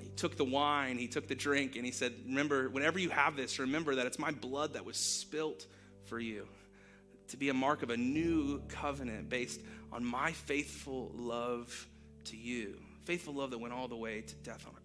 he 0.00 0.08
took 0.16 0.36
the 0.36 0.44
wine, 0.44 0.96
he 0.96 1.08
took 1.08 1.28
the 1.28 1.34
drink, 1.34 1.76
and 1.76 1.84
he 1.84 1.92
said, 1.92 2.14
Remember, 2.24 2.70
whenever 2.70 2.98
you 2.98 3.10
have 3.10 3.36
this, 3.36 3.58
remember 3.58 3.96
that 3.96 4.06
it's 4.06 4.18
my 4.18 4.30
blood 4.30 4.74
that 4.74 4.84
was 4.84 4.96
spilt 4.96 5.66
for 6.04 6.18
you 6.18 6.48
to 7.28 7.36
be 7.36 7.48
a 7.48 7.54
mark 7.54 7.82
of 7.82 7.90
a 7.90 7.96
new 7.96 8.60
covenant 8.68 9.28
based 9.28 9.60
on 9.90 10.04
my 10.04 10.32
faithful 10.32 11.10
love 11.14 11.86
to 12.24 12.36
you. 12.36 12.78
Faithful 13.04 13.34
love 13.34 13.50
that 13.50 13.58
went 13.58 13.74
all 13.74 13.88
the 13.88 13.96
way 13.96 14.20
to 14.20 14.34
death 14.36 14.66
on 14.66 14.74
a 14.74 14.81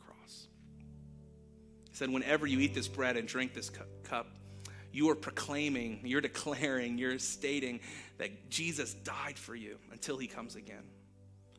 said, 1.98 2.10
Whenever 2.10 2.46
you 2.46 2.60
eat 2.60 2.74
this 2.74 2.88
bread 2.88 3.18
and 3.18 3.28
drink 3.28 3.54
this 3.54 3.72
cup, 4.04 4.28
you 4.92 5.10
are 5.10 5.16
proclaiming, 5.16 6.00
you're 6.04 6.22
declaring, 6.22 6.98
you're 6.98 7.20
stating 7.20 7.80
that 8.18 8.50
Jesus 8.50 8.94
died 8.94 9.38
for 9.38 9.56
you 9.56 9.78
until 9.92 10.18
he 10.18 10.28
comes 10.28 10.56
again. 10.56 10.84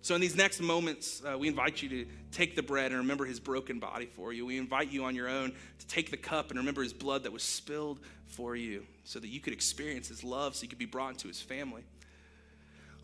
So, 0.00 0.14
in 0.14 0.20
these 0.20 0.36
next 0.36 0.60
moments, 0.60 1.22
uh, 1.24 1.36
we 1.36 1.48
invite 1.48 1.82
you 1.82 1.88
to 1.88 2.06
take 2.30 2.54
the 2.56 2.62
bread 2.62 2.92
and 2.92 3.00
remember 3.00 3.26
his 3.26 3.40
broken 3.40 3.80
body 3.80 4.06
for 4.06 4.32
you. 4.32 4.46
We 4.46 4.56
invite 4.56 4.90
you 4.90 5.04
on 5.04 5.14
your 5.14 5.28
own 5.28 5.52
to 5.78 5.86
take 5.86 6.10
the 6.10 6.16
cup 6.16 6.50
and 6.50 6.58
remember 6.58 6.82
his 6.82 6.92
blood 6.92 7.24
that 7.24 7.32
was 7.32 7.42
spilled 7.42 8.00
for 8.26 8.54
you 8.54 8.86
so 9.04 9.18
that 9.18 9.28
you 9.28 9.40
could 9.40 9.52
experience 9.52 10.08
his 10.08 10.22
love, 10.22 10.54
so 10.54 10.62
you 10.62 10.68
could 10.68 10.78
be 10.78 10.86
brought 10.86 11.10
into 11.10 11.28
his 11.28 11.40
family. 11.40 11.82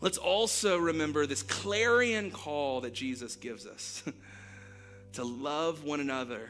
Let's 0.01 0.17
also 0.17 0.77
remember 0.77 1.25
this 1.25 1.43
clarion 1.43 2.31
call 2.31 2.81
that 2.81 2.93
Jesus 2.93 3.35
gives 3.35 3.65
us 3.65 4.03
to 5.13 5.23
love 5.23 5.83
one 5.83 5.99
another 5.99 6.49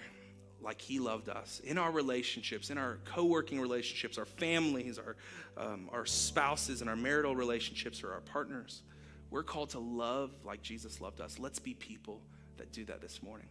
like 0.65 0.81
he 0.81 0.99
loved 0.99 1.29
us 1.29 1.61
in 1.63 1.77
our 1.77 1.91
relationships, 1.91 2.71
in 2.71 2.77
our 2.77 2.97
co 3.05 3.23
working 3.23 3.61
relationships, 3.61 4.17
our 4.17 4.25
families, 4.25 4.99
our, 4.99 5.15
um, 5.57 5.89
our 5.93 6.05
spouses, 6.05 6.81
and 6.81 6.89
our 6.89 6.95
marital 6.95 7.35
relationships 7.35 8.03
or 8.03 8.11
our 8.11 8.21
partners. 8.21 8.81
We're 9.29 9.43
called 9.43 9.69
to 9.71 9.79
love 9.79 10.31
like 10.43 10.61
Jesus 10.61 10.99
loved 10.99 11.21
us. 11.21 11.37
Let's 11.39 11.59
be 11.59 11.75
people 11.75 12.19
that 12.57 12.71
do 12.71 12.83
that 12.85 12.99
this 12.99 13.21
morning. 13.21 13.47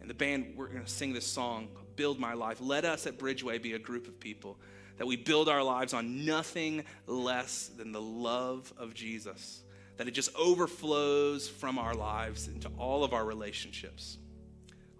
And 0.00 0.08
the 0.08 0.14
band, 0.14 0.54
we're 0.56 0.68
going 0.68 0.84
to 0.84 0.90
sing 0.90 1.12
this 1.12 1.26
song, 1.26 1.68
Build 1.96 2.18
My 2.18 2.32
Life. 2.32 2.58
Let 2.60 2.84
us 2.84 3.06
at 3.06 3.18
Bridgeway 3.18 3.60
be 3.62 3.74
a 3.74 3.78
group 3.78 4.08
of 4.08 4.18
people 4.18 4.58
that 4.96 5.06
we 5.06 5.16
build 5.16 5.48
our 5.48 5.62
lives 5.62 5.92
on 5.92 6.24
nothing 6.24 6.84
less 7.06 7.68
than 7.68 7.92
the 7.92 8.00
love 8.00 8.72
of 8.76 8.94
Jesus, 8.94 9.62
that 9.96 10.08
it 10.08 10.12
just 10.12 10.34
overflows 10.34 11.48
from 11.48 11.78
our 11.78 11.94
lives 11.94 12.48
into 12.48 12.70
all 12.78 13.04
of 13.04 13.12
our 13.12 13.24
relationships. 13.24 14.18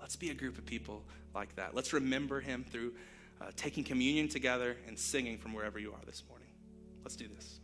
Let's 0.00 0.16
be 0.16 0.30
a 0.30 0.34
group 0.34 0.58
of 0.58 0.64
people 0.64 1.04
like 1.34 1.54
that. 1.56 1.74
Let's 1.74 1.92
remember 1.92 2.40
him 2.40 2.64
through 2.68 2.94
uh, 3.40 3.46
taking 3.56 3.84
communion 3.84 4.28
together 4.28 4.76
and 4.86 4.98
singing 4.98 5.38
from 5.38 5.52
wherever 5.52 5.78
you 5.78 5.92
are 5.92 6.04
this 6.04 6.22
morning. 6.28 6.48
Let's 7.04 7.16
do 7.16 7.28
this. 7.28 7.57